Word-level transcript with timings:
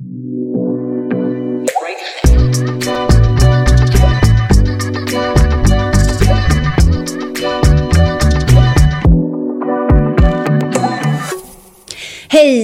Hej, 0.00 0.06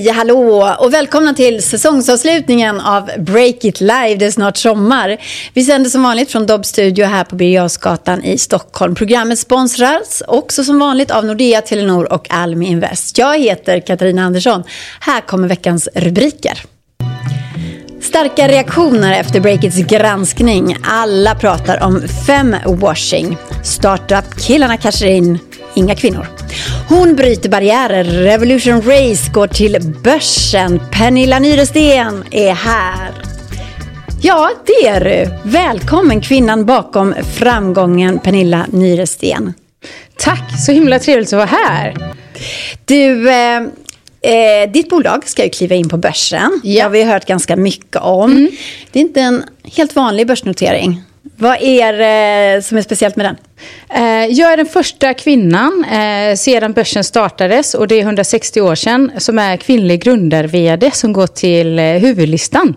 hallå 0.08 0.76
och 0.78 0.94
välkomna 0.94 1.34
till 1.34 1.62
säsongsavslutningen 1.62 2.80
av 2.80 3.10
Break 3.18 3.64
It 3.64 3.80
Live. 3.80 4.14
Det 4.14 4.26
är 4.26 4.30
snart 4.30 4.56
sommar. 4.56 5.16
Vi 5.54 5.64
sänder 5.64 5.90
som 5.90 6.02
vanligt 6.02 6.30
från 6.30 6.46
Dobb 6.46 6.66
Studio 6.66 7.04
här 7.04 7.24
på 7.24 7.36
Birger 7.36 8.26
i 8.26 8.38
Stockholm. 8.38 8.94
Programmet 8.94 9.38
sponsras 9.38 10.22
också 10.28 10.64
som 10.64 10.78
vanligt 10.78 11.10
av 11.10 11.24
Nordea, 11.24 11.60
Telenor 11.60 12.12
och 12.12 12.26
Almi 12.30 12.66
Invest. 12.66 13.18
Jag 13.18 13.38
heter 13.38 13.80
Katarina 13.80 14.24
Andersson. 14.24 14.62
Här 15.00 15.20
kommer 15.20 15.48
veckans 15.48 15.88
rubriker. 15.94 16.73
Starka 18.04 18.48
reaktioner 18.48 19.20
efter 19.20 19.40
Breakits 19.40 19.76
granskning. 19.76 20.76
Alla 20.82 21.34
pratar 21.34 21.82
om 21.82 22.02
femwashing. 22.26 23.36
Startup-killarna 23.62 24.76
cashar 24.76 25.06
in, 25.06 25.38
inga 25.74 25.94
kvinnor. 25.94 26.26
Hon 26.88 27.16
bryter 27.16 27.48
barriärer. 27.48 28.04
Revolution 28.04 28.82
Race 28.82 29.30
går 29.32 29.46
till 29.46 29.94
börsen. 30.04 30.80
Pernilla 30.92 31.38
Nyresten 31.38 32.24
är 32.30 32.54
här. 32.54 33.12
Ja, 34.22 34.50
det 34.66 34.86
är 34.86 35.04
du. 35.04 35.50
Välkommen 35.50 36.20
kvinnan 36.20 36.64
bakom 36.64 37.14
framgången 37.38 38.18
Pernilla 38.18 38.66
Nyresten. 38.70 39.54
Tack, 40.16 40.64
så 40.66 40.72
himla 40.72 40.98
trevligt 40.98 41.32
att 41.32 41.32
vara 41.32 41.46
här. 41.46 42.14
Du, 42.84 43.30
eh, 43.30 43.62
eh, 44.24 44.70
ditt 44.70 44.88
bolag 44.88 45.28
ska 45.28 45.44
ju 45.44 45.50
kliva 45.50 45.74
in 45.74 45.88
på 45.88 45.96
börsen. 45.96 46.60
Ja. 46.62 46.74
Det 46.74 46.80
har 46.80 46.90
vi 46.90 47.04
hört 47.04 47.26
ganska 47.26 47.56
mycket 47.56 47.96
om. 47.96 48.30
Mm. 48.30 48.50
Det 48.92 48.98
är 48.98 49.00
inte 49.00 49.20
en 49.20 49.44
helt 49.62 49.96
vanlig 49.96 50.26
börsnotering. 50.26 51.02
Vad 51.36 51.62
är 51.62 51.92
det 51.92 52.62
som 52.62 52.78
är 52.78 52.82
speciellt 52.82 53.16
med 53.16 53.26
den? 53.26 53.36
Eh, 53.90 54.32
jag 54.32 54.52
är 54.52 54.56
den 54.56 54.66
första 54.66 55.14
kvinnan 55.14 55.84
eh, 55.84 56.36
sedan 56.36 56.72
börsen 56.72 57.04
startades 57.04 57.74
och 57.74 57.88
det 57.88 57.94
är 57.94 58.00
160 58.00 58.60
år 58.60 58.74
sedan 58.74 59.10
som 59.18 59.38
är 59.38 59.56
kvinnlig 59.56 60.02
grundar-vd 60.02 60.90
som 60.90 61.12
går 61.12 61.26
till 61.26 61.78
eh, 61.78 61.84
huvudlistan. 61.84 62.74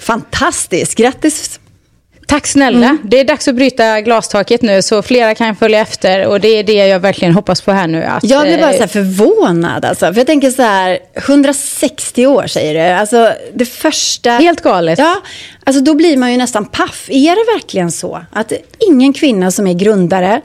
Fantastiskt, 0.00 0.94
grattis 0.94 1.60
Tack 2.26 2.46
snälla. 2.46 2.86
Mm. 2.86 2.98
Det 3.04 3.20
är 3.20 3.24
dags 3.24 3.48
att 3.48 3.54
bryta 3.54 4.00
glastaket 4.00 4.62
nu 4.62 4.82
så 4.82 5.02
flera 5.02 5.34
kan 5.34 5.56
följa 5.56 5.80
efter 5.80 6.26
och 6.26 6.40
det 6.40 6.48
är 6.48 6.62
det 6.62 6.72
jag 6.72 7.00
verkligen 7.00 7.34
hoppas 7.34 7.60
på 7.60 7.72
här 7.72 7.86
nu. 7.86 8.04
Att, 8.04 8.24
jag 8.24 8.42
blir 8.42 8.58
bara 8.58 8.72
så 8.72 8.88
förvånad 8.88 9.84
alltså. 9.84 10.06
För 10.06 10.20
jag 10.20 10.26
tänker 10.26 10.50
så 10.50 10.62
här, 10.62 10.98
160 11.14 12.26
år 12.26 12.46
säger 12.46 12.74
du. 12.74 12.94
Alltså 12.94 13.32
det 13.54 13.64
första... 13.64 14.30
Helt 14.30 14.60
galet. 14.60 14.98
Ja, 14.98 15.16
alltså 15.64 15.82
då 15.82 15.94
blir 15.94 16.16
man 16.16 16.32
ju 16.32 16.38
nästan 16.38 16.64
paff. 16.64 17.08
Är 17.08 17.30
det 17.30 17.58
verkligen 17.58 17.92
så 17.92 18.20
att 18.32 18.52
ingen 18.78 19.12
kvinna 19.12 19.50
som 19.50 19.66
är 19.66 19.74
grundare 19.74 20.40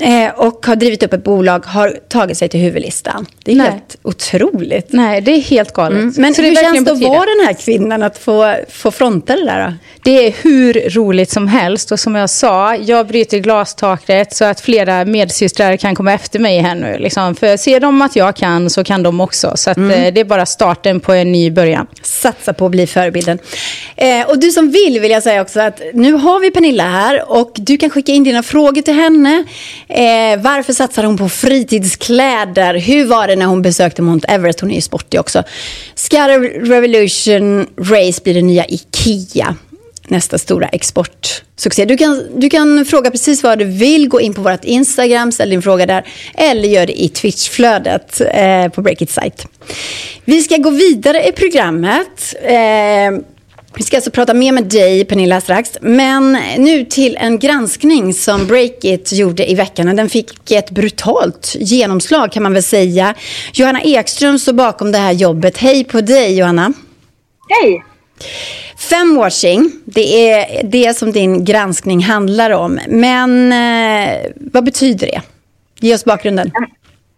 eh, 0.00 0.30
och 0.36 0.66
har 0.66 0.76
drivit 0.76 1.02
upp 1.02 1.12
ett 1.12 1.24
bolag 1.24 1.66
har 1.66 1.98
tagit 2.08 2.38
sig 2.38 2.48
till 2.48 2.60
huvudlistan. 2.60 3.26
Det 3.44 3.52
är 3.52 3.56
Nej. 3.56 3.70
helt 3.70 3.96
otroligt. 4.02 4.92
Nej, 4.92 5.20
det 5.20 5.30
är 5.30 5.40
helt 5.40 5.72
galet. 5.72 5.98
Mm. 5.98 6.14
Men 6.16 6.34
hur 6.34 6.54
känns 6.54 6.84
det 6.84 6.92
att 6.92 7.00
vara 7.00 7.26
den 7.26 7.46
här 7.46 7.52
kvinnan, 7.52 8.02
att 8.02 8.18
få, 8.18 8.54
få 8.68 8.90
fronta 8.90 9.36
det 9.36 9.44
där? 9.44 9.66
Då? 9.66 9.74
Det 10.02 10.26
är 10.26 10.34
hur 10.42 10.90
roligt 10.90 11.30
som 11.30 11.48
helst 11.48 11.92
och 11.92 12.00
som 12.00 12.14
jag 12.14 12.30
sa, 12.30 12.76
jag 12.76 13.06
bryter 13.06 13.38
glastaket 13.38 14.34
så 14.36 14.44
att 14.44 14.60
flera 14.60 15.04
medsystrar 15.04 15.76
kan 15.76 15.94
komma 15.94 16.12
efter 16.12 16.38
mig 16.38 16.58
här 16.58 16.74
nu. 16.74 16.98
Liksom. 16.98 17.34
För 17.34 17.56
ser 17.56 17.80
de 17.80 18.02
att 18.02 18.16
jag 18.16 18.36
kan 18.36 18.70
så 18.70 18.84
kan 18.84 19.02
de 19.02 19.20
också. 19.20 19.52
Så 19.54 19.70
att, 19.70 19.76
mm. 19.76 19.90
eh, 19.90 20.14
det 20.14 20.20
är 20.20 20.24
bara 20.24 20.46
starten 20.46 21.00
på 21.00 21.12
en 21.12 21.32
ny 21.32 21.50
början. 21.50 21.86
Satsa 22.02 22.52
på 22.52 22.64
att 22.64 22.70
bli 22.70 22.86
förebilden. 22.86 23.38
Eh, 23.96 24.28
och 24.28 24.38
du 24.38 24.50
som 24.50 24.70
vill 24.70 25.00
vill 25.00 25.10
jag 25.10 25.22
säga 25.22 25.42
också 25.42 25.60
att 25.60 25.80
nu 25.94 26.12
har 26.12 26.40
vi 26.40 26.50
Pernilla 26.50 26.84
här 26.84 27.30
och 27.30 27.52
du 27.54 27.76
kan 27.76 27.90
skicka 27.90 28.12
in 28.12 28.24
dina 28.24 28.42
frågor 28.42 28.82
till 28.82 28.94
henne. 28.94 29.44
Eh, 29.90 30.40
varför 30.40 30.72
satsar 30.72 31.04
hon 31.04 31.18
på 31.18 31.28
fritidskläder? 31.28 32.74
Hur 32.74 33.04
var 33.04 33.28
det 33.28 33.36
när 33.36 33.46
hon 33.46 33.62
besökte 33.62 34.02
Mount 34.02 34.28
Everest? 34.28 34.60
Hon 34.60 34.70
är 34.70 34.74
ju 34.74 34.80
sportig 34.80 35.20
också. 35.20 35.42
Ska 35.94 36.28
Revolution 36.28 37.66
Race 37.76 38.20
bli 38.24 38.32
det 38.32 38.42
nya 38.42 38.64
Ikea? 38.68 39.56
nästa 40.10 40.38
stora 40.38 40.68
exportsuccé. 40.68 41.84
Du 41.84 41.96
kan, 41.96 42.40
du 42.40 42.50
kan 42.50 42.84
fråga 42.84 43.10
precis 43.10 43.42
vad 43.42 43.58
du 43.58 43.64
vill, 43.64 44.08
gå 44.08 44.20
in 44.20 44.34
på 44.34 44.42
vårt 44.42 44.64
Instagram, 44.64 45.32
ställ 45.32 45.50
din 45.50 45.62
fråga 45.62 45.86
där, 45.86 46.06
eller 46.34 46.68
gör 46.68 46.86
det 46.86 47.02
i 47.02 47.08
Twitch-flödet 47.08 48.20
eh, 48.20 48.68
på 48.68 48.82
Breakit 48.82 49.10
site. 49.10 49.46
Vi 50.24 50.42
ska 50.42 50.56
gå 50.56 50.70
vidare 50.70 51.28
i 51.28 51.32
programmet. 51.32 52.34
Eh, 52.42 53.20
vi 53.74 53.82
ska 53.82 53.96
alltså 53.96 54.10
prata 54.10 54.34
mer 54.34 54.52
med 54.52 54.64
dig, 54.64 55.04
Pernilla, 55.04 55.40
strax. 55.40 55.70
Men 55.80 56.38
nu 56.58 56.84
till 56.84 57.16
en 57.16 57.38
granskning 57.38 58.14
som 58.14 58.46
Breakit 58.46 59.12
gjorde 59.12 59.50
i 59.50 59.54
veckan. 59.54 59.96
Den 59.96 60.08
fick 60.08 60.50
ett 60.50 60.70
brutalt 60.70 61.56
genomslag 61.58 62.32
kan 62.32 62.42
man 62.42 62.52
väl 62.52 62.62
säga. 62.62 63.14
Johanna 63.52 63.80
Ekström 63.82 64.38
står 64.38 64.52
bakom 64.52 64.92
det 64.92 64.98
här 64.98 65.12
jobbet. 65.12 65.58
Hej 65.58 65.84
på 65.84 66.00
dig, 66.00 66.38
Johanna. 66.38 66.72
Hej. 67.48 67.82
Femwashing, 68.78 69.72
det 69.84 70.30
är 70.30 70.62
det 70.64 70.96
som 70.96 71.12
din 71.12 71.44
granskning 71.44 72.02
handlar 72.02 72.50
om. 72.50 72.80
Men 72.88 73.52
eh, 73.52 74.30
vad 74.36 74.64
betyder 74.64 75.06
det? 75.06 75.22
Ge 75.80 75.94
oss 75.94 76.04
bakgrunden. 76.04 76.50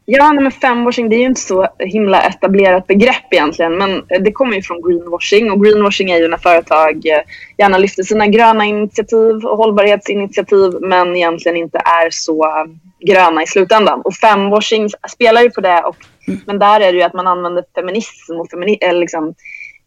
Ja, 0.04 0.32
men 0.32 0.52
femwashing 0.52 1.08
det 1.08 1.16
är 1.16 1.18
ju 1.18 1.26
inte 1.26 1.40
så 1.40 1.68
himla 1.78 2.22
etablerat 2.22 2.86
begrepp 2.86 3.32
egentligen. 3.32 3.78
Men 3.78 4.04
det 4.08 4.32
kommer 4.32 4.56
ju 4.56 4.62
från 4.62 4.82
greenwashing 4.82 5.50
och 5.50 5.64
greenwashing 5.64 6.10
är 6.10 6.18
ju 6.18 6.28
när 6.28 6.36
företag 6.36 7.06
eh, 7.06 7.22
gärna 7.58 7.78
lyfter 7.78 8.02
sina 8.02 8.26
gröna 8.26 8.64
initiativ 8.64 9.44
och 9.44 9.56
hållbarhetsinitiativ 9.56 10.72
men 10.80 11.16
egentligen 11.16 11.56
inte 11.56 11.78
är 11.78 12.10
så 12.10 12.66
gröna 13.00 13.42
i 13.42 13.46
slutändan. 13.46 14.00
Och 14.00 14.14
femwashing 14.14 14.88
spelar 15.08 15.42
ju 15.42 15.50
på 15.50 15.60
det. 15.60 15.82
Och, 15.82 15.96
mm. 16.28 16.40
Men 16.46 16.58
där 16.58 16.80
är 16.80 16.92
det 16.92 16.98
ju 16.98 17.04
att 17.04 17.14
man 17.14 17.26
använder 17.26 17.64
feminism 17.74 18.32
och 18.32 18.50
femini 18.50 18.78
liksom, 18.92 19.34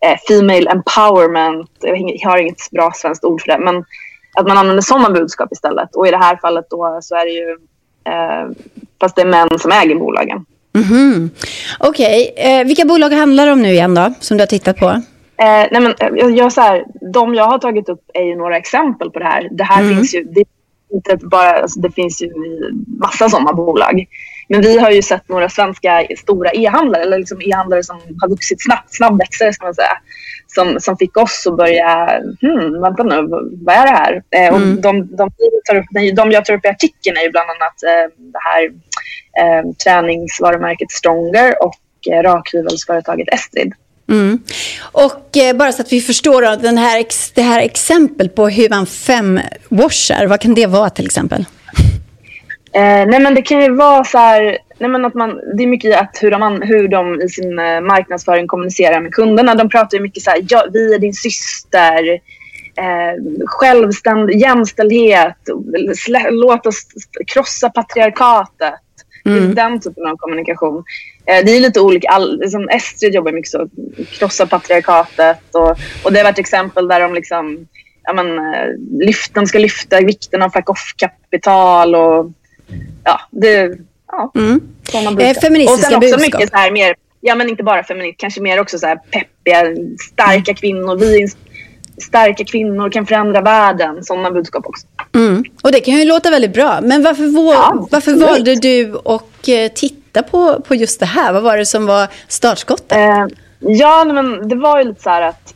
eh, 0.06 0.18
female 0.28 0.72
empowerment. 0.72 1.72
Jag 1.82 2.30
har 2.30 2.38
inget 2.38 2.72
bra 2.72 2.92
svenskt 2.96 3.24
ord 3.24 3.42
för 3.42 3.48
det. 3.48 3.60
Men 3.60 3.86
att 4.36 4.48
man 4.48 4.58
använder 4.58 4.82
sådana 4.82 5.10
budskap 5.10 5.52
istället. 5.52 5.96
Och 5.96 6.08
i 6.08 6.12
det 6.12 6.18
här 6.18 6.36
fallet 6.36 6.66
då 6.70 7.00
så 7.02 7.16
är 7.16 7.26
det 7.26 7.32
ju 7.32 7.58
eh, 8.04 8.50
fast 9.00 9.16
det 9.16 9.22
är 9.22 9.26
män 9.26 9.60
som 9.60 9.72
äger 9.72 9.96
bolagen. 9.96 10.46
Mm 10.76 10.88
-hmm. 10.88 11.30
Okej, 11.80 12.32
okay. 12.34 12.60
eh, 12.60 12.66
vilka 12.66 12.86
bolag 12.86 13.10
handlar 13.10 13.46
det 13.46 13.52
om 13.52 13.62
nu 13.62 13.70
igen 13.70 13.96
då, 13.96 14.14
som 14.20 14.38
du 14.38 14.42
har 14.42 14.48
tittat 14.48 14.78
på? 14.78 14.90
Eh, 15.38 15.68
nej 15.72 15.82
men, 15.82 15.86
eh, 15.86 16.08
jag, 16.16 16.38
jag, 16.38 16.52
så 16.52 16.62
här, 16.62 16.86
de 17.14 17.36
jag 17.36 17.46
har 17.46 17.60
tagit 17.60 17.90
upp 17.90 18.02
är 18.14 18.24
ju 18.24 18.36
några 18.36 18.58
exempel 18.58 19.12
på 19.12 19.20
det 19.20 19.26
här. 19.26 19.48
Det 19.52 19.64
här 19.64 19.82
mm. 19.82 19.96
finns 19.96 20.16
ju, 20.16 20.24
det, 20.24 20.44
inte 20.94 21.18
bara, 21.28 21.52
alltså, 21.52 21.80
det 21.80 21.92
finns 21.92 22.22
ju 22.22 22.32
massa 23.00 23.30
sådana 23.30 23.54
bolag. 23.54 24.06
Men 24.50 24.62
vi 24.62 24.80
har 24.80 24.92
ju 24.92 25.02
sett 25.02 25.30
några 25.30 25.50
svenska 25.50 26.08
stora 26.18 26.50
e-handlare, 26.52 27.04
eller 27.04 27.18
liksom 27.18 27.42
e-handlare 27.42 27.84
som 27.84 28.00
har 28.22 28.30
vuxit 28.30 28.64
snabbt, 28.64 28.96
snabbväxare 28.96 29.54
ska 29.54 29.66
man 29.66 29.76
säga, 29.76 29.98
som, 30.56 30.80
som 30.80 30.98
fick 30.98 31.18
oss 31.18 31.48
att 31.48 31.58
börja, 31.58 32.22
hmm, 32.42 32.82
vänta 32.82 33.04
nu, 33.04 33.28
vad 33.66 33.76
är 33.76 33.86
det 33.86 33.98
här? 33.98 34.24
Eh, 34.30 34.54
och 34.54 34.58
mm. 34.58 34.82
de, 34.82 35.16
de, 35.16 35.32
tar 35.66 35.76
upp, 35.76 36.16
de 36.16 36.32
jag 36.32 36.46
tar 36.46 36.54
upp 36.54 36.66
i 36.66 36.68
artikeln 36.68 37.18
är 37.18 37.22
ju 37.22 37.30
bland 37.30 37.50
annat 37.50 37.84
eh, 37.84 38.12
det 38.18 38.40
här 38.44 38.64
eh, 39.42 39.72
träningsvarumärket 39.84 40.92
Stronger 40.92 41.64
och 41.64 41.80
eh, 42.12 42.22
rakhyvelsföretaget 42.22 43.34
Estrid. 43.34 43.74
Mm. 44.10 44.40
Och 44.92 45.38
eh, 45.38 45.56
bara 45.56 45.72
så 45.72 45.82
att 45.82 45.94
vi 45.94 46.02
förstår 46.02 46.42
då, 46.42 46.56
den 46.56 46.78
här, 46.78 47.06
det 47.36 47.42
här 47.42 47.62
exempel 47.62 48.30
på 48.30 48.50
hur 48.50 48.70
man 48.70 48.86
femwashar, 48.86 50.28
vad 50.28 50.40
kan 50.40 50.54
det 50.54 50.66
vara 50.66 50.90
till 50.90 51.06
exempel? 51.06 51.46
Eh, 52.76 53.06
nej 53.08 53.20
men 53.20 53.36
det 53.36 53.42
kan 53.42 53.62
ju 53.62 53.76
vara 53.76 54.04
så 54.04 54.18
här, 54.18 54.58
nej 54.78 54.90
men 54.90 55.06
att 55.06 55.14
man, 55.14 55.42
det 55.58 55.64
är 55.64 55.68
mycket 55.68 56.02
att 56.02 56.18
hur 56.22 56.32
de, 56.32 56.62
hur 56.62 56.88
de 56.88 57.22
i 57.22 57.30
sin 57.30 57.60
eh, 57.60 57.82
marknadsföring 57.82 58.48
kommunicerar 58.48 59.02
med 59.02 59.14
kunderna. 59.14 59.56
De 59.56 59.70
pratar 59.70 59.98
ju 59.98 60.04
mycket 60.04 60.24
så 60.24 60.30
här, 60.30 60.46
ja, 60.50 60.68
vi 60.74 60.96
är 60.96 61.00
din 61.00 61.14
syster, 61.14 62.10
eh, 62.78 63.46
självständig, 63.46 64.42
jämställdhet, 64.42 65.38
slä, 65.96 66.32
låt 66.32 66.66
oss 66.66 66.88
krossa 67.28 67.70
patriarkatet. 67.70 68.74
Mm. 69.26 69.56
Den 69.56 69.80
typen 69.80 70.08
av 70.08 70.16
kommunikation. 70.18 70.84
Eh, 71.26 71.46
det 71.46 71.52
är 71.52 71.60
lite 71.60 71.82
olika. 71.82 72.08
All, 72.10 72.40
liksom 72.40 72.70
Estrid 72.70 73.16
jobbar 73.16 73.32
mycket 73.32 73.52
så, 73.52 73.70
krossa 74.20 74.48
patriarkatet 74.48 75.56
och, 75.56 75.70
och 76.04 76.14
det 76.14 76.20
har 76.20 76.24
varit 76.24 76.40
exempel 76.40 76.88
där 76.88 77.00
de 77.00 77.14
liksom 77.14 77.68
ja, 78.04 78.14
men, 78.14 78.38
eh, 78.38 78.70
lyften 79.00 79.48
ska 79.48 79.60
lyfta 79.60 80.02
vikten 80.02 80.42
av 80.42 80.50
fuck-off-kapital 80.50 81.96
och 81.96 82.32
ja, 83.04 83.22
det, 83.32 83.78
ja, 84.08 84.32
mm. 84.36 84.62
eh, 85.20 85.34
feministiska 85.34 85.74
Och 85.74 85.80
sen 85.80 85.96
också 85.96 86.00
budskap. 86.00 86.22
mycket 86.22 86.50
så 86.50 86.58
här 86.58 86.72
mer, 86.72 86.96
ja 87.22 87.36
men 87.36 87.50
inte 87.50 87.64
bara 87.64 87.84
feminist, 87.84 88.20
kanske 88.20 88.42
mer 88.42 88.60
också 88.60 88.80
så 88.80 88.88
här 88.88 88.96
peppiga, 88.96 89.64
starka 90.12 90.52
mm. 90.52 90.56
kvinnor. 90.56 90.96
Vi 90.96 91.28
starka 91.98 92.46
kvinnor 92.46 92.90
kan 92.90 93.06
förändra 93.06 93.42
världen. 93.42 94.04
Sådana 94.04 94.32
budskap 94.32 94.66
också. 94.66 94.88
Mm. 95.16 95.44
Och 95.62 95.72
det 95.72 95.80
kan 95.80 95.94
ju 95.94 96.06
låta 96.06 96.30
väldigt 96.30 96.54
bra. 96.54 96.80
Men 96.82 97.04
varför, 97.04 97.24
ja, 97.54 97.88
varför 97.92 98.14
valde 98.14 98.56
du 98.56 98.96
att 99.06 99.48
eh, 99.48 99.72
titta 99.76 100.24
på, 100.24 100.62
på 100.62 100.76
just 100.76 101.00
det 101.00 101.06
här? 101.06 101.34
Vad 101.34 101.44
var 101.44 101.58
det 101.58 101.66
som 101.66 101.86
var 101.86 102.08
startskottet? 102.28 102.92
Eh, 102.92 103.26
ja, 103.60 104.06
men 104.06 104.50
det 104.50 104.56
var 104.56 104.80
ju 104.80 104.88
lite 104.88 105.02
så 105.02 105.10
här 105.10 105.22
att 105.22 105.55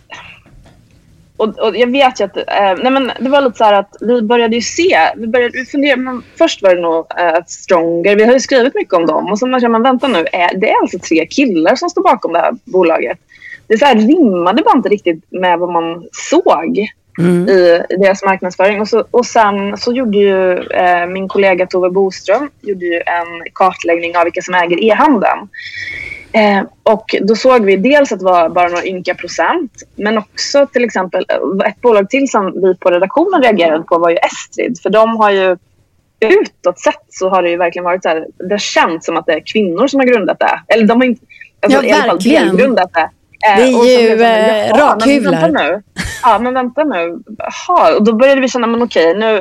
och, 1.40 1.60
och, 1.60 1.78
jag 1.78 1.92
vet 1.92 2.20
ju 2.20 2.26
att 2.26 2.38
eh, 2.38 2.84
nej 2.84 2.92
men 2.92 3.12
det 3.20 3.30
var 3.30 3.42
lite 3.42 3.58
så 3.58 3.64
att 3.64 3.96
vi 4.02 4.22
började 4.22 4.56
ju 4.56 4.62
se, 4.62 4.98
vi 5.16 5.28
började 5.28 5.66
fundera, 5.66 5.96
men 5.96 6.24
först 6.38 6.64
var 6.64 6.76
det 6.76 6.82
nog 6.82 7.06
eh, 7.20 7.44
Stronger, 7.48 8.16
vi 8.16 8.26
har 8.26 8.34
ju 8.34 8.40
skrivit 8.40 8.76
mycket 8.76 8.94
om 8.94 9.06
dem 9.06 9.32
och 9.32 9.40
så 9.40 9.48
man 9.48 9.72
man 9.72 9.84
vänta 9.84 10.08
nu, 10.08 10.26
är, 10.32 10.58
det 10.60 10.70
är 10.70 10.82
alltså 10.82 11.00
tre 11.00 11.26
killar 11.26 11.76
som 11.76 11.90
står 11.90 12.04
bakom 12.04 12.34
det 12.34 12.40
här 12.40 12.54
bolaget. 12.64 13.18
Det 13.68 13.78
så 13.78 13.86
här 13.86 13.96
rimmade 13.96 14.64
bara 14.64 14.78
inte 14.78 14.90
riktigt 14.90 15.24
med 15.30 15.60
vad 15.60 15.72
man 15.72 16.08
såg 16.12 16.90
mm. 17.20 17.50
i, 17.50 17.84
i 17.90 17.96
deras 17.98 18.24
marknadsföring. 18.24 18.82
Och, 18.82 18.88
så, 18.88 19.04
och 19.12 19.26
sen 19.26 19.78
så 19.78 19.94
gjorde 19.94 20.18
ju 20.18 20.58
eh, 20.58 21.06
min 21.08 21.28
kollega 21.28 21.68
Tove 21.68 21.90
Boström 21.90 22.50
gjorde 22.62 22.86
ju 22.86 22.96
en 22.96 23.52
kartläggning 23.54 24.18
av 24.18 24.24
vilka 24.24 24.42
som 24.42 24.54
äger 24.54 24.84
e-handeln. 24.84 25.50
Eh, 26.32 26.64
och 26.84 27.16
då 27.22 27.36
såg 27.36 27.66
vi 27.66 27.76
dels 27.76 28.12
att 28.12 28.20
det 28.20 28.26
var 28.26 28.50
bara 28.50 28.68
några 28.68 28.86
ynka 28.86 29.16
procent 29.16 29.72
men 29.96 30.18
också 30.18 30.68
till 30.74 30.84
exempel 30.84 31.26
eh, 31.30 31.70
ett 31.70 31.82
bolag 31.82 32.10
till 32.10 32.30
som 32.30 32.62
vi 32.62 32.76
på 32.76 32.92
redaktionen 32.92 33.44
reagerade 33.44 33.84
på 33.84 33.98
var 33.98 34.10
ju 34.10 34.18
Estrid. 34.18 34.80
För 34.84 34.90
de 34.90 35.18
har 35.18 35.32
ju 35.32 35.58
utåt 36.20 36.80
sett 36.80 37.06
så 37.10 37.30
har 37.30 37.44
det 37.44 37.50
ju 37.50 37.58
verkligen 37.58 37.84
varit 37.84 38.04
så 38.04 38.10
här, 38.10 38.28
det 38.38 38.54
har 38.54 38.58
känts 38.58 39.06
som 39.06 39.18
att 39.18 39.26
det 39.26 39.34
är 39.34 39.40
kvinnor 39.46 39.88
som 39.88 40.00
har 40.00 40.08
grundat 40.08 40.40
det. 40.40 40.62
Eller 40.68 40.88
de 40.88 41.02
har 41.02 41.08
inte, 41.08 41.26
alltså, 41.62 41.84
ja, 41.84 41.90
i 41.90 41.92
alla 41.92 42.20
fall 42.22 42.58
grundat 42.58 42.94
det. 42.94 43.10
Eh, 43.48 43.58
det 43.58 43.64
är 43.64 44.02
ju 44.02 44.22
eh, 44.22 44.78
rakhyvlar. 44.78 45.82
Ja, 46.24 46.40
men 46.40 46.54
vänta 46.54 46.84
nu. 46.84 47.20
Jaha, 47.38 47.96
och 47.96 48.04
då 48.04 48.14
började 48.14 48.42
vi 48.42 48.50
känna, 48.50 48.68
men 48.68 48.84
okej, 48.84 49.14
nu, 49.14 49.38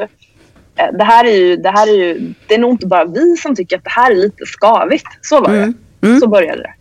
eh, 0.76 0.92
det 0.98 1.04
här 1.04 1.24
är 1.24 1.32
ju, 1.32 1.56
det 1.56 1.70
här 1.70 1.86
är 1.88 1.94
ju, 1.94 2.34
det 2.46 2.54
är 2.54 2.58
nog 2.58 2.70
inte 2.70 2.86
bara 2.86 3.04
vi 3.04 3.36
som 3.36 3.56
tycker 3.56 3.76
att 3.76 3.84
det 3.84 3.90
här 3.90 4.10
är 4.10 4.14
lite 4.14 4.46
skavigt. 4.46 5.06
Så 5.22 5.40
var 5.40 5.48
mm. 5.48 5.74
det. 6.00 6.06
Mm. 6.06 6.20
Så 6.20 6.28
började 6.28 6.62
det. 6.62 6.74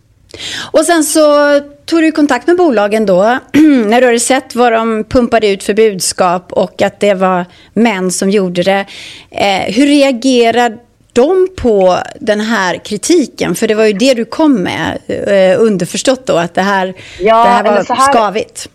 Och 0.72 0.84
sen 0.84 1.04
så 1.04 1.60
tog 1.86 2.02
du 2.02 2.12
kontakt 2.12 2.46
med 2.46 2.56
bolagen 2.56 3.06
då, 3.06 3.22
när 3.86 4.00
du 4.00 4.06
hade 4.06 4.20
sett 4.20 4.54
vad 4.54 4.72
de 4.72 5.04
pumpade 5.04 5.48
ut 5.48 5.62
för 5.62 5.74
budskap 5.74 6.52
och 6.52 6.82
att 6.82 7.00
det 7.00 7.14
var 7.14 7.44
män 7.72 8.10
som 8.10 8.30
gjorde 8.30 8.62
det. 8.62 8.86
Eh, 9.30 9.74
hur 9.74 9.86
reagerade 9.86 10.78
de 11.12 11.48
på 11.56 11.98
den 12.20 12.40
här 12.40 12.76
kritiken? 12.84 13.54
För 13.54 13.68
det 13.68 13.74
var 13.74 13.84
ju 13.84 13.92
det 13.92 14.14
du 14.14 14.24
kom 14.24 14.62
med, 14.62 14.98
eh, 15.06 15.62
underförstått 15.62 16.26
då, 16.26 16.36
att 16.36 16.54
det 16.54 16.62
här, 16.62 16.94
ja, 17.20 17.44
det 17.44 17.50
här 17.50 17.64
var 17.64 17.96
här, 17.96 18.12
skavigt. 18.12 18.68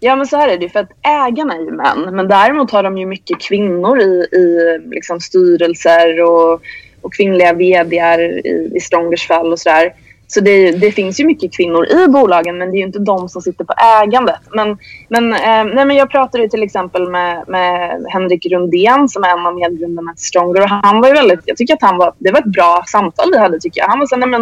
Ja, 0.00 0.16
men 0.16 0.26
så 0.26 0.36
här 0.36 0.48
är 0.48 0.58
det 0.58 0.68
för 0.68 0.80
att 0.80 0.90
ägarna 1.02 1.54
är 1.54 1.60
ju 1.60 1.70
män, 1.70 2.16
men 2.16 2.28
däremot 2.28 2.70
har 2.70 2.82
de 2.82 2.98
ju 2.98 3.06
mycket 3.06 3.40
kvinnor 3.40 4.00
i, 4.00 4.28
i 4.32 4.78
liksom 4.90 5.20
styrelser 5.20 6.22
och, 6.22 6.60
och 7.00 7.14
kvinnliga 7.14 7.52
vdar 7.52 8.20
i, 8.20 8.72
i 8.74 8.80
Strongers 8.80 9.26
fall 9.26 9.52
och 9.52 9.58
sådär. 9.58 9.92
Så 10.28 10.40
det, 10.40 10.70
det, 10.70 10.92
finns 10.92 11.20
ju 11.20 11.24
mycket 11.24 11.56
kvinnor 11.56 11.86
i 11.86 12.08
bolagen 12.08 12.58
men 12.58 12.70
det 12.70 12.76
är 12.76 12.78
ju 12.78 12.86
inte 12.86 12.98
de 12.98 13.28
som 13.28 13.42
sitter 13.42 13.64
på 13.64 13.74
ägandet. 14.02 14.40
Men, 14.54 14.78
men, 15.08 15.32
eh, 15.32 15.74
nej, 15.74 15.84
men 15.84 15.96
jag 15.96 16.10
pratade 16.10 16.48
till 16.48 16.62
exempel 16.62 17.10
med, 17.10 17.44
med 17.48 18.04
Henrik 18.08 18.46
Rundén 18.46 19.08
som 19.08 19.24
är 19.24 19.28
en 19.28 19.46
av 19.46 19.54
medgrundarna 19.54 20.14
till 20.14 20.24
Stronger 20.24 20.62
och 20.62 20.68
han 20.68 21.00
var 21.00 21.08
ju 21.08 21.14
väldigt, 21.14 21.40
jag 21.44 21.56
tycker 21.56 21.74
att 21.74 21.82
han 21.82 21.98
var, 21.98 22.14
det 22.18 22.32
var 22.32 22.38
ett 22.38 22.52
bra 22.52 22.82
samtal 22.86 23.30
vi 23.32 23.38
hade 23.38 23.60
tycker 23.60 23.80
jag. 23.80 23.88
Han 23.88 23.98
var 23.98 24.06
så 24.06 24.16
nej 24.16 24.28
men 24.28 24.40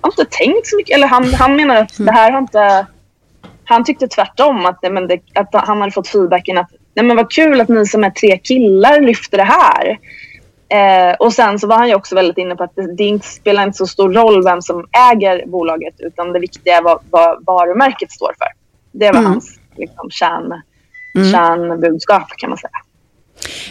jag 0.00 0.08
har 0.08 0.12
inte 0.12 0.36
tänkt 0.36 0.66
så 0.66 0.76
mycket, 0.76 0.96
eller 0.96 1.06
han, 1.06 1.24
han 1.24 1.56
menar 1.56 1.76
att 1.76 1.96
det 1.98 2.12
här 2.12 2.30
har 2.30 2.38
inte, 2.38 2.86
han 3.64 3.84
tyckte 3.84 4.08
tvärtom 4.08 4.66
att, 4.66 4.78
nej, 4.82 4.92
men 4.92 5.08
det, 5.08 5.20
att 5.34 5.48
han 5.52 5.80
hade 5.80 5.92
fått 5.92 6.08
feedbacken 6.08 6.58
att 6.58 6.70
nej 6.94 7.04
men 7.04 7.16
vad 7.16 7.30
kul 7.30 7.60
att 7.60 7.68
ni 7.68 7.86
som 7.86 8.04
är 8.04 8.10
tre 8.10 8.38
killar 8.38 9.00
lyfter 9.00 9.38
det 9.38 9.44
här. 9.44 9.98
Eh, 10.68 11.14
och 11.18 11.32
sen 11.32 11.58
så 11.58 11.66
var 11.66 11.76
han 11.76 11.88
ju 11.88 11.94
också 11.94 12.14
väldigt 12.14 12.38
inne 12.38 12.56
på 12.56 12.64
att 12.64 12.74
det, 12.74 12.94
det 12.94 13.24
spelar 13.24 13.62
inte 13.62 13.78
så 13.78 13.86
stor 13.86 14.12
roll 14.12 14.44
vem 14.44 14.62
som 14.62 14.86
äger 15.12 15.46
bolaget 15.46 15.94
utan 15.98 16.32
det 16.32 16.38
viktiga 16.38 16.76
är 16.76 16.82
vad, 16.82 16.98
vad 17.10 17.44
varumärket 17.46 18.10
står 18.10 18.34
för. 18.38 18.48
Det 18.92 19.12
var 19.12 19.18
mm. 19.18 19.32
hans 19.32 19.58
liksom, 19.76 20.10
kärn, 20.10 20.62
mm. 21.14 21.32
kärnbudskap 21.32 22.28
kan 22.36 22.50
man 22.50 22.58
säga. 22.58 22.70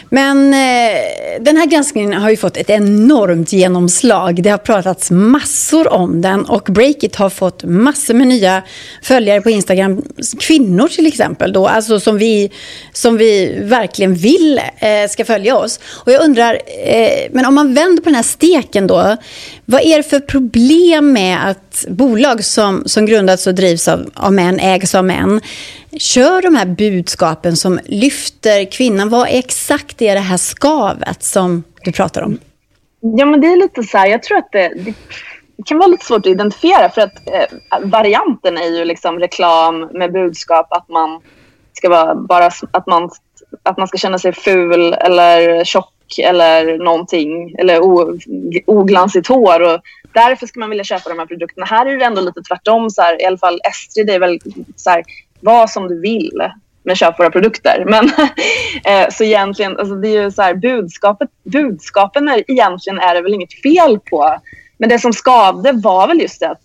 Men 0.08 0.54
eh, 0.54 1.00
den 1.40 1.56
här 1.56 1.66
granskningen 1.66 2.12
har 2.12 2.30
ju 2.30 2.36
fått 2.36 2.56
ett 2.56 2.70
enormt 2.70 3.52
genomslag. 3.52 4.42
Det 4.42 4.50
har 4.50 4.58
pratats 4.58 5.10
massor 5.10 5.92
om 5.92 6.20
den 6.22 6.44
och 6.44 6.62
Breakit 6.62 7.16
har 7.16 7.30
fått 7.30 7.64
massor 7.64 8.14
med 8.14 8.26
nya 8.26 8.62
följare 9.02 9.40
på 9.40 9.50
Instagram. 9.50 10.02
Kvinnor 10.40 10.88
till 10.88 11.06
exempel 11.06 11.52
då, 11.52 11.66
alltså 11.66 12.00
som 12.00 12.18
vi, 12.18 12.50
som 12.92 13.16
vi 13.16 13.58
verkligen 13.62 14.14
vill 14.14 14.60
eh, 14.78 15.10
ska 15.10 15.24
följa 15.24 15.56
oss. 15.56 15.80
Och 15.86 16.12
jag 16.12 16.24
undrar, 16.24 16.54
eh, 16.84 17.28
men 17.30 17.46
om 17.46 17.54
man 17.54 17.74
vänder 17.74 18.02
på 18.02 18.08
den 18.08 18.14
här 18.14 18.22
steken 18.22 18.86
då, 18.86 19.16
vad 19.64 19.80
är 19.80 19.96
det 19.96 20.02
för 20.02 20.20
problem 20.20 21.12
med 21.12 21.48
att 21.48 21.84
bolag 21.88 22.44
som, 22.44 22.82
som 22.86 23.06
grundats 23.06 23.46
och 23.46 23.54
drivs 23.54 23.88
av, 23.88 24.10
av 24.14 24.32
män, 24.32 24.60
ägs 24.60 24.94
av 24.94 25.04
män, 25.04 25.40
kör 25.98 26.42
de 26.42 26.54
här 26.54 26.66
budskapen 26.66 27.56
som 27.56 27.80
lyfter 27.84 28.70
kvinnan. 28.70 29.08
Vad 29.08 29.26
exakt 29.30 30.02
är 30.02 30.14
det 30.14 30.20
här 30.20 30.36
skavet 30.36 31.22
som 31.22 31.64
du 31.84 31.92
pratar 31.92 32.22
om? 32.22 32.38
Ja, 33.00 33.26
men 33.26 33.40
det 33.40 33.46
är 33.46 33.56
lite 33.56 33.82
så 33.82 33.98
här, 33.98 34.06
jag 34.06 34.22
tror 34.22 34.38
att 34.38 34.52
det, 34.52 34.72
det 34.76 34.94
kan 35.66 35.78
vara 35.78 35.88
lite 35.88 36.04
svårt 36.04 36.18
att 36.18 36.26
identifiera 36.26 36.90
för 36.90 37.00
att 37.00 37.28
eh, 37.28 37.88
varianten 37.88 38.58
är 38.58 38.78
ju 38.78 38.84
liksom 38.84 39.18
reklam 39.18 39.80
med 39.80 40.12
budskap 40.12 40.72
att 40.72 40.88
man 40.88 41.20
ska 41.72 41.88
vara 41.88 42.14
bara 42.14 42.50
att 42.70 42.86
man, 42.86 43.10
att 43.62 43.78
man 43.78 43.88
ska 43.88 43.98
känna 43.98 44.18
sig 44.18 44.32
ful 44.32 44.92
eller 44.92 45.64
tjock 45.64 45.92
eller 46.18 46.78
någonting 46.78 47.54
eller 47.58 47.80
o, 47.80 48.18
oglansigt 48.66 49.28
hår 49.28 49.60
och 49.60 49.80
därför 50.12 50.46
ska 50.46 50.60
man 50.60 50.70
vilja 50.70 50.84
köpa 50.84 51.08
de 51.08 51.18
här 51.18 51.26
produkterna. 51.26 51.66
Här 51.66 51.86
är 51.86 51.96
det 51.96 52.04
ändå 52.04 52.20
lite 52.20 52.42
tvärtom 52.42 52.90
så 52.90 53.02
här, 53.02 53.22
i 53.22 53.24
alla 53.24 53.38
fall 53.38 53.60
Estrid 53.64 54.10
är 54.10 54.18
väl 54.18 54.38
så 54.76 54.90
här, 54.90 55.02
vad 55.40 55.70
som 55.70 55.88
du 55.88 56.00
vill 56.00 56.50
med 56.82 56.96
köp 56.96 57.18
våra 57.18 57.30
produkter. 57.30 57.84
Men, 57.86 58.04
eh, 58.84 59.08
så 59.12 59.24
egentligen, 59.24 59.78
alltså 59.78 59.94
det 59.94 60.08
är 60.08 60.22
ju 60.22 60.30
så 60.30 60.42
här, 60.42 60.54
budskapet, 60.54 61.28
budskapen 61.44 62.28
är, 62.28 62.50
egentligen 62.50 62.98
är 62.98 63.14
det 63.14 63.20
väl 63.20 63.34
inget 63.34 63.62
fel 63.62 63.98
på. 64.10 64.40
Men 64.78 64.88
det 64.88 64.98
som 64.98 65.12
skavde 65.12 65.72
var 65.72 66.08
väl 66.08 66.20
just 66.20 66.40
det 66.40 66.50
att, 66.50 66.62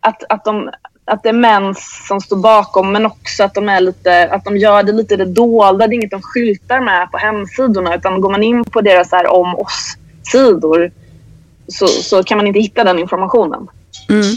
att, 0.00 0.24
att, 0.28 0.44
de, 0.44 0.70
att 1.04 1.22
det 1.22 1.28
är 1.28 1.32
män 1.32 1.74
som 2.08 2.20
står 2.20 2.36
bakom 2.36 2.92
men 2.92 3.06
också 3.06 3.44
att 3.44 3.54
de, 3.54 3.68
är 3.68 3.80
lite, 3.80 4.28
att 4.32 4.44
de 4.44 4.56
gör 4.56 4.82
det 4.82 4.92
lite 4.92 5.16
det 5.16 5.24
dolda. 5.24 5.86
Det 5.86 5.94
är 5.94 5.96
inget 5.96 6.10
de 6.10 6.22
skyltar 6.22 6.80
med 6.80 7.10
på 7.10 7.18
hemsidorna 7.18 7.94
utan 7.94 8.20
går 8.20 8.30
man 8.30 8.42
in 8.42 8.64
på 8.64 8.80
deras 8.80 9.12
här 9.12 9.26
om 9.26 9.54
oss-sidor 9.54 10.90
så, 11.68 11.86
så 11.86 12.22
kan 12.22 12.38
man 12.38 12.46
inte 12.46 12.60
hitta 12.60 12.84
den 12.84 12.98
informationen. 12.98 13.68
Mm. 14.08 14.36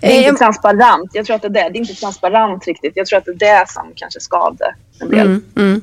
Det 0.00 0.06
är 0.06 0.18
inte 0.18 0.30
eh, 0.30 0.34
transparent. 0.34 1.10
Jag 1.12 1.26
tror 1.26 1.36
att 1.36 1.42
det 1.42 1.48
är 1.48 1.52
det. 1.52 1.68
Det 1.72 1.78
är 1.78 1.80
inte 1.80 1.94
transparent 1.94 2.66
riktigt. 2.66 2.92
Jag 2.94 3.06
tror 3.06 3.18
att 3.18 3.24
det 3.24 3.46
är 3.46 3.60
det 3.60 3.68
som 3.68 3.92
kanske 3.96 4.20
skavde 4.20 4.74
en 5.00 5.10
del. 5.10 5.20
Mm, 5.20 5.44
mm. 5.56 5.82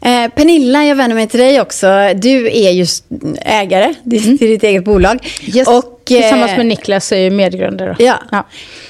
Eh, 0.00 0.34
Pernilla, 0.34 0.84
jag 0.84 0.96
vänder 0.96 1.14
mig 1.14 1.28
till 1.28 1.40
dig 1.40 1.60
också. 1.60 1.86
Du 2.14 2.46
är 2.46 2.70
just 2.70 3.04
ägare 3.40 3.84
mm. 3.84 4.38
till 4.38 4.48
ditt 4.48 4.62
eget 4.62 4.84
bolag. 4.84 5.26
Yes. 5.42 5.68
Och, 5.68 5.88
Tillsammans 6.04 6.56
med 6.56 6.66
Niklas 6.66 7.12
är 7.12 7.16
jag 7.16 7.32
medgrundare. 7.32 7.96
Ja. 7.98 8.14
ja. 8.30 8.46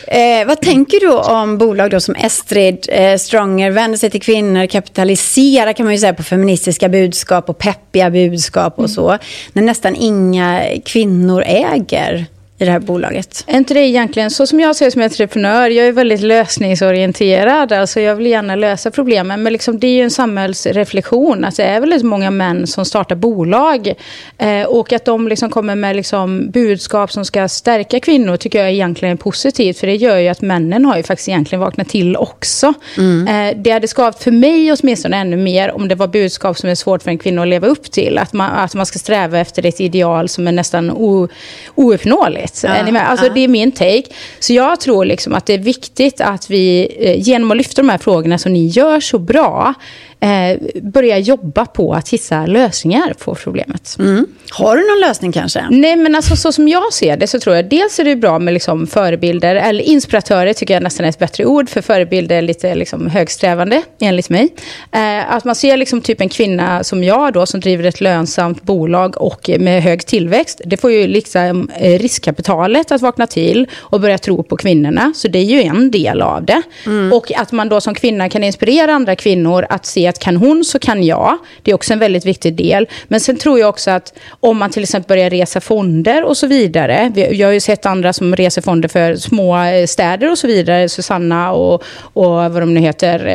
Eh, 0.06 0.46
vad 0.46 0.60
tänker 0.60 1.00
du 1.00 1.10
om 1.10 1.58
bolag 1.58 1.90
då 1.90 2.00
som 2.00 2.14
Estrid, 2.14 2.86
eh, 2.88 3.16
Stronger, 3.16 3.70
vänder 3.70 3.98
sig 3.98 4.10
till 4.10 4.22
kvinnor, 4.22 4.66
kapitaliserar 4.66 5.72
kan 5.72 5.86
man 5.86 5.94
ju 5.94 5.98
säga 5.98 6.14
på 6.14 6.22
feministiska 6.22 6.88
budskap 6.88 7.48
och 7.48 7.58
peppiga 7.58 8.10
budskap 8.10 8.72
och 8.72 8.78
mm. 8.78 8.88
så. 8.88 9.18
När 9.52 9.62
nästan 9.62 9.96
inga 9.96 10.62
kvinnor 10.84 11.42
äger 11.46 12.26
i 12.62 12.64
det 12.64 12.72
här 12.72 12.80
bolaget? 12.80 13.44
Är 13.46 13.56
inte 13.56 13.74
det 13.74 13.80
egentligen, 13.80 14.30
så 14.30 14.46
som 14.46 14.60
jag 14.60 14.76
ser 14.76 14.90
som 14.90 15.02
entreprenör, 15.02 15.70
jag 15.70 15.86
är 15.86 15.92
väldigt 15.92 16.20
lösningsorienterad. 16.20 17.72
Alltså 17.72 18.00
jag 18.00 18.16
vill 18.16 18.26
gärna 18.26 18.56
lösa 18.56 18.90
problemen. 18.90 19.42
Men 19.42 19.52
liksom, 19.52 19.78
det 19.78 19.86
är 19.86 19.94
ju 19.94 20.02
en 20.02 20.10
samhällsreflektion. 20.10 21.44
Att 21.44 21.56
det 21.56 21.64
är 21.64 21.80
väldigt 21.80 22.02
många 22.02 22.30
män 22.30 22.66
som 22.66 22.84
startar 22.84 23.16
bolag. 23.16 23.94
Eh, 24.38 24.62
och 24.62 24.92
att 24.92 25.04
de 25.04 25.28
liksom 25.28 25.50
kommer 25.50 25.74
med 25.74 25.96
liksom 25.96 26.50
budskap 26.50 27.12
som 27.12 27.24
ska 27.24 27.48
stärka 27.48 28.00
kvinnor 28.00 28.36
tycker 28.36 28.58
jag 28.58 28.70
egentligen 28.70 29.12
är 29.12 29.16
positivt. 29.16 29.78
För 29.78 29.86
det 29.86 29.96
gör 29.96 30.18
ju 30.18 30.28
att 30.28 30.42
männen 30.42 30.84
har 30.84 30.96
ju 30.96 31.02
faktiskt 31.02 31.28
egentligen 31.28 31.60
vaknat 31.60 31.88
till 31.88 32.16
också. 32.16 32.74
Mm. 32.98 33.28
Eh, 33.28 33.62
det 33.62 33.70
hade 33.70 33.88
skavt 33.88 34.22
för 34.22 34.30
mig 34.30 34.72
åtminstone 34.72 35.16
ännu 35.16 35.36
mer 35.36 35.72
om 35.72 35.88
det 35.88 35.94
var 35.94 36.06
budskap 36.06 36.58
som 36.58 36.68
är 36.68 36.74
svårt 36.74 37.02
för 37.02 37.10
en 37.10 37.18
kvinna 37.18 37.42
att 37.42 37.48
leva 37.48 37.66
upp 37.66 37.90
till. 37.90 38.18
Att 38.18 38.32
man, 38.32 38.50
att 38.50 38.74
man 38.74 38.86
ska 38.86 38.98
sträva 38.98 39.38
efter 39.38 39.66
ett 39.66 39.80
ideal 39.80 40.28
som 40.28 40.48
är 40.48 40.52
nästan 40.52 40.90
o, 40.90 41.28
ouppnåeligt 41.74 42.51
rätt. 42.54 42.70
Ja, 42.70 42.70
är 42.70 42.84
ni 42.84 42.92
med? 42.92 43.10
Alltså, 43.10 43.26
ja. 43.26 43.32
Det 43.32 43.40
är 43.40 43.48
min 43.48 43.72
take. 43.72 44.04
Så 44.40 44.52
jag 44.52 44.80
tror 44.80 45.04
liksom 45.04 45.34
att 45.34 45.46
det 45.46 45.54
är 45.54 45.58
viktigt 45.58 46.20
att 46.20 46.50
vi 46.50 46.96
eh, 47.00 47.28
genom 47.28 47.50
att 47.50 47.56
lyfta 47.56 47.82
de 47.82 47.88
här 47.88 47.98
frågorna 47.98 48.38
som 48.38 48.52
ni 48.52 48.66
gör 48.66 49.00
så 49.00 49.18
bra 49.18 49.74
eh, 50.22 50.82
börja 50.82 51.18
jobba 51.18 51.66
på 51.66 51.94
att 51.94 52.08
hitta 52.08 52.46
lösningar 52.46 53.14
på 53.24 53.34
problemet. 53.34 53.96
Mm. 53.98 54.26
Har 54.50 54.76
du 54.76 54.82
någon 54.88 55.00
lösning 55.00 55.32
kanske? 55.32 55.66
Nej, 55.70 55.96
men 55.96 56.14
alltså, 56.14 56.36
så 56.36 56.52
som 56.52 56.68
jag 56.68 56.92
ser 56.92 57.16
det 57.16 57.26
så 57.26 57.40
tror 57.40 57.56
jag 57.56 57.68
dels 57.68 57.98
är 57.98 58.04
det 58.04 58.16
bra 58.16 58.38
med 58.38 58.54
liksom, 58.54 58.86
förebilder, 58.86 59.54
eller 59.54 59.84
inspiratörer 59.84 60.52
tycker 60.52 60.74
jag 60.74 60.82
nästan 60.82 61.06
är 61.06 61.10
ett 61.10 61.18
bättre 61.18 61.44
ord, 61.44 61.68
för 61.68 61.82
förebilder 61.82 62.36
är 62.36 62.42
lite 62.42 62.74
liksom, 62.74 63.06
högsträvande 63.06 63.82
enligt 64.00 64.30
mig. 64.30 64.48
Eh, 64.92 65.34
att 65.34 65.44
man 65.44 65.54
ser 65.54 65.76
liksom, 65.76 66.00
typ 66.00 66.20
en 66.20 66.28
kvinna 66.28 66.84
som 66.84 67.04
jag 67.04 67.32
då, 67.32 67.46
som 67.46 67.60
driver 67.60 67.84
ett 67.84 68.00
lönsamt 68.00 68.62
bolag 68.62 69.22
och 69.22 69.50
med 69.58 69.82
hög 69.82 70.06
tillväxt, 70.06 70.60
det 70.64 70.76
får 70.76 70.92
ju 70.92 71.06
liksom, 71.06 71.70
eh, 71.76 71.98
riskkapital 71.98 72.52
kapitalet 72.52 72.92
att 72.92 73.02
vakna 73.02 73.26
till 73.26 73.66
och 73.80 74.00
börja 74.00 74.18
tro 74.18 74.42
på 74.42 74.56
kvinnorna. 74.56 75.12
Så 75.16 75.28
det 75.28 75.38
är 75.38 75.44
ju 75.44 75.62
en 75.62 75.90
del 75.90 76.22
av 76.22 76.44
det. 76.44 76.62
Mm. 76.86 77.12
Och 77.12 77.32
att 77.36 77.52
man 77.52 77.68
då 77.68 77.80
som 77.80 77.94
kvinna 77.94 78.28
kan 78.28 78.44
inspirera 78.44 78.92
andra 78.92 79.16
kvinnor 79.16 79.66
att 79.68 79.86
se 79.86 80.11
att 80.12 80.18
kan 80.18 80.36
hon 80.36 80.64
så 80.64 80.78
kan 80.78 81.04
jag. 81.04 81.38
Det 81.62 81.70
är 81.70 81.74
också 81.74 81.92
en 81.92 81.98
väldigt 81.98 82.26
viktig 82.26 82.54
del. 82.56 82.88
Men 83.08 83.20
sen 83.20 83.36
tror 83.36 83.58
jag 83.58 83.68
också 83.68 83.90
att 83.90 84.18
om 84.40 84.58
man 84.58 84.70
till 84.70 84.82
exempel 84.82 85.08
börjar 85.08 85.30
resa 85.30 85.60
fonder 85.60 86.24
och 86.24 86.36
så 86.36 86.46
vidare. 86.46 87.12
Jag 87.14 87.48
har 87.48 87.52
ju 87.52 87.60
sett 87.60 87.86
andra 87.86 88.12
som 88.12 88.36
reser 88.36 88.62
fonder 88.62 88.88
för 88.88 89.16
små 89.16 89.64
eh, 89.64 89.86
städer 89.86 90.30
och 90.30 90.38
så 90.38 90.46
vidare. 90.46 90.88
Susanna 90.88 91.52
och, 91.52 91.82
och 91.98 92.30
vad 92.30 92.62
de 92.62 92.74
nu 92.74 92.80
heter. 92.80 93.26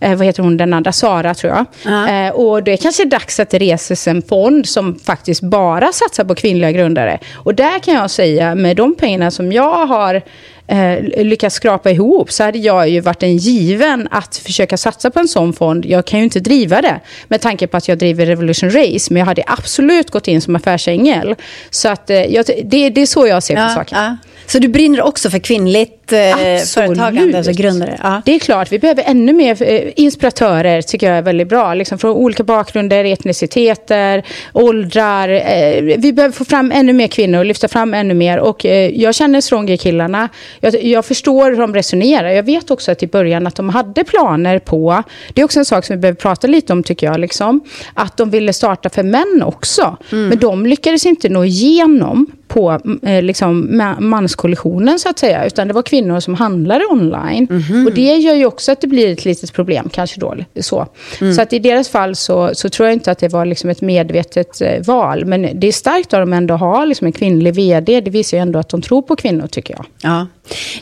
Eh, 0.00 0.16
vad 0.16 0.26
heter 0.26 0.42
hon, 0.42 0.56
den 0.56 0.72
andra? 0.72 0.92
Sara 0.92 1.34
tror 1.34 1.52
jag. 1.52 1.66
Uh-huh. 1.82 2.28
Eh, 2.28 2.34
och 2.34 2.62
det 2.62 2.72
är 2.72 2.76
kanske 2.76 3.02
är 3.02 3.06
dags 3.06 3.40
att 3.40 3.50
det 3.50 3.58
reses 3.58 4.08
en 4.08 4.22
fond 4.22 4.66
som 4.68 4.98
faktiskt 4.98 5.42
bara 5.42 5.92
satsar 5.92 6.24
på 6.24 6.34
kvinnliga 6.34 6.72
grundare. 6.72 7.18
Och 7.34 7.54
där 7.54 7.78
kan 7.78 7.94
jag 7.94 8.10
säga 8.10 8.54
med 8.54 8.76
de 8.76 8.94
pengarna 8.94 9.30
som 9.30 9.52
jag 9.52 9.86
har 9.86 10.22
eh, 10.66 11.24
lyckats 11.24 11.56
skrapa 11.56 11.90
ihop 11.90 12.32
så 12.32 12.44
hade 12.44 12.58
jag 12.58 12.88
ju 12.88 13.00
varit 13.00 13.22
en 13.22 13.36
given 13.36 14.08
att 14.10 14.36
försöka 14.36 14.76
satsa 14.76 15.10
på 15.10 15.18
en 15.18 15.28
sån 15.28 15.52
fond. 15.52 15.86
Jag 15.86 16.04
kan 16.04 16.18
ju 16.18 16.24
inte 16.24 16.40
driva 16.40 16.82
det 16.82 17.00
med 17.28 17.40
tanke 17.40 17.66
på 17.66 17.76
att 17.76 17.88
jag 17.88 17.98
driver 17.98 18.26
Revolution 18.26 18.70
Race, 18.70 19.12
men 19.12 19.20
jag 19.20 19.26
hade 19.26 19.42
absolut 19.46 20.10
gått 20.10 20.28
in 20.28 20.40
som 20.40 20.56
affärsängel. 20.56 21.34
Så 21.70 21.88
att, 21.88 22.10
eh, 22.10 22.24
jag, 22.24 22.46
det, 22.64 22.90
det 22.90 23.00
är 23.00 23.06
så 23.06 23.26
jag 23.26 23.42
ser 23.42 23.54
på 23.54 23.60
ja, 23.60 23.68
saken. 23.68 23.98
Ja. 23.98 24.16
Så 24.46 24.58
du 24.58 24.68
brinner 24.68 25.02
också 25.02 25.30
för 25.30 25.38
kvinnligt 25.38 25.95
eh, 26.12 26.58
företagande, 26.74 27.38
alltså 27.38 27.52
grundare? 27.52 28.00
Ja. 28.02 28.22
Det 28.24 28.34
är 28.34 28.38
klart, 28.38 28.72
vi 28.72 28.78
behöver 28.78 29.02
ännu 29.06 29.32
mer 29.32 29.62
eh, 29.62 29.92
inspiratörer, 29.96 30.82
tycker 30.82 31.08
jag 31.08 31.18
är 31.18 31.22
väldigt 31.22 31.48
bra. 31.48 31.74
Liksom 31.74 31.98
från 31.98 32.10
olika 32.10 32.44
bakgrunder, 32.44 33.04
etniciteter, 33.04 34.22
åldrar. 34.52 35.28
Eh, 35.28 35.82
vi 35.98 36.12
behöver 36.12 36.32
få 36.32 36.44
fram 36.44 36.72
ännu 36.72 36.92
mer 36.92 37.08
kvinnor 37.08 37.44
lyfta 37.44 37.68
fram 37.68 37.94
ännu 37.94 38.14
mer. 38.14 38.38
Och 38.38 38.66
eh, 38.66 38.90
jag 38.90 39.14
känner 39.14 39.40
Stronger-killarna. 39.40 40.28
Jag, 40.60 40.84
jag, 40.84 41.04
förstår 41.04 41.50
hur 41.50 41.58
de 41.58 41.74
resonerar. 41.74 42.28
Jag 42.28 42.42
vet 42.42 42.70
också 42.70 42.92
att 42.92 43.02
i 43.02 43.06
början 43.06 43.46
att 43.46 43.54
de 43.54 43.68
hade 43.68 44.04
planer 44.04 44.58
på, 44.58 45.02
det 45.34 45.40
är 45.40 45.44
också 45.44 45.58
en 45.58 45.64
sak 45.64 45.84
som 45.84 45.96
vi 45.96 46.00
behöver 46.00 46.16
prata 46.16 46.46
lite 46.46 46.72
om 46.72 46.82
tycker 46.82 47.06
jag, 47.06 47.20
liksom, 47.20 47.60
att 47.94 48.16
de 48.16 48.30
ville 48.30 48.52
starta 48.52 48.88
för 48.90 49.02
män 49.02 49.42
också. 49.44 49.96
Mm. 50.12 50.28
Men 50.28 50.38
de 50.38 50.66
lyckades 50.66 51.06
inte 51.06 51.28
nå 51.28 51.44
igenom 51.44 52.26
på 52.48 52.80
eh, 53.02 53.22
liksom, 53.22 53.82
manskollisionen 53.98 54.98
så 54.98 55.08
att 55.08 55.18
säga. 55.18 55.46
Utan 55.46 55.68
det 55.68 55.74
var 55.74 55.82
kvinnor 55.82 55.95
som 56.20 56.34
handlade 56.34 56.84
online. 56.86 57.46
Mm 57.50 57.62
-hmm. 57.62 57.86
Och 57.86 57.92
det 57.92 58.16
gör 58.16 58.34
ju 58.34 58.46
också 58.46 58.72
att 58.72 58.80
det 58.80 58.86
blir 58.86 59.12
ett 59.12 59.24
litet 59.24 59.52
problem 59.52 59.88
kanske 59.92 60.20
då. 60.20 60.36
Så, 60.60 60.86
mm. 61.20 61.34
så 61.34 61.42
att 61.42 61.52
i 61.52 61.58
deras 61.58 61.88
fall 61.88 62.16
så, 62.16 62.50
så 62.54 62.68
tror 62.68 62.88
jag 62.88 62.94
inte 62.94 63.10
att 63.10 63.18
det 63.18 63.28
var 63.28 63.46
liksom 63.46 63.70
ett 63.70 63.80
medvetet 63.80 64.60
eh, 64.60 64.82
val. 64.86 65.24
Men 65.24 65.60
det 65.60 65.66
är 65.66 65.72
starkt 65.72 66.14
av 66.14 66.20
dem 66.20 66.32
ändå 66.32 66.54
att 66.54 66.60
ha 66.60 66.84
liksom 66.84 67.06
en 67.06 67.12
kvinnlig 67.12 67.54
vd. 67.54 68.00
Det 68.00 68.10
visar 68.10 68.36
ju 68.36 68.42
ändå 68.42 68.58
att 68.58 68.68
de 68.68 68.82
tror 68.82 69.02
på 69.02 69.16
kvinnor 69.16 69.46
tycker 69.46 69.74
jag. 69.74 69.86
Ja. 70.02 70.26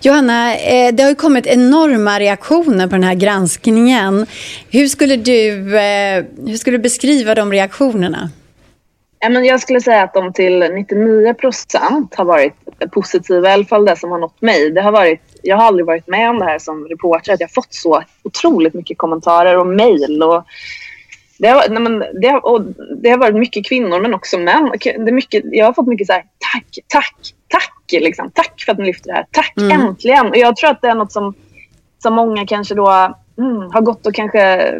Johanna, 0.02 0.56
eh, 0.56 0.94
det 0.94 1.02
har 1.02 1.10
ju 1.10 1.16
kommit 1.16 1.46
enorma 1.46 2.20
reaktioner 2.20 2.86
på 2.86 2.94
den 2.94 3.04
här 3.04 3.14
granskningen. 3.14 4.26
Hur 4.70 4.88
skulle 4.88 5.16
du, 5.16 5.76
eh, 5.78 6.24
hur 6.46 6.56
skulle 6.56 6.76
du 6.76 6.82
beskriva 6.82 7.34
de 7.34 7.52
reaktionerna? 7.52 8.30
Jag 9.32 9.60
skulle 9.60 9.80
säga 9.80 10.02
att 10.02 10.14
de 10.14 10.32
till 10.32 10.58
99 10.74 11.34
procent 11.34 12.14
har 12.14 12.24
varit 12.24 12.54
positiva, 12.92 13.48
i 13.48 13.52
alla 13.52 13.64
fall 13.64 13.84
det 13.84 13.96
som 13.96 14.10
har 14.10 14.18
nått 14.18 14.42
mig. 14.42 14.70
Det 14.70 14.82
har 14.82 14.92
varit, 14.92 15.20
jag 15.42 15.56
har 15.56 15.64
aldrig 15.64 15.86
varit 15.86 16.08
med 16.08 16.30
om 16.30 16.38
det 16.38 16.44
här 16.44 16.58
som 16.58 16.84
reporter, 16.84 17.32
att 17.32 17.40
jag 17.40 17.48
har 17.48 17.52
fått 17.52 17.74
så 17.74 18.02
otroligt 18.22 18.74
mycket 18.74 18.98
kommentarer 18.98 19.58
och 19.58 19.66
mejl. 19.66 20.22
Det 21.38 21.48
har, 21.48 21.68
nej 21.68 21.82
men, 21.82 21.98
det, 21.98 22.28
har, 22.28 22.64
det 23.02 23.10
har 23.10 23.18
varit 23.18 23.34
mycket 23.34 23.66
kvinnor 23.66 24.00
men 24.00 24.14
också 24.14 24.38
män. 24.38 24.72
Det 24.80 24.90
är 24.90 25.12
mycket, 25.12 25.44
jag 25.44 25.66
har 25.66 25.72
fått 25.72 25.86
mycket 25.86 26.06
så 26.06 26.12
här, 26.12 26.22
tack, 26.52 26.78
tack, 26.88 27.16
tack, 27.48 28.00
liksom. 28.02 28.30
tack 28.34 28.62
för 28.64 28.72
att 28.72 28.78
ni 28.78 28.84
lyfter 28.84 29.08
det 29.08 29.14
här. 29.14 29.26
Tack, 29.30 29.56
mm. 29.56 29.80
äntligen. 29.80 30.26
Och 30.26 30.36
jag 30.36 30.56
tror 30.56 30.70
att 30.70 30.82
det 30.82 30.88
är 30.88 30.94
något 30.94 31.12
som, 31.12 31.34
som 32.02 32.14
många 32.14 32.46
kanske 32.46 32.74
då 32.74 33.14
mm, 33.38 33.70
har 33.72 33.80
gått 33.80 34.06
och 34.06 34.14
kanske 34.14 34.74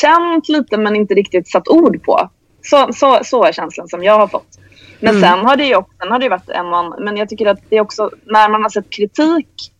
känt 0.00 0.48
lite 0.48 0.76
men 0.76 0.96
inte 0.96 1.14
riktigt 1.14 1.48
satt 1.48 1.68
ord 1.68 2.02
på. 2.02 2.30
Så, 2.66 2.92
så, 2.92 3.20
så 3.24 3.44
är 3.44 3.52
känslan 3.52 3.88
som 3.88 4.04
jag 4.04 4.18
har 4.18 4.28
fått. 4.28 4.58
Men 5.00 5.16
mm. 5.16 5.30
sen 5.30 5.46
har 5.46 5.56
det 5.56 5.64
ju 5.64 5.76
också, 5.76 5.92
sen 6.00 6.10
har 6.12 6.18
det 6.18 6.28
varit 6.28 6.48
en 6.48 6.66
man, 6.66 6.94
men 6.98 7.16
jag 7.16 7.28
tycker 7.28 7.46
att 7.46 7.58
det 7.68 7.76
är 7.76 7.80
också, 7.80 8.10
när 8.24 8.48
man 8.48 8.62
har 8.62 8.68
sett 8.68 8.90
kritik, 8.90 9.72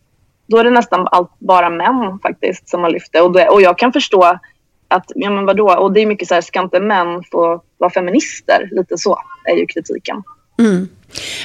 då 0.46 0.58
är 0.58 0.64
det 0.64 0.70
nästan 0.70 1.08
allt 1.10 1.38
bara 1.38 1.70
män 1.70 2.18
faktiskt 2.22 2.68
som 2.68 2.82
har 2.82 2.90
lyft 2.90 3.12
det. 3.12 3.20
Och, 3.20 3.32
det, 3.32 3.48
och 3.48 3.62
jag 3.62 3.78
kan 3.78 3.92
förstå 3.92 4.38
att, 4.88 5.12
ja 5.14 5.30
men 5.30 5.46
vadå, 5.46 5.74
och 5.78 5.92
det 5.92 6.00
är 6.00 6.06
mycket 6.06 6.28
så 6.28 6.34
här, 6.34 6.40
ska 6.40 6.60
inte 6.60 6.80
män 6.80 7.22
få 7.32 7.62
vara 7.78 7.90
feminister? 7.90 8.68
Lite 8.72 8.98
så 8.98 9.18
är 9.44 9.56
ju 9.56 9.66
kritiken. 9.66 10.22
Mm. 10.58 10.88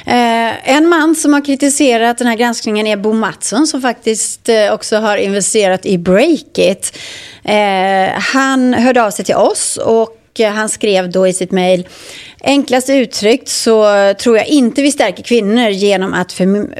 Eh, 0.06 0.76
en 0.76 0.88
man 0.88 1.14
som 1.14 1.32
har 1.32 1.44
kritiserat 1.44 2.18
den 2.18 2.26
här 2.26 2.36
granskningen 2.36 2.86
är 2.86 2.96
Bo 2.96 3.12
Mattsson 3.12 3.66
som 3.66 3.82
faktiskt 3.82 4.48
eh, 4.48 4.72
också 4.72 4.96
har 4.96 5.16
investerat 5.16 5.86
i 5.86 5.98
Breakit. 5.98 6.98
Eh, 7.44 8.20
han 8.34 8.74
hörde 8.74 9.04
av 9.04 9.10
sig 9.10 9.24
till 9.24 9.34
oss 9.34 9.76
och 9.76 10.21
och 10.32 10.40
eh, 10.40 10.52
han 10.52 10.68
skrev 10.68 11.10
då 11.10 11.26
i 11.26 11.32
sitt 11.32 11.50
mejl 11.50 11.88
Enklast 12.44 12.90
uttryckt 12.90 13.48
så 13.48 13.84
tror 14.14 14.36
jag 14.36 14.46
inte 14.46 14.82
vi 14.82 14.92
stärker 14.92 15.22
kvinnor 15.22 15.68
genom 15.68 16.14
att 16.14 16.32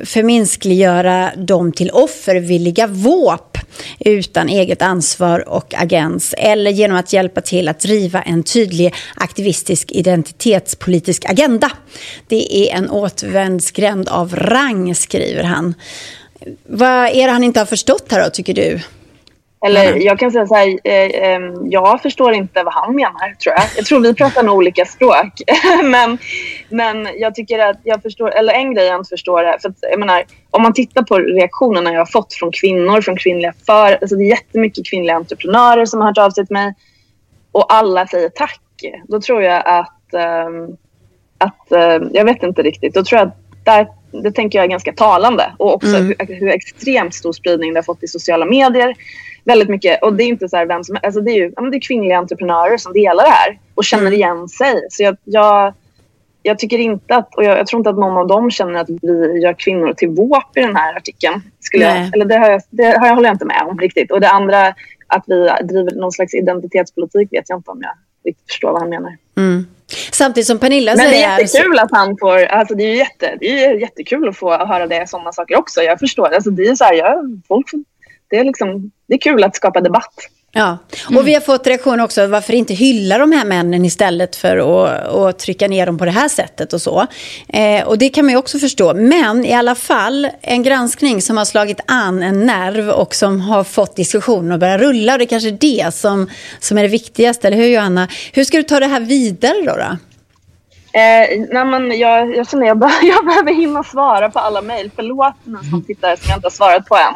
förminskliggöra 0.05 1.31
dem 1.37 1.73
till 1.73 1.91
offervilliga 1.91 2.87
våp 2.87 3.59
utan 3.99 4.49
eget 4.49 4.83
ansvar 4.83 5.49
och 5.49 5.75
agens 5.75 6.35
eller 6.39 6.71
genom 6.71 6.97
att 6.97 7.13
hjälpa 7.13 7.41
till 7.41 7.69
att 7.69 7.81
driva 7.81 8.23
en 8.23 8.43
tydlig 8.43 8.95
aktivistisk 9.15 9.93
identitetspolitisk 9.93 11.25
agenda. 11.31 11.71
Det 12.29 12.57
är 12.57 12.77
en 12.77 12.91
återvändsgränd 12.91 14.09
av 14.09 14.37
rang, 14.37 14.95
skriver 14.95 15.45
han. 15.45 15.75
Vad 16.67 17.09
är 17.09 17.27
det 17.27 17.33
han 17.33 17.45
inte 17.45 17.61
har 17.61 17.67
förstått 17.67 18.13
här 18.13 18.25
då, 18.25 18.31
tycker 18.31 18.55
du? 18.55 18.81
Eller 19.65 19.87
mm. 19.87 20.01
jag 20.01 20.19
kan 20.19 20.31
säga 20.31 20.47
så 20.47 20.55
här, 20.55 20.79
eh, 20.85 20.95
eh, 20.95 21.41
jag 21.65 22.03
förstår 22.03 22.33
inte 22.33 22.63
vad 22.63 22.75
han 22.75 22.97
menar 22.97 23.35
tror 23.35 23.55
jag. 23.55 23.65
Jag 23.77 23.87
tror 23.87 24.01
vi 24.01 24.15
pratar 24.15 24.43
nog 24.43 24.57
olika 24.57 24.85
språk. 24.85 25.43
men, 25.85 26.19
men 26.69 27.09
jag 27.17 27.35
tycker 27.35 27.59
att 27.59 27.81
jag 27.83 28.03
förstår, 28.03 28.31
eller 28.31 28.53
en 28.53 28.75
grej 28.75 28.87
jag 28.87 29.01
inte 29.01 29.09
förstår 29.09 29.45
är, 29.45 29.59
för 29.59 29.69
att, 29.69 29.77
jag 29.81 30.01
menar, 30.01 30.25
om 30.51 30.63
man 30.63 30.73
tittar 30.73 31.03
på 31.03 31.19
reaktionerna 31.19 31.93
jag 31.93 32.01
har 32.01 32.07
fått 32.07 32.35
från 32.35 32.53
kvinnor, 32.53 33.01
från 33.01 33.17
kvinnliga 33.17 33.53
för, 33.67 33.99
alltså 34.01 34.17
det 34.17 34.25
är 34.25 34.29
jättemycket 34.29 34.87
kvinnliga 34.87 35.17
entreprenörer 35.17 35.87
som 35.87 36.01
har 36.01 36.09
hört 36.09 36.19
av 36.19 36.31
sig 36.31 36.47
till 36.47 36.55
mig 36.55 36.75
och 37.53 37.75
alla 37.75 38.07
säger 38.07 38.29
tack. 38.29 38.61
Då 39.09 39.21
tror 39.21 39.43
jag 39.43 39.63
att, 39.67 40.15
eh, 40.15 40.49
att 41.39 41.73
eh, 41.73 42.09
jag 42.13 42.25
vet 42.25 42.43
inte 42.43 42.63
riktigt, 42.63 42.95
då 42.95 43.05
tror 43.05 43.19
jag 43.19 43.29
att 43.29 43.37
där, 43.65 43.87
det 44.13 44.33
tänker 44.33 44.59
jag 44.59 44.65
är 44.65 44.71
ganska 44.71 44.93
talande 44.93 45.53
och 45.57 45.75
också 45.75 45.97
mm. 45.97 46.15
hur, 46.19 46.35
hur 46.35 46.49
extremt 46.49 47.15
stor 47.15 47.33
spridning 47.33 47.75
det 47.75 47.79
har 47.79 47.85
fått 47.85 48.03
i 48.03 48.09
sociala 48.09 48.47
medier 48.47 48.95
väldigt 49.45 49.69
mycket. 49.69 50.03
Och 50.03 50.15
det 50.15 50.25
är 50.25 50.29
inte 50.29 50.49
så 50.49 50.57
här 50.57 50.67
vem 50.67 50.85
som 50.85 50.97
alltså 51.03 51.21
det 51.21 51.31
är 51.31 51.37
ju 51.37 51.53
ja, 51.57 51.63
det 51.63 51.77
är 51.77 51.81
kvinnliga 51.81 52.19
entreprenörer 52.19 52.77
som 52.77 52.93
delar 52.93 53.25
det 53.25 53.31
här 53.31 53.59
och 53.75 53.85
känner 53.85 54.07
mm. 54.07 54.15
igen 54.15 54.49
sig. 54.49 54.87
Så 54.91 55.03
jag, 55.03 55.17
jag, 55.25 55.75
jag 56.43 56.59
tycker 56.59 56.79
inte 56.79 57.17
att, 57.17 57.35
och 57.35 57.45
jag, 57.45 57.59
jag, 57.59 57.67
tror 57.67 57.81
inte 57.81 57.91
att 57.91 57.99
någon 57.99 58.17
av 58.17 58.27
dem 58.27 58.51
känner 58.51 58.81
att 58.81 58.89
vi 59.03 59.41
gör 59.43 59.55
kvinnor 59.59 59.93
till 59.93 60.09
våp 60.09 60.57
i 60.57 60.61
den 60.61 60.77
här 60.77 60.97
artikeln. 60.97 61.43
Skulle 61.61 61.85
jag, 61.85 62.15
eller 62.15 62.25
det, 62.25 62.39
har 62.39 62.51
jag, 62.51 62.63
det 62.71 62.85
har 62.85 63.07
jag, 63.07 63.15
håller 63.15 63.29
jag 63.29 63.35
inte 63.35 63.45
med 63.45 63.67
om 63.71 63.79
riktigt. 63.79 64.13
Och 64.13 64.21
det 64.21 64.29
andra, 64.29 64.69
att 65.07 65.25
vi 65.27 65.51
driver 65.63 66.01
någon 66.01 66.13
slags 66.13 66.35
identitetspolitik 66.35 67.29
vet 67.33 67.45
jag 67.49 67.59
inte 67.59 67.71
om 67.71 67.79
jag 67.83 67.93
riktigt 68.25 68.51
förstår 68.51 68.73
vad 68.73 68.81
han 68.81 68.91
menar. 68.91 69.17
Mm. 69.37 69.67
Samtidigt 70.13 70.47
som 70.47 70.59
Pernilla 70.59 70.97
säger... 70.97 71.11
Men 71.11 71.19
det 71.19 71.25
är 71.25 71.41
jättekul 71.41 71.79
att 71.79 71.91
han 71.91 72.17
får... 72.21 72.45
Alltså 72.45 72.75
det 72.75 72.85
är 72.85 72.97
jätte, 72.97 73.37
det 73.41 73.65
är 73.65 73.81
jättekul 73.81 74.29
att 74.29 74.37
få 74.37 74.51
höra 74.51 74.87
det, 74.87 75.09
sådana 75.09 75.33
saker 75.33 75.57
också. 75.57 75.83
Jag 75.83 75.99
förstår. 75.99 76.35
Alltså 76.35 76.51
det 76.51 76.67
är 76.67 76.75
så 76.75 76.85
här, 76.85 76.95
jag, 76.95 77.43
folk 77.49 77.67
det 78.33 78.39
är, 78.39 78.45
liksom, 78.45 78.91
det 79.07 79.15
är 79.15 79.19
kul 79.19 79.45
att 79.45 79.57
skapa 79.57 79.81
debatt. 79.81 80.15
Ja, 80.55 80.79
och 81.07 81.13
mm. 81.13 81.25
vi 81.25 81.35
har 81.35 81.41
fått 81.41 81.67
reaktioner 81.67 82.05
också, 82.05 82.27
varför 82.27 82.53
inte 82.53 82.75
hylla 82.75 83.19
de 83.19 83.33
här 83.33 83.45
männen 83.45 83.85
istället 83.85 84.37
för 84.37 84.57
att, 84.57 85.09
att 85.09 85.39
trycka 85.39 85.69
ner 85.69 85.87
dem 85.87 85.99
på 85.99 86.05
det 86.05 86.11
här 86.11 86.29
sättet 86.29 86.73
och 86.73 86.83
så. 86.83 87.07
Eh, 87.49 87.85
och 87.85 87.99
det 87.99 88.09
kan 88.09 88.25
man 88.25 88.33
ju 88.33 88.39
också 88.39 88.59
förstå. 88.59 88.95
Men 88.95 89.45
i 89.45 89.53
alla 89.53 89.75
fall 89.75 90.29
en 90.41 90.63
granskning 90.63 91.23
som 91.23 91.37
har 91.37 91.45
slagit 91.45 91.81
an 91.87 92.23
en 92.23 92.47
nerv 92.47 92.91
och 92.91 93.15
som 93.15 93.41
har 93.41 93.65
fått 93.65 93.97
diskussionen 93.97 94.53
att 94.53 94.61
börja 94.61 94.79
rulla. 94.79 95.13
Och 95.13 95.19
det 95.19 95.25
är 95.25 95.27
kanske 95.27 95.51
det 95.51 95.95
som, 95.95 96.31
som 96.61 96.79
är 96.79 96.83
det 96.83 96.89
viktigaste, 96.89 97.47
eller 97.47 97.57
hur 97.57 97.69
Johanna? 97.69 98.09
Hur 98.33 98.45
ska 98.45 98.57
du 98.57 98.63
ta 98.63 98.81
det 98.81 98.87
här 98.87 99.01
vidare 99.01 99.63
då? 99.67 99.77
då? 99.77 99.97
Eh, 100.95 101.41
nej 101.51 101.65
men 101.65 101.99
jag, 101.99 102.37
jag 102.37 102.49
känner 102.49 102.63
att 102.63 102.69
jag, 102.69 102.79
be 102.79 102.91
jag 103.03 103.25
behöver 103.27 103.53
hinna 103.53 103.83
svara 103.83 104.31
på 104.31 104.39
alla 104.39 104.63
mejl. 104.63 104.91
Förlåt 104.97 105.35
ni 105.45 105.57
som 105.57 105.69
mm. 105.69 105.85
tittar 105.85 106.17
som 106.17 106.29
jag 106.29 106.39
inte 106.39 106.47
har 106.47 106.51
svarat 106.51 106.87
på 106.87 106.97
än. 106.97 107.15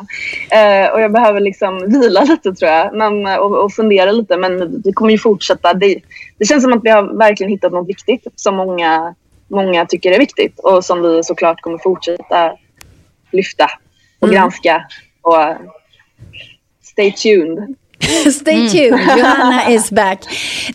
Eh, 0.59 0.91
och 0.91 1.01
jag 1.01 1.13
behöver 1.13 1.41
liksom 1.41 1.91
vila 1.91 2.23
lite 2.25 2.55
tror 2.55 2.71
jag 2.71 2.95
men, 2.97 3.27
och, 3.27 3.65
och 3.65 3.73
fundera 3.73 4.13
lite. 4.13 4.37
Men 4.37 4.83
vi 4.83 4.93
kommer 4.93 5.11
ju 5.11 5.19
fortsätta. 5.19 5.75
Det, 5.75 6.01
det 6.39 6.45
känns 6.45 6.63
som 6.63 6.73
att 6.73 6.85
vi 6.85 6.91
har 6.91 7.19
verkligen 7.19 7.51
hittat 7.51 7.73
något 7.73 7.89
viktigt 7.89 8.33
som 8.35 8.57
många, 8.57 9.15
många 9.49 9.87
tycker 9.87 10.13
är 10.13 10.19
viktigt 10.19 10.59
och 10.59 10.85
som 10.85 11.03
vi 11.03 11.25
såklart 11.25 11.61
kommer 11.61 11.79
fortsätta 11.79 12.53
lyfta 13.33 13.71
och 14.21 14.29
mm. 14.29 14.41
granska. 14.41 14.87
Och 15.23 15.55
stay 16.83 17.13
tuned. 17.13 17.75
Stay 18.33 18.69
tuned, 18.69 19.01
Johanna 19.19 19.71
is 19.71 19.91
back. 19.91 20.19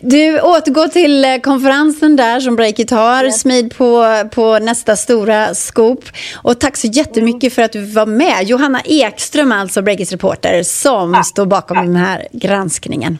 Du 0.00 0.40
återgår 0.40 0.88
till 0.88 1.24
eh, 1.24 1.36
konferensen 1.38 2.16
där 2.16 2.40
som 2.40 2.56
Breakit 2.56 2.90
har, 2.90 3.24
yes. 3.24 3.40
Smid 3.40 3.74
på, 3.74 4.06
på 4.30 4.58
nästa 4.58 4.96
stora 4.96 5.54
scoop. 5.54 6.04
Och 6.34 6.60
tack 6.60 6.76
så 6.76 6.86
jättemycket 6.86 7.52
för 7.52 7.62
att 7.62 7.72
du 7.72 7.84
var 7.84 8.06
med. 8.06 8.44
Johanna 8.44 8.80
Ekström, 8.84 9.52
alltså 9.52 9.82
Breakits 9.82 10.12
reporter, 10.12 10.62
som 10.62 11.14
ah. 11.14 11.22
står 11.22 11.46
bakom 11.46 11.76
den 11.76 11.96
här 11.96 12.28
granskningen. 12.32 13.18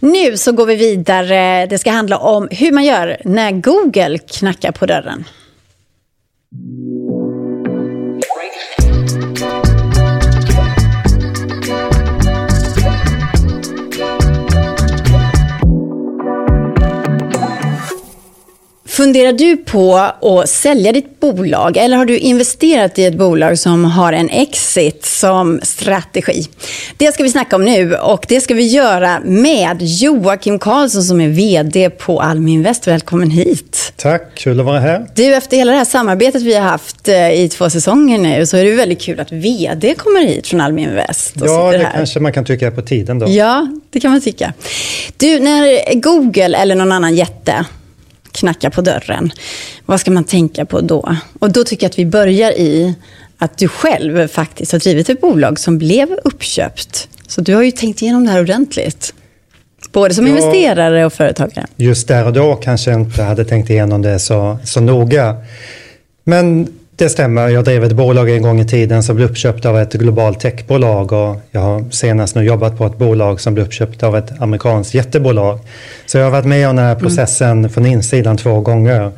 Nu 0.00 0.36
så 0.36 0.52
går 0.52 0.66
vi 0.66 0.76
vidare. 0.76 1.66
Det 1.66 1.78
ska 1.78 1.90
handla 1.90 2.18
om 2.18 2.48
hur 2.50 2.72
man 2.72 2.84
gör 2.84 3.16
när 3.24 3.50
Google 3.50 4.18
knackar 4.18 4.72
på 4.72 4.86
dörren. 4.86 5.24
Funderar 18.98 19.32
du 19.32 19.56
på 19.56 19.96
att 19.96 20.48
sälja 20.48 20.92
ditt 20.92 21.20
bolag 21.20 21.76
eller 21.76 21.96
har 21.96 22.04
du 22.04 22.18
investerat 22.18 22.98
i 22.98 23.04
ett 23.04 23.14
bolag 23.14 23.58
som 23.58 23.84
har 23.84 24.12
en 24.12 24.28
exit 24.28 25.04
som 25.04 25.60
strategi? 25.62 26.46
Det 26.96 27.12
ska 27.14 27.22
vi 27.22 27.30
snacka 27.30 27.56
om 27.56 27.64
nu 27.64 27.94
och 27.94 28.24
det 28.28 28.40
ska 28.40 28.54
vi 28.54 28.66
göra 28.66 29.20
med 29.24 29.76
Joakim 29.80 30.58
Karlsson 30.58 31.02
som 31.02 31.20
är 31.20 31.28
VD 31.28 31.90
på 31.90 32.20
Almi 32.20 32.52
Invest. 32.52 32.88
Välkommen 32.88 33.30
hit. 33.30 33.92
Tack, 33.96 34.34
kul 34.34 34.60
att 34.60 34.66
vara 34.66 34.80
här. 34.80 35.06
Du, 35.14 35.34
efter 35.34 35.56
hela 35.56 35.72
det 35.72 35.78
här 35.78 35.84
samarbetet 35.84 36.42
vi 36.42 36.54
har 36.54 36.62
haft 36.62 37.08
eh, 37.08 37.32
i 37.32 37.48
två 37.48 37.70
säsonger 37.70 38.18
nu 38.18 38.46
så 38.46 38.56
är 38.56 38.64
det 38.64 38.70
väldigt 38.70 39.00
kul 39.00 39.20
att 39.20 39.32
VD 39.32 39.94
kommer 39.94 40.20
hit 40.20 40.46
från 40.46 40.60
Almi 40.60 40.82
Invest. 40.82 41.32
ja, 41.40 41.72
det 41.72 41.78
här. 41.78 41.92
kanske 41.92 42.20
man 42.20 42.32
kan 42.32 42.44
tycka 42.44 42.66
är 42.66 42.70
på 42.70 42.82
tiden 42.82 43.18
då. 43.18 43.28
Ja, 43.28 43.68
det 43.90 44.00
kan 44.00 44.10
man 44.10 44.20
tycka. 44.20 44.52
Du, 45.16 45.40
när 45.40 45.94
Google 45.94 46.58
eller 46.58 46.74
någon 46.74 46.92
annan 46.92 47.14
jätte 47.14 47.64
knackar 48.38 48.70
på 48.70 48.80
dörren. 48.80 49.30
Vad 49.86 50.00
ska 50.00 50.10
man 50.10 50.24
tänka 50.24 50.64
på 50.64 50.80
då? 50.80 51.16
Och 51.38 51.52
då 51.52 51.64
tycker 51.64 51.84
jag 51.84 51.90
att 51.90 51.98
vi 51.98 52.06
börjar 52.06 52.50
i 52.50 52.94
att 53.38 53.58
du 53.58 53.68
själv 53.68 54.28
faktiskt 54.28 54.72
har 54.72 54.78
drivit 54.78 55.08
ett 55.08 55.20
bolag 55.20 55.58
som 55.58 55.78
blev 55.78 56.08
uppköpt. 56.24 57.08
Så 57.26 57.40
du 57.40 57.54
har 57.54 57.62
ju 57.62 57.70
tänkt 57.70 58.02
igenom 58.02 58.24
det 58.24 58.30
här 58.30 58.40
ordentligt. 58.40 59.14
Både 59.92 60.14
som 60.14 60.26
ja, 60.26 60.30
investerare 60.30 61.06
och 61.06 61.12
företagare. 61.12 61.66
Just 61.76 62.08
där 62.08 62.26
och 62.26 62.32
då 62.32 62.56
kanske 62.56 62.90
jag 62.90 63.00
inte 63.00 63.22
hade 63.22 63.44
tänkt 63.44 63.70
igenom 63.70 64.02
det 64.02 64.18
så, 64.18 64.58
så 64.64 64.80
noga. 64.80 65.36
Men 66.24 66.68
det 66.98 67.08
stämmer. 67.08 67.48
Jag 67.48 67.64
drev 67.64 67.84
ett 67.84 67.92
bolag 67.92 68.30
en 68.30 68.42
gång 68.42 68.60
i 68.60 68.64
tiden 68.64 69.02
som 69.02 69.16
blev 69.16 69.30
uppköpt 69.30 69.66
av 69.66 69.78
ett 69.78 69.92
globalt 69.92 70.40
techbolag 70.40 71.12
och 71.12 71.36
jag 71.50 71.60
har 71.60 71.84
senast 71.90 72.34
nu 72.34 72.42
jobbat 72.42 72.78
på 72.78 72.86
ett 72.86 72.98
bolag 72.98 73.40
som 73.40 73.54
blev 73.54 73.66
uppköpt 73.66 74.02
av 74.02 74.16
ett 74.16 74.40
amerikanskt 74.40 74.94
jättebolag. 74.94 75.58
Så 76.06 76.18
jag 76.18 76.24
har 76.24 76.30
varit 76.30 76.46
med 76.46 76.68
om 76.68 76.76
den 76.76 76.84
här 76.84 76.92
mm. 76.92 77.02
processen 77.02 77.50
mm. 77.50 77.70
från 77.70 77.86
insidan 77.86 78.36
två 78.36 78.60
gånger. 78.60 79.12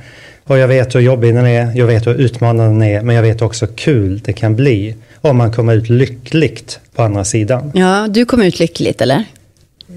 Och 0.45 0.59
jag 0.59 0.69
vet 0.69 0.95
hur 0.95 1.01
jobbig 1.01 1.35
den 1.35 1.47
är, 1.47 1.77
jag 1.77 1.87
vet 1.87 2.07
hur 2.07 2.15
utmanande 2.15 2.73
den 2.73 2.83
är, 2.83 3.03
men 3.03 3.17
jag 3.17 3.23
vet 3.23 3.43
också 3.43 3.67
hur 3.67 3.75
kul 3.75 4.21
det 4.25 4.33
kan 4.33 4.57
bli 4.57 4.97
om 5.21 5.37
man 5.37 5.53
kommer 5.53 5.75
ut 5.75 5.89
lyckligt 5.89 6.81
på 6.95 7.03
andra 7.03 7.25
sidan. 7.25 7.73
Ja, 7.75 8.07
du 8.09 8.25
kom 8.25 8.43
ut 8.43 8.59
lyckligt 8.59 9.01
eller? 9.01 9.25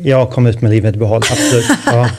Jag 0.04 0.32
kom 0.32 0.48
ut 0.48 0.62
med 0.62 0.72
livet 0.72 0.96
i 0.96 0.98
behåll, 0.98 1.22
absolut. 1.32 1.66
Ja. 1.86 2.10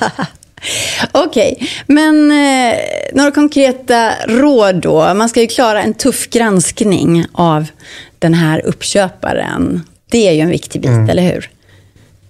Okej, 1.12 1.54
okay. 1.56 1.68
men 1.86 2.30
eh, 2.30 2.78
några 3.12 3.30
konkreta 3.30 4.12
råd 4.26 4.74
då. 4.74 5.14
Man 5.14 5.28
ska 5.28 5.40
ju 5.40 5.46
klara 5.46 5.82
en 5.82 5.94
tuff 5.94 6.30
granskning 6.30 7.26
av 7.32 7.66
den 8.18 8.34
här 8.34 8.66
uppköparen. 8.66 9.82
Det 10.10 10.28
är 10.28 10.32
ju 10.32 10.40
en 10.40 10.50
viktig 10.50 10.80
bit, 10.80 10.90
mm. 10.90 11.08
eller 11.10 11.22
hur? 11.22 11.50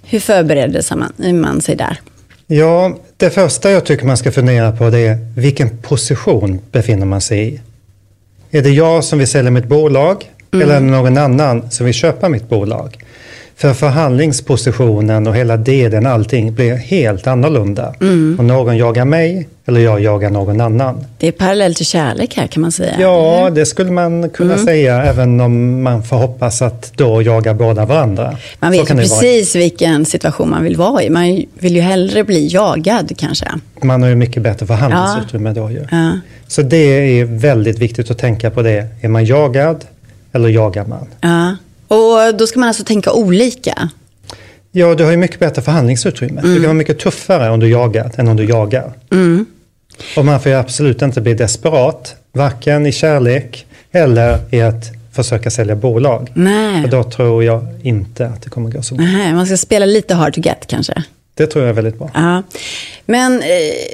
Hur 0.03 0.21
förbereder 0.21 0.97
man, 0.97 1.41
man 1.41 1.61
sig 1.61 1.77
där? 1.77 2.01
Ja, 2.47 2.99
det 3.17 3.31
första 3.31 3.71
jag 3.71 3.85
tycker 3.85 4.07
man 4.07 4.17
ska 4.17 4.33
fundera 4.33 4.73
på 4.73 4.91
det 4.91 4.99
är 4.99 5.19
vilken 5.37 5.79
position 5.79 6.61
befinner 6.73 7.07
man 7.07 7.21
sig 7.21 7.49
i? 7.49 7.61
Är 8.51 8.63
det 8.63 8.71
jag 8.71 9.05
som 9.05 9.19
vill 9.19 9.29
sälja 9.29 9.51
mitt 9.51 9.67
bolag 9.67 10.31
mm. 10.53 10.69
eller 10.69 10.81
någon 10.81 11.19
annan 11.19 11.71
som 11.71 11.87
vill 11.87 11.95
köpa 11.95 12.29
mitt 12.29 12.49
bolag? 12.49 13.04
För 13.65 13.75
förhandlingspositionen 13.75 15.27
och 15.27 15.37
hela 15.37 15.57
delen, 15.57 16.07
allting 16.07 16.55
blir 16.55 16.75
helt 16.75 17.27
annorlunda. 17.27 17.95
Mm. 18.01 18.37
Och 18.39 18.45
någon 18.45 18.77
jagar 18.77 19.05
mig 19.05 19.49
eller 19.67 19.81
jag 19.81 20.01
jagar 20.01 20.31
någon 20.31 20.61
annan. 20.61 21.05
Det 21.19 21.29
är 21.29 21.33
parallellt 21.33 21.77
till 21.77 21.87
kärlek 21.87 22.37
här 22.37 22.47
kan 22.47 22.61
man 22.61 22.73
säga. 22.73 22.95
Ja, 23.01 23.39
eller? 23.39 23.51
det 23.51 23.67
skulle 23.67 23.91
man 23.91 24.31
kunna 24.31 24.53
mm. 24.55 24.67
säga 24.67 25.03
även 25.03 25.41
om 25.41 25.83
man 25.83 26.03
får 26.03 26.17
hoppas 26.17 26.63
att 26.63 26.93
då 26.97 27.23
jagar 27.23 27.55
båda 27.55 27.85
varandra. 27.85 28.37
Man 28.59 28.73
vet 28.73 28.91
ju 28.91 28.95
precis 28.95 29.55
vara. 29.55 29.61
vilken 29.61 30.05
situation 30.05 30.51
man 30.51 30.65
vill 30.65 30.77
vara 30.77 31.03
i. 31.03 31.11
Man 31.11 31.45
vill 31.55 31.75
ju 31.77 31.81
hellre 31.81 32.25
bli 32.25 32.47
jagad 32.47 33.13
kanske. 33.17 33.47
Man 33.83 34.03
har 34.03 34.09
ju 34.09 34.17
mycket 34.17 34.43
bättre 34.43 34.67
förhandlingsutrymme 34.67 35.49
ja. 35.49 35.55
då 35.63 35.71
ju. 35.71 35.85
Ja. 35.91 36.19
Så 36.49 36.63
det 36.63 36.77
är 37.21 37.25
väldigt 37.25 37.79
viktigt 37.79 38.11
att 38.11 38.19
tänka 38.19 38.51
på 38.51 38.63
det. 38.63 38.87
Är 39.01 39.09
man 39.09 39.25
jagad 39.25 39.85
eller 40.33 40.49
jagar 40.49 40.87
man? 40.87 41.07
Ja. 41.21 41.57
Och 41.89 42.35
då 42.39 42.47
ska 42.47 42.59
man 42.59 42.69
alltså 42.69 42.85
tänka 42.85 43.13
olika? 43.13 43.89
Ja, 44.73 44.95
du 44.95 45.05
har 45.05 45.11
ju 45.11 45.17
mycket 45.17 45.39
bättre 45.39 45.63
förhandlingsutrymme. 45.63 46.41
Mm. 46.41 46.55
Du 46.55 46.61
kan 46.61 46.65
vara 46.65 46.75
mycket 46.75 46.99
tuffare 46.99 47.51
om 47.51 47.61
du 47.61 47.69
jagar 47.69 48.11
än 48.17 48.29
om 48.29 48.37
du 48.37 48.45
jagar. 48.45 48.93
Mm. 49.13 49.47
Och 50.17 50.25
man 50.25 50.41
får 50.41 50.53
ju 50.53 50.59
absolut 50.59 51.03
inte 51.03 51.21
bli 51.21 51.35
desperat, 51.35 52.17
varken 52.33 52.87
i 52.87 52.93
kärlek 52.93 53.67
eller 53.93 54.39
i 54.51 54.61
att 54.61 54.85
försöka 55.13 55.51
sälja 55.51 55.77
bolag. 55.77 56.33
Nej. 56.35 56.83
För 56.83 56.91
då 56.91 57.05
tror 57.05 57.45
jag 57.45 57.67
inte 57.83 58.27
att 58.27 58.43
det 58.43 58.51
kommer 58.51 58.71
gå 58.71 58.83
så 58.83 58.95
bra. 58.95 59.07
Nej, 59.07 59.33
man 59.33 59.47
ska 59.47 59.57
spela 59.57 59.87
lite 59.87 60.15
hard 60.15 60.35
to 60.35 60.41
get 60.41 60.67
kanske? 60.67 61.05
Det 61.35 61.47
tror 61.47 61.65
jag 61.65 61.71
är 61.71 61.75
väldigt 61.75 61.99
bra. 61.99 62.11
Ja. 62.15 62.43
Men 63.07 63.43
eh, 63.43 63.49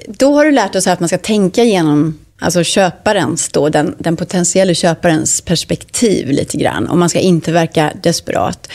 då 0.07 0.35
har 0.35 0.45
du 0.45 0.51
lärt 0.51 0.77
oss 0.77 0.87
att 0.87 1.01
man 1.01 1.09
ska 1.09 1.19
tänka 1.19 1.63
igenom 1.63 2.19
alltså 2.41 2.65
köparens 2.65 3.49
då, 3.49 3.69
den, 3.69 3.95
den 3.99 4.17
potentiella 4.17 4.75
köparens 4.75 5.41
perspektiv 5.41 6.29
lite 6.29 6.57
grann. 6.57 6.87
Och 6.87 6.99
man 6.99 7.09
ska 7.09 7.19
inte 7.19 7.53
verka 7.53 7.93
desperat. 8.03 8.69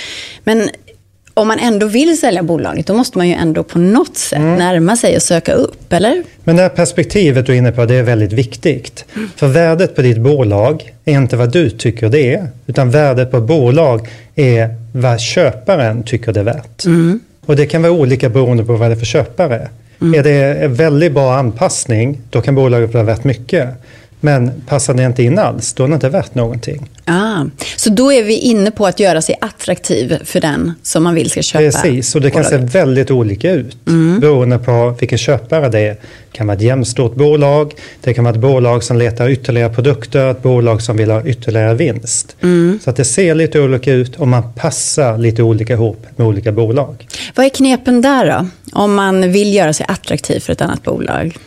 Men 0.43 0.69
om 1.37 1.47
man 1.47 1.59
ändå 1.59 1.87
vill 1.87 2.19
sälja 2.19 2.43
bolaget, 2.43 2.87
då 2.87 2.93
måste 2.93 3.17
man 3.17 3.27
ju 3.27 3.33
ändå 3.33 3.63
på 3.63 3.79
något 3.79 4.17
sätt 4.17 4.39
mm. 4.39 4.55
närma 4.55 4.97
sig 4.97 5.15
och 5.15 5.21
söka 5.21 5.53
upp, 5.53 5.93
eller? 5.93 6.23
Men 6.43 6.55
det 6.55 6.61
här 6.61 6.69
perspektivet 6.69 7.45
du 7.45 7.53
är 7.53 7.57
inne 7.57 7.71
på, 7.71 7.85
det 7.85 7.95
är 7.95 8.03
väldigt 8.03 8.33
viktigt. 8.33 9.05
Mm. 9.15 9.29
För 9.35 9.47
värdet 9.47 9.95
på 9.95 10.01
ditt 10.01 10.17
bolag 10.17 10.93
är 11.05 11.13
inte 11.13 11.37
vad 11.37 11.51
du 11.51 11.69
tycker 11.69 12.09
det 12.09 12.33
är, 12.33 12.47
utan 12.67 12.91
värdet 12.91 13.31
på 13.31 13.41
bolag 13.41 14.09
är 14.35 14.75
vad 14.93 15.19
köparen 15.19 16.03
tycker 16.03 16.33
det 16.33 16.39
är 16.39 16.43
värt. 16.43 16.85
Mm. 16.85 17.19
Och 17.45 17.55
det 17.55 17.65
kan 17.65 17.81
vara 17.81 17.91
olika 17.91 18.29
beroende 18.29 18.63
på 18.63 18.75
vad 18.75 18.89
det 18.89 18.93
är 18.93 18.99
för 18.99 19.05
köpare. 19.05 19.69
Mm. 20.01 20.19
Är 20.19 20.23
det 20.23 20.63
en 20.63 20.73
väldigt 20.73 21.11
bra 21.11 21.35
anpassning, 21.35 22.21
då 22.29 22.41
kan 22.41 22.55
bolaget 22.55 22.93
vara 22.93 23.07
rätt 23.07 23.23
mycket. 23.23 23.69
Men 24.19 24.61
passar 24.67 24.93
det 24.93 25.03
inte 25.03 25.23
in 25.23 25.39
alls, 25.39 25.73
då 25.73 25.83
är 25.83 25.87
det 25.87 25.93
inte 25.93 26.09
värt 26.09 26.35
någonting. 26.35 26.89
Ah, 27.05 27.45
så 27.75 27.89
då 27.89 28.13
är 28.13 28.23
vi 28.23 28.37
inne 28.37 28.71
på 28.71 28.87
att 28.87 28.99
göra 28.99 29.21
sig 29.21 29.35
attraktiv 29.41 30.17
för 30.23 30.41
den 30.41 30.73
som 30.83 31.03
man 31.03 31.15
vill 31.15 31.29
ska 31.29 31.41
köpa 31.41 31.63
Precis, 31.63 32.15
och 32.15 32.21
det 32.21 32.31
kan 32.31 32.43
bolaget. 32.43 32.71
se 32.71 32.79
väldigt 32.79 33.11
olika 33.11 33.51
ut 33.51 33.77
mm. 33.87 34.19
beroende 34.19 34.57
på 34.57 34.95
vilken 34.99 35.17
köpare 35.17 35.69
det 35.69 35.79
är. 35.79 35.93
Det 35.93 36.37
kan 36.37 36.47
vara 36.47 36.57
ett 36.57 36.63
jämstort 36.63 37.15
bolag, 37.15 37.73
det 38.01 38.13
kan 38.13 38.23
vara 38.23 38.35
ett 38.35 38.41
bolag 38.41 38.83
som 38.83 38.97
letar 38.97 39.29
ytterligare 39.29 39.73
produkter, 39.73 40.31
ett 40.31 40.43
bolag 40.43 40.81
som 40.81 40.97
vill 40.97 41.11
ha 41.11 41.25
ytterligare 41.25 41.73
vinst. 41.73 42.35
Mm. 42.41 42.79
Så 42.83 42.89
att 42.89 42.95
det 42.95 43.05
ser 43.05 43.35
lite 43.35 43.59
olika 43.59 43.93
ut 43.93 44.15
och 44.15 44.27
man 44.27 44.53
passar 44.53 45.17
lite 45.17 45.43
olika 45.43 45.73
ihop 45.73 46.05
med 46.15 46.27
olika 46.27 46.51
bolag. 46.51 47.07
Vad 47.35 47.45
är 47.45 47.49
knepen 47.49 48.01
där 48.01 48.25
då? 48.25 48.47
Om 48.79 48.95
man 48.95 49.31
vill 49.31 49.53
göra 49.53 49.73
sig 49.73 49.85
attraktiv 49.89 50.39
för 50.39 50.53
ett 50.53 50.61
annat 50.61 50.83
bolag? 50.83 51.37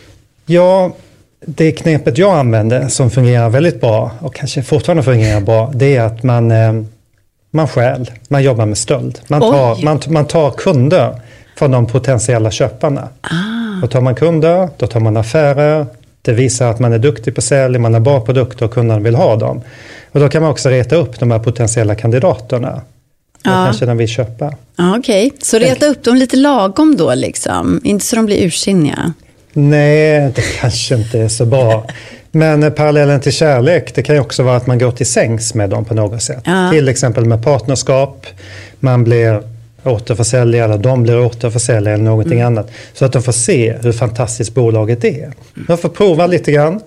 Ja, 0.45 0.95
det 1.45 1.71
knepet 1.71 2.17
jag 2.17 2.37
använder 2.37 2.87
som 2.87 3.11
fungerar 3.11 3.49
väldigt 3.49 3.81
bra 3.81 4.11
och 4.19 4.35
kanske 4.35 4.63
fortfarande 4.63 5.03
fungerar 5.03 5.41
bra, 5.41 5.71
det 5.75 5.95
är 5.95 6.01
att 6.01 6.23
man, 6.23 6.51
eh, 6.51 6.73
man 7.51 7.67
stjäl, 7.67 8.11
man 8.27 8.43
jobbar 8.43 8.65
med 8.65 8.77
stöld. 8.77 9.19
Man 9.27 9.41
tar, 9.41 9.83
man, 9.83 10.01
man 10.07 10.25
tar 10.25 10.51
kunder 10.51 11.21
från 11.57 11.71
de 11.71 11.87
potentiella 11.87 12.51
köparna. 12.51 13.09
Ah. 13.21 13.83
Och 13.83 13.91
tar 13.91 14.01
man 14.01 14.15
kunder, 14.15 14.69
då 14.77 14.87
tar 14.87 14.99
man 14.99 15.17
affärer. 15.17 15.85
Det 16.21 16.33
visar 16.33 16.71
att 16.71 16.79
man 16.79 16.93
är 16.93 16.99
duktig 16.99 17.35
på 17.35 17.41
sälj, 17.41 17.79
man 17.79 17.93
har 17.93 18.01
bra 18.01 18.21
produkter 18.21 18.65
och 18.65 18.73
kunderna 18.73 18.99
vill 18.99 19.15
ha 19.15 19.35
dem. 19.35 19.61
Och 20.11 20.19
då 20.19 20.29
kan 20.29 20.41
man 20.41 20.51
också 20.51 20.69
reta 20.69 20.95
upp 20.95 21.19
de 21.19 21.31
här 21.31 21.39
potentiella 21.39 21.95
kandidaterna. 21.95 22.81
Ja. 23.43 23.51
kanske 23.51 23.85
de 23.85 23.97
vill 23.97 24.07
köpa. 24.07 24.53
Ja, 24.75 24.97
Okej, 24.97 25.27
okay. 25.27 25.37
så 25.41 25.59
reta 25.59 25.85
upp 25.85 26.03
dem 26.03 26.15
lite 26.15 26.37
lagom 26.37 26.97
då 26.97 27.13
liksom? 27.13 27.81
Inte 27.83 28.05
så 28.05 28.15
de 28.15 28.25
blir 28.25 28.45
ursinniga? 28.45 29.13
Nej, 29.53 30.31
det 30.35 30.41
kanske 30.59 30.95
inte 30.95 31.19
är 31.19 31.27
så 31.27 31.45
bra. 31.45 31.85
Men 32.31 32.71
parallellen 32.71 33.19
till 33.19 33.31
kärlek, 33.31 33.95
det 33.95 34.03
kan 34.03 34.15
ju 34.15 34.21
också 34.21 34.43
vara 34.43 34.55
att 34.55 34.67
man 34.67 34.79
går 34.79 34.91
till 34.91 35.05
sängs 35.05 35.53
med 35.53 35.69
dem 35.69 35.85
på 35.85 35.93
något 35.93 36.21
sätt. 36.21 36.43
Ja. 36.45 36.71
Till 36.71 36.87
exempel 36.87 37.25
med 37.25 37.43
partnerskap, 37.43 38.25
man 38.79 39.03
blir 39.03 39.41
återförsäljare 39.83 40.63
eller 40.63 40.77
de 40.77 41.03
blir 41.03 41.19
återförsäljare 41.25 41.93
eller 41.93 42.03
någonting 42.03 42.39
mm. 42.39 42.47
annat. 42.47 42.71
Så 42.93 43.05
att 43.05 43.13
de 43.13 43.23
får 43.23 43.31
se 43.31 43.77
hur 43.81 43.91
fantastiskt 43.91 44.53
bolaget 44.53 45.03
är. 45.03 45.31
De 45.67 45.77
får 45.77 45.89
prova 45.89 46.27
lite 46.27 46.51
grann 46.51 46.79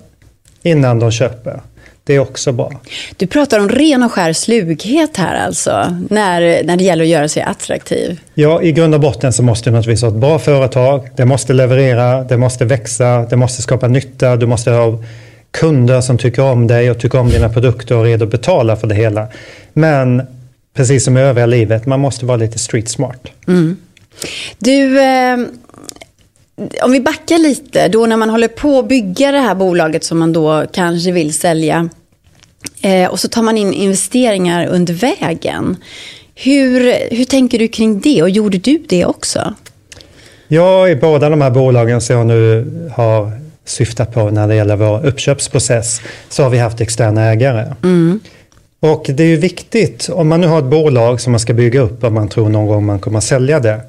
innan 0.62 0.98
de 0.98 1.10
köper. 1.10 1.60
Det 2.04 2.14
är 2.14 2.18
också 2.18 2.52
bra. 2.52 2.72
Du 3.16 3.26
pratar 3.26 3.60
om 3.60 3.68
ren 3.68 4.02
och 4.02 4.12
skär 4.12 4.32
slughet 4.32 5.16
här 5.16 5.46
alltså, 5.46 5.96
när, 6.10 6.64
när 6.64 6.76
det 6.76 6.84
gäller 6.84 7.04
att 7.04 7.10
göra 7.10 7.28
sig 7.28 7.42
attraktiv. 7.42 8.20
Ja, 8.34 8.62
i 8.62 8.72
grund 8.72 8.94
och 8.94 9.00
botten 9.00 9.32
så 9.32 9.42
måste 9.42 9.70
du 9.70 9.76
naturligtvis 9.76 10.02
ha 10.02 10.08
ett 10.08 10.14
bra 10.14 10.38
företag. 10.38 11.08
Det 11.16 11.24
måste 11.24 11.52
leverera, 11.52 12.24
det 12.24 12.36
måste 12.36 12.64
växa, 12.64 13.26
det 13.30 13.36
måste 13.36 13.62
skapa 13.62 13.88
nytta. 13.88 14.36
Du 14.36 14.46
måste 14.46 14.70
ha 14.70 14.98
kunder 15.50 16.00
som 16.00 16.18
tycker 16.18 16.42
om 16.42 16.66
dig 16.66 16.90
och 16.90 17.00
tycker 17.00 17.18
om 17.18 17.28
dina 17.28 17.48
produkter 17.48 17.96
och 17.96 18.00
är 18.00 18.10
redo 18.10 18.24
att 18.24 18.30
betala 18.30 18.76
för 18.76 18.86
det 18.86 18.94
hela. 18.94 19.28
Men 19.72 20.22
precis 20.74 21.04
som 21.04 21.16
i 21.16 21.20
övriga 21.20 21.46
livet, 21.46 21.86
man 21.86 22.00
måste 22.00 22.26
vara 22.26 22.36
lite 22.36 22.58
street 22.58 22.88
smart. 22.88 23.28
Mm. 23.48 23.76
Du, 24.58 25.00
eh, 25.00 25.36
om 26.82 26.92
vi 26.92 27.00
backar 27.00 27.38
lite, 27.38 27.88
då 27.88 28.06
när 28.06 28.16
man 28.16 28.30
håller 28.30 28.48
på 28.48 28.78
att 28.78 28.88
bygga 28.88 29.32
det 29.32 29.38
här 29.38 29.54
bolaget 29.54 30.04
som 30.04 30.18
man 30.18 30.32
då 30.32 30.64
kanske 30.72 31.12
vill 31.12 31.34
sälja 31.34 31.88
eh, 32.82 33.10
och 33.10 33.20
så 33.20 33.28
tar 33.28 33.42
man 33.42 33.58
in 33.58 33.72
investeringar 33.72 34.66
under 34.66 34.94
vägen. 34.94 35.76
Hur, 36.34 36.94
hur 37.16 37.24
tänker 37.24 37.58
du 37.58 37.68
kring 37.68 38.00
det 38.00 38.22
och 38.22 38.30
gjorde 38.30 38.58
du 38.58 38.82
det 38.88 39.04
också? 39.04 39.54
Ja, 40.48 40.88
i 40.88 40.96
båda 40.96 41.28
de 41.28 41.40
här 41.40 41.50
bolagen 41.50 42.00
som 42.00 42.16
jag 42.16 42.26
nu 42.26 42.70
har 42.94 43.32
syftat 43.64 44.14
på 44.14 44.30
när 44.30 44.48
det 44.48 44.54
gäller 44.54 44.76
vår 44.76 45.06
uppköpsprocess 45.06 46.00
så 46.28 46.42
har 46.42 46.50
vi 46.50 46.58
haft 46.58 46.80
externa 46.80 47.24
ägare. 47.24 47.74
Mm. 47.82 48.20
Och 48.80 49.06
det 49.08 49.22
är 49.22 49.26
ju 49.26 49.36
viktigt, 49.36 50.08
om 50.12 50.28
man 50.28 50.40
nu 50.40 50.46
har 50.46 50.58
ett 50.58 50.64
bolag 50.64 51.20
som 51.20 51.32
man 51.32 51.40
ska 51.40 51.54
bygga 51.54 51.80
upp 51.80 52.04
och 52.04 52.12
man 52.12 52.28
tror 52.28 52.48
någon 52.48 52.66
gång 52.66 52.86
man 52.86 53.00
kommer 53.00 53.18
att 53.18 53.24
sälja 53.24 53.60
det, 53.60 53.80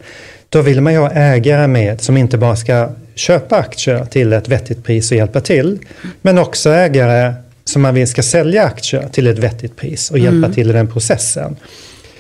då 0.54 0.62
vill 0.62 0.82
man 0.82 0.94
ju 0.94 1.00
ha 1.00 1.10
ägare 1.10 1.68
med 1.68 2.02
som 2.02 2.18
inte 2.18 2.38
bara 2.38 2.56
ska 2.56 2.89
köpa 3.16 3.58
aktier 3.58 4.06
till 4.06 4.34
ett 4.34 4.48
vettigt 4.48 4.84
pris 4.84 5.12
och 5.12 5.18
hjälpa 5.18 5.42
till, 5.42 5.80
men 6.22 6.38
också 6.38 6.70
ägare 6.70 7.34
som 7.63 7.82
man 7.82 7.94
vill 7.94 8.08
ska 8.08 8.24
sälja 8.24 8.63
aktier 8.63 9.08
till 9.12 9.28
ett 9.28 9.39
vettigt 9.39 9.76
pris 9.76 10.12
och 10.12 10.20
hjälpa 10.20 10.38
mm. 10.38 10.54
till 10.54 10.70
i 10.70 10.74
den 10.74 10.88
processen. 10.88 11.56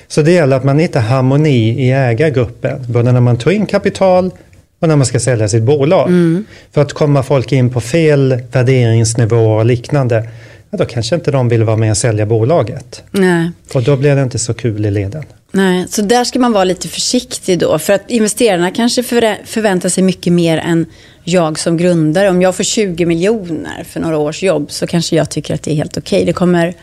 Så 0.07 0.21
det 0.21 0.31
gäller 0.31 0.57
att 0.57 0.63
man 0.63 0.79
hittar 0.79 0.99
harmoni 0.99 1.87
i 1.87 1.91
ägargruppen, 1.91 2.85
både 2.87 3.11
när 3.11 3.21
man 3.21 3.37
tar 3.37 3.51
in 3.51 3.65
kapital 3.65 4.31
och 4.79 4.87
när 4.87 4.95
man 4.95 5.05
ska 5.05 5.19
sälja 5.19 5.47
sitt 5.47 5.63
bolag. 5.63 6.07
Mm. 6.07 6.45
För 6.71 6.81
att 6.81 6.93
komma 6.93 7.23
folk 7.23 7.51
in 7.51 7.69
på 7.69 7.81
fel 7.81 8.43
värderingsnivå 8.51 9.53
och 9.55 9.65
liknande, 9.65 10.29
ja, 10.69 10.77
då 10.77 10.85
kanske 10.85 11.15
inte 11.15 11.31
de 11.31 11.49
vill 11.49 11.63
vara 11.63 11.77
med 11.77 11.91
och 11.91 11.97
sälja 11.97 12.25
bolaget. 12.25 13.03
Nej. 13.11 13.51
Och 13.73 13.83
då 13.83 13.97
blir 13.97 14.15
det 14.15 14.23
inte 14.23 14.39
så 14.39 14.53
kul 14.53 14.85
i 14.85 14.91
leden. 14.91 15.23
Nej, 15.55 15.85
så 15.89 16.01
där 16.01 16.23
ska 16.23 16.39
man 16.39 16.51
vara 16.51 16.63
lite 16.63 16.87
försiktig 16.87 17.59
då. 17.59 17.79
För 17.79 17.93
att 17.93 18.09
investerarna 18.09 18.71
kanske 18.71 19.03
förväntar 19.45 19.89
sig 19.89 20.03
mycket 20.03 20.33
mer 20.33 20.57
än 20.57 20.85
jag 21.23 21.59
som 21.59 21.77
grundare. 21.77 22.29
Om 22.29 22.41
jag 22.41 22.55
får 22.55 22.63
20 22.63 23.05
miljoner 23.05 23.83
för 23.83 23.99
några 23.99 24.17
års 24.17 24.43
jobb 24.43 24.71
så 24.71 24.87
kanske 24.87 25.15
jag 25.15 25.29
tycker 25.29 25.53
att 25.53 25.63
det 25.63 25.71
är 25.71 25.75
helt 25.75 25.97
okej. 25.97 26.17
Okay. 26.17 26.25
Det 26.25 26.33
kommer 26.33 26.73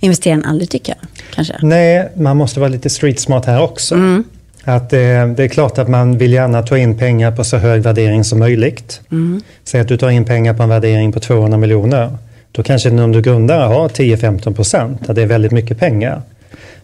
investeraren 0.00 0.44
aldrig 0.44 0.70
tycka, 0.70 0.94
kanske. 1.34 1.54
Nej, 1.62 2.08
man 2.16 2.36
måste 2.36 2.60
vara 2.60 2.68
lite 2.68 2.90
street 2.90 3.20
smart 3.20 3.46
här 3.46 3.62
också. 3.62 3.94
Mm. 3.94 4.24
Att 4.64 4.90
det, 4.90 5.34
det, 5.36 5.44
är 5.44 5.48
klart 5.48 5.78
att 5.78 5.88
man 5.88 6.18
vill 6.18 6.32
gärna 6.32 6.62
ta 6.62 6.78
in 6.78 6.98
pengar 6.98 7.32
på 7.32 7.44
så 7.44 7.56
hög 7.56 7.82
värdering 7.82 8.24
som 8.24 8.38
möjligt. 8.38 9.00
Mm. 9.10 9.42
Säg 9.64 9.80
att 9.80 9.88
du 9.88 9.96
tar 9.96 10.10
in 10.10 10.24
pengar 10.24 10.54
på 10.54 10.62
en 10.62 10.68
värdering 10.68 11.12
på 11.12 11.20
200 11.20 11.58
miljoner. 11.58 12.18
Då 12.52 12.62
kanske 12.62 12.90
den 12.90 12.98
under 12.98 13.20
grundare 13.20 13.62
har 13.62 13.88
10-15 13.88 14.54
procent. 14.54 15.14
Det 15.14 15.22
är 15.22 15.26
väldigt 15.26 15.52
mycket 15.52 15.78
pengar. 15.78 16.22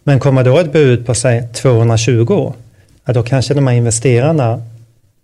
Men 0.04 0.18
kommer 0.18 0.44
då 0.44 0.58
ett 0.58 0.72
bud 0.72 1.06
på 1.06 1.14
säg 1.14 1.48
220, 1.52 2.52
ja, 3.04 3.12
då 3.12 3.22
kanske 3.22 3.54
de 3.54 3.66
här 3.66 3.74
investerarna 3.74 4.62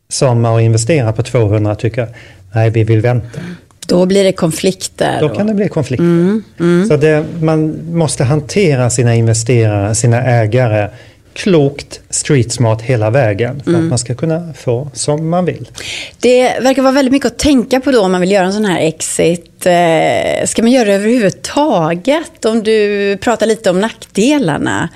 som 0.09 0.45
har 0.45 0.61
investerat 0.61 1.17
på 1.17 1.23
200 1.23 1.75
tycker 1.75 2.09
nej, 2.53 2.71
vi 2.71 2.85
vill 2.85 3.01
vänta. 3.01 3.41
Då 3.87 4.07
blir 4.07 4.25
det 4.25 4.33
konflikter. 4.33 5.21
Då 5.21 5.29
kan 5.29 5.47
det 5.47 5.55
bli 5.55 5.69
konflikter. 5.69 6.05
Mm, 6.05 6.43
mm. 6.61 6.89
Så 6.89 6.97
det, 6.97 7.25
man 7.41 7.79
måste 7.93 8.25
hantera 8.25 8.91
sina 8.91 9.15
investerare, 9.15 9.95
sina 9.95 10.23
ägare 10.23 10.89
klokt, 11.39 12.01
street 12.11 12.53
smart 12.53 12.83
hela 12.83 13.11
vägen 13.11 13.63
för 13.65 13.71
mm. 13.71 13.83
att 13.83 13.89
man 13.89 13.99
ska 13.99 14.15
kunna 14.15 14.53
få 14.57 14.91
som 14.93 15.29
man 15.29 15.45
vill. 15.45 15.69
Det 16.21 16.61
verkar 16.61 16.83
vara 16.83 16.93
väldigt 16.93 17.13
mycket 17.13 17.33
att 17.33 17.39
tänka 17.39 17.81
på 17.81 17.91
då 17.91 18.01
om 18.01 18.13
man 18.13 18.21
vill 18.21 18.31
göra 18.31 18.47
en 18.47 18.53
sån 18.53 18.65
här 18.65 18.81
exit. 18.81 19.67
Eh, 19.67 20.47
ska 20.47 20.63
man 20.63 20.71
göra 20.71 20.85
det 20.85 20.95
överhuvudtaget? 20.95 22.45
Om 22.45 22.63
du 22.63 23.17
pratar 23.17 23.47
lite 23.47 23.71
om 23.71 23.81
nackdelarna 23.81 24.89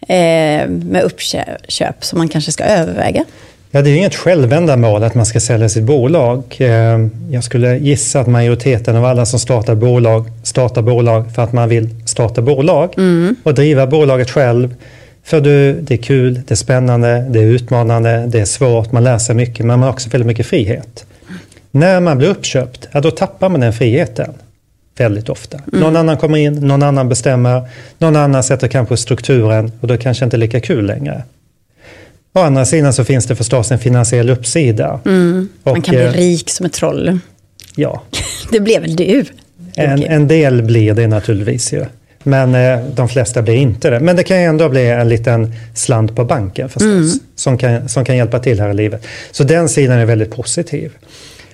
eh, 0.00 0.68
med 0.68 1.02
uppköp 1.02 2.04
som 2.04 2.18
man 2.18 2.28
kanske 2.28 2.52
ska 2.52 2.64
överväga. 2.64 3.24
Ja, 3.70 3.82
det 3.82 3.90
är 3.90 3.96
inget 3.96 4.14
självändamål 4.14 5.04
att 5.04 5.14
man 5.14 5.26
ska 5.26 5.40
sälja 5.40 5.68
sitt 5.68 5.84
bolag. 5.84 6.44
Eh, 6.58 6.98
jag 7.30 7.44
skulle 7.44 7.76
gissa 7.76 8.20
att 8.20 8.26
majoriteten 8.26 8.96
av 8.96 9.04
alla 9.04 9.26
som 9.26 9.38
startar 9.38 9.74
bolag 9.74 10.24
startar 10.42 10.82
bolag 10.82 11.34
för 11.34 11.42
att 11.42 11.52
man 11.52 11.68
vill 11.68 11.88
starta 12.06 12.42
bolag 12.42 12.94
mm. 12.96 13.36
och 13.42 13.54
driva 13.54 13.86
bolaget 13.86 14.30
själv 14.30 14.74
för 15.24 15.40
du, 15.40 15.80
det 15.80 15.94
är 15.94 15.98
kul, 15.98 16.34
det 16.34 16.54
är 16.54 16.56
spännande, 16.56 17.26
det 17.30 17.38
är 17.38 17.44
utmanande, 17.44 18.26
det 18.26 18.40
är 18.40 18.44
svårt, 18.44 18.92
man 18.92 19.04
lär 19.04 19.18
sig 19.18 19.34
mycket, 19.34 19.58
men 19.58 19.66
man 19.66 19.82
har 19.82 19.90
också 19.90 20.10
väldigt 20.10 20.26
mycket 20.26 20.46
frihet. 20.46 21.04
När 21.70 22.00
man 22.00 22.18
blir 22.18 22.28
uppköpt, 22.28 22.88
ja, 22.92 23.00
då 23.00 23.10
tappar 23.10 23.48
man 23.48 23.60
den 23.60 23.72
friheten. 23.72 24.32
Väldigt 24.98 25.28
ofta. 25.28 25.56
Mm. 25.56 25.80
Någon 25.80 25.96
annan 25.96 26.16
kommer 26.16 26.38
in, 26.38 26.52
någon 26.54 26.82
annan 26.82 27.08
bestämmer, 27.08 27.62
någon 27.98 28.16
annan 28.16 28.42
sätter 28.42 28.68
kanske 28.68 28.96
strukturen 28.96 29.72
och 29.80 29.88
då 29.88 29.96
kanske 29.96 30.24
inte 30.24 30.36
lika 30.36 30.60
kul 30.60 30.86
längre. 30.86 31.22
Å 32.34 32.40
andra 32.40 32.64
sidan 32.64 32.92
så 32.92 33.04
finns 33.04 33.26
det 33.26 33.36
förstås 33.36 33.70
en 33.70 33.78
finansiell 33.78 34.30
uppsida. 34.30 35.00
Mm. 35.04 35.48
man 35.62 35.78
och, 35.78 35.84
kan 35.84 35.94
bli 35.94 36.04
eh, 36.04 36.12
rik 36.12 36.50
som 36.50 36.66
ett 36.66 36.72
troll. 36.72 37.18
Ja. 37.76 38.02
det 38.52 38.60
blev 38.60 38.82
väl 38.82 38.96
du? 38.96 39.24
En, 39.76 40.02
en 40.02 40.28
del 40.28 40.62
blir 40.62 40.94
det 40.94 41.06
naturligtvis 41.06 41.72
ju. 41.72 41.84
Men 42.22 42.54
eh, 42.54 42.86
de 42.94 43.08
flesta 43.08 43.42
blir 43.42 43.54
inte 43.54 43.90
det. 43.90 44.00
Men 44.00 44.16
det 44.16 44.22
kan 44.22 44.40
ju 44.40 44.44
ändå 44.44 44.68
bli 44.68 44.86
en 44.86 45.08
liten 45.08 45.54
slant 45.74 46.16
på 46.16 46.24
banken 46.24 46.68
förstås. 46.68 46.82
Mm. 46.84 47.08
Som, 47.36 47.58
kan, 47.58 47.88
som 47.88 48.04
kan 48.04 48.16
hjälpa 48.16 48.38
till 48.38 48.60
här 48.60 48.70
i 48.70 48.74
livet. 48.74 49.06
Så 49.30 49.44
den 49.44 49.68
sidan 49.68 49.98
är 49.98 50.04
väldigt 50.04 50.30
positiv. 50.30 50.92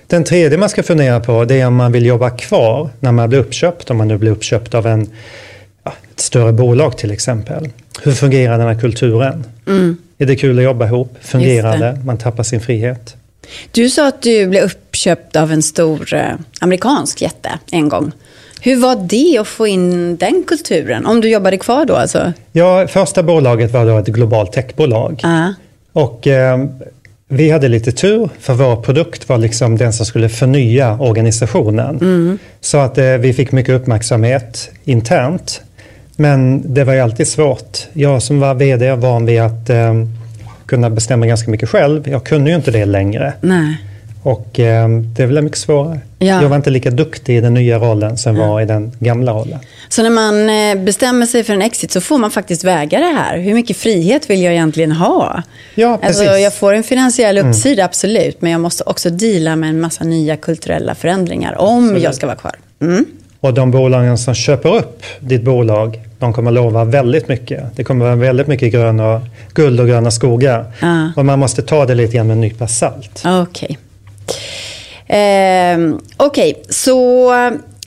Den 0.07 0.23
tredje 0.23 0.57
man 0.57 0.69
ska 0.69 0.83
fundera 0.83 1.19
på 1.19 1.45
det 1.45 1.61
är 1.61 1.67
om 1.67 1.75
man 1.75 1.91
vill 1.91 2.05
jobba 2.05 2.29
kvar 2.29 2.89
när 2.99 3.11
man 3.11 3.29
blir 3.29 3.39
uppköpt. 3.39 3.89
Om 3.89 3.97
man 3.97 4.07
nu 4.07 4.17
blir 4.17 4.31
uppköpt 4.31 4.73
av 4.73 4.87
en, 4.87 5.09
ja, 5.83 5.93
ett 6.13 6.19
större 6.19 6.53
bolag 6.53 6.97
till 6.97 7.11
exempel. 7.11 7.69
Hur 8.03 8.11
fungerar 8.11 8.57
den 8.57 8.67
här 8.67 8.79
kulturen? 8.79 9.45
Mm. 9.67 9.97
Är 10.17 10.25
det 10.25 10.35
kul 10.35 10.57
att 10.57 10.63
jobba 10.63 10.85
ihop? 10.85 11.17
Fungerar 11.21 11.77
det? 11.77 11.85
det? 11.85 12.05
Man 12.05 12.17
tappar 12.17 12.43
sin 12.43 12.61
frihet. 12.61 13.15
Du 13.71 13.89
sa 13.89 14.07
att 14.07 14.21
du 14.21 14.47
blev 14.47 14.63
uppköpt 14.63 15.35
av 15.35 15.51
en 15.51 15.61
stor 15.61 16.13
eh, 16.13 16.33
amerikansk 16.59 17.21
jätte 17.21 17.59
en 17.71 17.89
gång. 17.89 18.11
Hur 18.61 18.75
var 18.75 18.95
det 18.95 19.37
att 19.41 19.47
få 19.47 19.67
in 19.67 20.17
den 20.17 20.43
kulturen? 20.47 21.05
Om 21.05 21.21
du 21.21 21.29
jobbade 21.29 21.57
kvar 21.57 21.85
då 21.85 21.95
alltså? 21.95 22.33
Ja, 22.51 22.87
första 22.87 23.23
bolaget 23.23 23.71
var 23.71 23.85
då 23.85 23.97
ett 23.97 24.07
globalt 24.07 24.51
techbolag. 24.51 25.21
Uh. 25.25 25.49
Och 25.93 26.27
eh, 26.27 26.65
vi 27.27 27.49
hade 27.49 27.67
lite 27.67 27.91
tur 27.91 28.29
för 28.39 28.53
vår 28.53 28.75
produkt 28.75 29.29
var 29.29 29.37
liksom 29.37 29.77
den 29.77 29.93
som 29.93 30.05
skulle 30.05 30.29
förnya 30.29 30.99
organisationen. 30.99 31.97
Mm. 31.97 32.37
Så 32.61 32.77
att 32.77 32.97
eh, 32.97 33.05
vi 33.05 33.33
fick 33.33 33.51
mycket 33.51 33.75
uppmärksamhet 33.75 34.69
internt. 34.83 35.61
Men 36.15 36.63
det 36.73 36.83
var 36.83 36.93
ju 36.93 36.99
alltid 36.99 37.27
svårt. 37.27 37.87
Jag 37.93 38.23
som 38.23 38.39
var 38.39 38.53
vd 38.53 38.89
var 38.89 38.97
van 38.97 39.25
vid 39.25 39.41
att 39.41 39.69
eh, 39.69 39.93
kunna 40.65 40.89
bestämma 40.89 41.25
ganska 41.25 41.51
mycket 41.51 41.69
själv. 41.69 42.09
Jag 42.09 42.23
kunde 42.23 42.49
ju 42.49 42.55
inte 42.55 42.71
det 42.71 42.85
längre. 42.85 43.33
Nej. 43.41 43.77
Och 44.23 44.59
eh, 44.59 44.89
det 44.89 45.23
är 45.23 45.27
väl 45.27 45.41
mycket 45.41 45.57
svårare. 45.57 45.99
Ja. 46.19 46.41
Jag 46.41 46.49
var 46.49 46.55
inte 46.55 46.69
lika 46.69 46.91
duktig 46.91 47.37
i 47.37 47.41
den 47.41 47.53
nya 47.53 47.79
rollen 47.79 48.17
som 48.17 48.37
ja. 48.37 48.47
var 48.47 48.61
i 48.61 48.65
den 48.65 48.91
gamla 48.99 49.31
rollen. 49.31 49.59
Så 49.89 50.03
när 50.03 50.09
man 50.09 50.49
eh, 50.49 50.85
bestämmer 50.85 51.25
sig 51.25 51.43
för 51.43 51.53
en 51.53 51.61
exit 51.61 51.91
så 51.91 52.01
får 52.01 52.17
man 52.17 52.31
faktiskt 52.31 52.63
väga 52.63 52.99
det 52.99 53.05
här. 53.05 53.37
Hur 53.37 53.53
mycket 53.53 53.77
frihet 53.77 54.29
vill 54.29 54.41
jag 54.41 54.53
egentligen 54.53 54.91
ha? 54.91 55.43
Ja, 55.75 55.97
precis. 56.01 56.21
Alltså, 56.21 56.37
jag 56.37 56.53
får 56.53 56.73
en 56.73 56.83
finansiell 56.83 57.37
mm. 57.37 57.49
uppsida, 57.49 57.81
mm. 57.81 57.85
absolut. 57.85 58.41
Men 58.41 58.51
jag 58.51 58.61
måste 58.61 58.83
också 58.83 59.09
deala 59.09 59.55
med 59.55 59.69
en 59.69 59.81
massa 59.81 60.03
nya 60.03 60.37
kulturella 60.37 60.95
förändringar 60.95 61.61
om 61.61 61.83
absolut. 61.83 62.03
jag 62.03 62.15
ska 62.15 62.25
vara 62.25 62.37
kvar. 62.37 62.55
Mm. 62.81 63.05
Och 63.39 63.53
de 63.53 63.71
bolagen 63.71 64.17
som 64.17 64.33
köper 64.33 64.75
upp 64.75 65.03
ditt 65.19 65.43
bolag, 65.43 65.99
de 66.19 66.33
kommer 66.33 66.51
lova 66.51 66.83
väldigt 66.83 67.27
mycket. 67.27 67.75
Det 67.75 67.83
kommer 67.83 68.05
vara 68.05 68.15
väldigt 68.15 68.47
mycket 68.47 68.71
gröna, 68.71 69.21
guld 69.53 69.79
och 69.79 69.87
gröna 69.87 70.11
skogar. 70.11 70.65
Ah. 70.81 71.05
Och 71.15 71.25
man 71.25 71.39
måste 71.39 71.61
ta 71.61 71.85
det 71.85 71.95
lite 71.95 72.15
grann 72.15 72.27
med 72.27 72.33
en 72.33 72.41
nypa 72.41 72.67
salt. 72.67 73.25
Okay. 73.25 73.75
Eh, 75.07 75.95
Okej, 76.17 76.51
okay, 76.51 76.63
så 76.69 77.31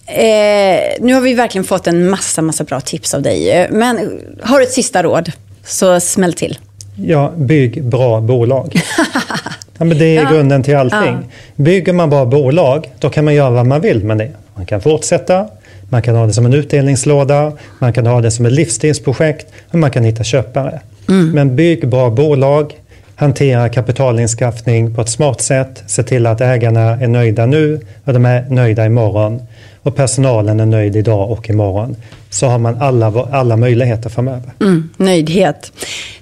eh, 0.07 0.81
nu 1.00 1.14
har 1.14 1.20
vi 1.20 1.35
verkligen 1.35 1.64
fått 1.64 1.87
en 1.87 2.11
massa, 2.11 2.42
massa 2.42 2.64
bra 2.64 2.81
tips 2.81 3.14
av 3.14 3.22
dig. 3.22 3.68
Men 3.70 4.20
har 4.42 4.59
du 4.59 4.64
ett 4.64 4.72
sista 4.72 5.02
råd, 5.02 5.33
så 5.64 6.00
smäll 6.00 6.33
till. 6.33 6.59
Ja, 6.96 7.33
bygg 7.37 7.85
bra 7.85 8.20
bolag. 8.20 8.74
ja, 9.78 9.85
men 9.85 9.98
det 9.98 10.16
är 10.16 10.22
ja. 10.22 10.31
grunden 10.31 10.62
till 10.62 10.76
allting. 10.76 11.00
Ja. 11.00 11.18
Bygger 11.57 11.92
man 11.92 12.11
bra 12.11 12.24
bolag, 12.24 12.90
då 12.98 13.11
kan 13.11 13.24
man 13.24 13.35
göra 13.35 13.50
vad 13.50 13.66
man 13.66 13.81
vill 13.81 14.05
med 14.05 14.18
det. 14.18 14.31
Man 14.55 14.66
kan 14.66 14.81
fortsätta, 14.81 15.48
man 15.88 16.02
kan 16.02 16.16
ha 16.16 16.26
det 16.26 16.33
som 16.33 16.46
en 16.46 16.55
utdelningslåda, 16.55 17.52
man 17.78 17.92
kan 17.92 18.07
ha 18.07 18.20
det 18.20 18.31
som 18.31 18.46
ett 18.46 18.52
livsstilsprojekt 18.52 19.46
och 19.70 19.78
man 19.78 19.90
kan 19.90 20.05
hitta 20.05 20.24
köpare. 20.24 20.81
Mm. 21.09 21.31
Men 21.31 21.57
bygg 21.57 21.88
bra 21.88 22.11
bolag, 22.11 22.74
hantera 23.22 23.68
kapitalinskaffning 23.68 24.94
på 24.94 25.00
ett 25.00 25.08
smart 25.08 25.40
sätt, 25.40 25.82
se 25.87 26.02
till 26.02 26.26
att 26.26 26.40
ägarna 26.40 26.80
är 26.80 27.08
nöjda 27.08 27.46
nu 27.46 27.80
och 28.04 28.12
de 28.12 28.24
är 28.24 28.46
nöjda 28.50 28.87
imorgon. 28.87 29.42
och 29.82 29.96
personalen 29.96 30.61
är 30.61 30.66
nöjd 30.66 30.96
idag 30.96 31.30
och 31.30 31.50
imorgon 31.50 31.96
så 32.30 32.46
har 32.46 32.58
man 32.58 32.82
alla, 32.82 33.28
alla 33.32 33.56
möjligheter 33.56 34.11
framöver. 34.11 34.50
Mm, 34.61 34.90
nöjdhet. 34.96 35.72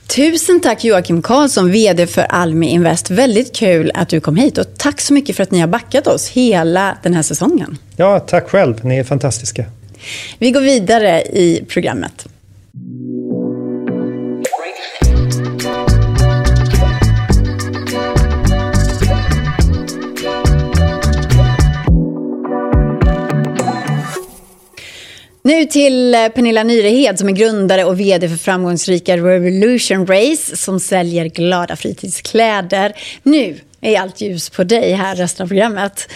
Tusen 0.07 0.61
tack 0.61 0.85
Joakim 0.85 1.23
Karlsson, 1.23 1.73
VD 1.73 2.07
för 2.07 2.23
Almi 2.23 2.69
Invest. 2.69 3.11
Väldigt 3.11 3.57
kul 3.57 3.91
att 3.95 4.09
du 4.09 4.21
kom 4.21 4.37
hit 4.37 4.59
och 4.59 4.67
tack 4.77 5.01
så 5.01 5.15
mycket 5.15 5.37
för 5.37 5.43
att 5.43 5.51
ni 5.51 5.61
har 5.61 5.69
backat 5.69 6.07
oss 6.07 6.29
hela 6.29 6.99
den 7.03 7.15
här 7.15 7.23
säsongen. 7.23 7.79
Ja, 7.97 8.21
tack 8.21 8.49
själv. 8.49 8.85
Ni 8.85 8.99
är 8.99 9.05
fantastiska. 9.05 9.65
Vi 10.39 10.51
går 10.51 10.61
vidare 10.61 11.23
i 11.23 11.65
programmet. 11.69 12.27
Nu 25.51 25.65
till 25.65 26.15
eh, 26.15 26.29
Pernilla 26.29 26.63
Nyrehed 26.63 27.19
som 27.19 27.29
är 27.29 27.33
grundare 27.33 27.85
och 27.85 28.01
vd 28.01 28.29
för 28.29 28.37
framgångsrika 28.37 29.17
Revolution 29.17 30.07
Race 30.07 30.57
som 30.57 30.81
säljer 30.81 31.27
glada 31.27 31.77
fritidskläder. 31.77 32.93
Nu 33.23 33.61
är 33.81 34.01
allt 34.01 34.21
ljus 34.21 34.51
på 34.51 34.65
dig 34.65 34.93
här 34.93 35.17
resten 35.17 35.45
av 35.45 35.49
programmet. 35.49 36.09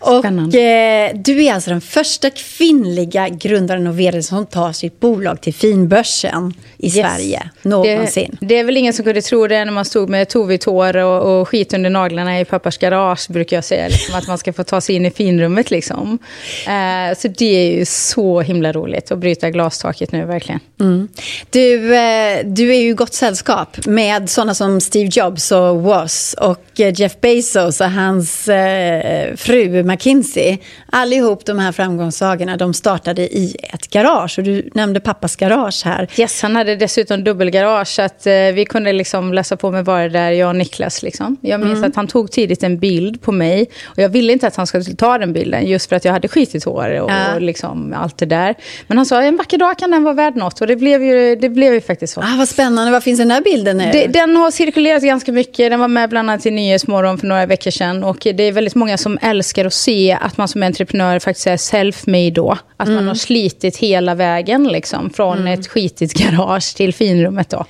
Och 0.00 0.54
eh, 0.54 1.10
du 1.14 1.44
är 1.44 1.54
alltså 1.54 1.70
den 1.70 1.80
första 1.80 2.30
kvinnliga 2.30 3.28
grundaren 3.28 3.86
och 3.86 4.00
vd 4.00 4.22
som 4.22 4.46
tar 4.46 4.72
sitt 4.72 5.00
bolag 5.00 5.40
till 5.40 5.54
finbörsen 5.54 6.54
i 6.78 6.86
yes. 6.86 6.94
Sverige 6.94 7.50
någonsin. 7.62 8.36
Det, 8.40 8.46
det, 8.46 8.58
är 8.58 8.64
väl 8.64 8.76
ingen 8.76 8.92
som 8.92 9.04
kunde 9.04 9.22
tro 9.22 9.46
det 9.46 9.64
när 9.64 9.72
man 9.72 9.84
stod 9.84 10.08
med 10.08 10.28
tovitår 10.28 10.96
och, 10.96 11.40
och 11.40 11.48
skit 11.48 11.74
under 11.74 11.90
naglarna 11.90 12.40
i 12.40 12.44
pappas 12.44 12.78
garage 12.78 13.26
brukar 13.28 13.56
jag 13.56 13.64
säga. 13.64 13.88
Liksom, 13.88 14.14
att 14.14 14.28
man 14.28 14.38
ska 14.38 14.52
få 14.52 14.64
ta 14.64 14.80
sig 14.80 14.94
in 14.94 15.06
i 15.06 15.10
finrummet 15.10 15.70
liksom. 15.70 16.18
Eh, 16.66 17.18
så 17.18 17.28
det 17.28 17.66
är 17.66 17.78
ju 17.78 17.84
så 17.84 18.40
himla 18.40 18.72
roligt 18.72 19.10
att 19.10 19.18
bryta 19.18 19.50
glastaket 19.50 20.12
nu 20.12 20.24
verkligen. 20.24 20.60
Mm. 20.80 21.08
Du, 21.50 21.96
eh, 21.96 22.44
du 22.44 22.74
är 22.74 22.80
ju 22.80 22.94
gott 22.94 23.14
sällskap 23.14 23.86
med 23.86 24.30
sådana 24.30 24.54
som 24.54 24.80
Steve 24.80 25.10
Jobs 25.12 25.52
och 25.52 25.82
Woz 25.82 26.34
och 26.38 26.80
eh, 26.80 27.00
Jeff 27.00 27.20
Bezos 27.20 27.80
och 27.80 27.90
hans 27.90 28.48
eh, 28.48 29.36
fru 29.36 29.82
McKinsey. 29.82 30.58
Allihop 30.92 31.44
de 31.44 31.58
här 31.58 31.72
framgångssagorna, 31.72 32.56
de 32.56 32.74
startade 32.74 33.22
i 33.22 33.56
ett 33.62 33.90
garage. 33.90 34.38
Och 34.38 34.44
du 34.44 34.70
nämnde 34.74 35.00
pappas 35.00 35.36
garage 35.36 35.82
här. 35.84 36.08
Yes, 36.16 36.42
han 36.42 36.56
hade 36.56 36.67
dessutom 36.76 37.24
dubbelgarage. 37.24 37.88
Så 37.88 38.02
att, 38.02 38.26
eh, 38.26 38.32
vi 38.32 38.64
kunde 38.68 38.92
liksom 38.92 39.34
läsa 39.34 39.56
på 39.56 39.70
med 39.70 39.84
varor 39.84 40.08
där, 40.08 40.30
jag 40.30 40.48
och 40.48 40.56
Niklas. 40.56 41.02
Liksom. 41.02 41.36
Jag 41.40 41.60
minns 41.60 41.78
mm. 41.78 41.90
att 41.90 41.96
han 41.96 42.06
tog 42.06 42.30
tidigt 42.30 42.62
en 42.62 42.78
bild 42.78 43.22
på 43.22 43.32
mig. 43.32 43.66
Och 43.84 43.98
jag 43.98 44.08
ville 44.08 44.32
inte 44.32 44.46
att 44.46 44.56
han 44.56 44.66
skulle 44.66 44.84
ta 44.84 45.18
den 45.18 45.32
bilden, 45.32 45.66
just 45.66 45.88
för 45.88 45.96
att 45.96 46.04
jag 46.04 46.12
hade 46.12 46.28
skitigt 46.28 46.64
hår 46.64 47.00
och, 47.00 47.10
ja. 47.10 47.34
och 47.34 47.42
liksom 47.42 47.94
allt 47.98 48.18
det 48.18 48.26
där. 48.26 48.54
Men 48.86 48.96
han 48.96 49.06
sa, 49.06 49.22
en 49.22 49.36
vacker 49.36 49.58
dag 49.58 49.78
kan 49.78 49.90
den 49.90 50.02
vara 50.02 50.14
värd 50.14 50.36
något. 50.36 50.60
Och 50.60 50.66
det 50.66 50.76
blev 50.76 51.02
ju, 51.02 51.36
det 51.36 51.48
blev 51.48 51.74
ju 51.74 51.80
faktiskt 51.80 52.14
så. 52.14 52.20
Ah, 52.20 52.34
vad 52.38 52.48
spännande, 52.48 52.92
var 52.92 53.00
finns 53.00 53.18
den 53.18 53.30
här 53.30 53.40
bilden? 53.40 53.78
Det, 53.78 54.06
den 54.06 54.36
har 54.36 54.50
cirkulerat 54.50 55.02
ganska 55.02 55.32
mycket. 55.32 55.70
Den 55.70 55.80
var 55.80 55.88
med 55.88 56.10
bland 56.10 56.30
annat 56.30 56.46
i 56.46 56.50
Nyhetsmorgon 56.50 57.18
för 57.18 57.26
några 57.26 57.46
veckor 57.46 57.70
sedan. 57.70 58.04
Och 58.04 58.18
det 58.20 58.42
är 58.42 58.52
väldigt 58.52 58.74
många 58.74 58.98
som 58.98 59.18
älskar 59.22 59.64
att 59.64 59.74
se 59.74 60.18
att 60.20 60.36
man 60.36 60.48
som 60.48 60.62
entreprenör 60.62 61.18
faktiskt 61.18 61.46
är 61.46 61.56
self-made 61.56 62.34
då. 62.34 62.58
Att 62.76 62.88
mm. 62.88 62.94
man 62.94 63.08
har 63.08 63.14
slitit 63.14 63.76
hela 63.76 64.14
vägen 64.14 64.64
liksom, 64.64 65.10
från 65.10 65.38
mm. 65.38 65.60
ett 65.60 65.66
skitigt 65.66 66.14
garage 66.14 66.57
till 66.60 66.94
finrummet 66.94 67.48
då. 67.50 67.64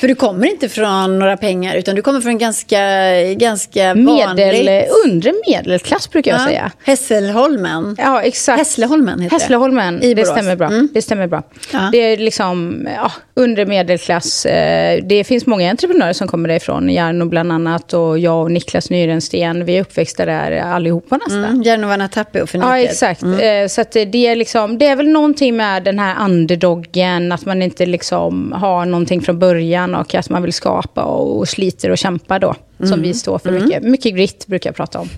För 0.00 0.08
du 0.08 0.14
kommer 0.14 0.46
inte 0.46 0.68
från 0.68 1.18
några 1.18 1.36
pengar 1.36 1.74
utan 1.74 1.94
du 1.94 2.02
kommer 2.02 2.20
från 2.20 2.38
ganska, 2.38 2.80
ganska 3.34 3.94
Medel, 3.94 4.66
vanligt... 4.66 4.90
Undre 5.06 5.32
medelklass 5.48 6.10
brukar 6.10 6.30
jag 6.30 6.40
ja. 6.40 6.44
säga. 6.44 6.72
Hässelholmen. 6.84 7.96
Ja, 7.98 8.22
exakt. 8.22 8.58
Hässleholmen 8.58 9.20
heter 9.20 9.36
Hässleholmen, 9.36 10.00
det. 10.00 10.14
det 10.14 10.24
stämmer 10.24 10.56
bra. 10.56 10.68
Mm. 10.68 10.88
Det 10.94 11.02
stämmer 11.02 11.26
bra. 11.26 11.42
Ja. 11.72 11.88
Det 11.92 11.98
är 11.98 12.16
liksom 12.16 12.88
ja, 12.96 13.12
undre 13.36 13.66
medelklass. 13.66 14.46
Eh, 14.46 15.04
det 15.04 15.24
finns 15.24 15.46
många 15.46 15.70
entreprenörer 15.70 16.12
som 16.12 16.28
kommer 16.28 16.48
därifrån. 16.48 16.88
Jarno 16.88 17.24
bland 17.24 17.52
annat 17.52 17.92
och 17.92 18.18
jag 18.18 18.42
och 18.42 18.50
Niklas 18.50 18.90
Nyrensten. 18.90 19.64
Vi 19.64 19.76
är 19.76 19.80
uppväxta 19.80 20.24
där 20.24 20.52
allihopa 20.52 21.16
nästan. 21.16 21.44
Mm. 21.44 21.62
Järnovanna 21.62 22.08
Tappi 22.08 22.40
och 22.40 22.48
Förniket. 22.48 22.70
Ja, 22.70 22.78
exakt. 22.78 23.22
Mm. 23.22 23.62
Eh, 23.64 23.68
så 23.68 23.80
att 23.80 23.92
det, 23.92 24.26
är 24.26 24.36
liksom, 24.36 24.78
det 24.78 24.86
är 24.86 24.96
väl 24.96 25.08
någonting 25.08 25.56
med 25.56 25.84
den 25.84 25.98
här 25.98 26.24
underdoggen, 26.24 27.32
att 27.32 27.44
man 27.44 27.62
inte 27.62 27.86
liksom 27.86 28.52
har 28.52 28.86
någonting 28.86 29.22
från 29.22 29.38
början 29.38 29.94
och 29.94 30.14
att 30.14 30.30
man 30.30 30.42
vill 30.42 30.52
skapa 30.52 31.04
och 31.04 31.48
sliter 31.48 31.90
och 31.90 31.98
kämpar 31.98 32.38
då. 32.38 32.54
Mm. 32.78 32.90
Som 32.90 33.02
vi 33.02 33.14
står 33.14 33.38
för 33.38 33.50
mycket. 33.50 33.78
Mm. 33.78 33.90
Mycket 33.90 34.14
grit 34.14 34.46
brukar 34.46 34.70
jag 34.70 34.76
prata 34.76 34.98
om. 34.98 35.08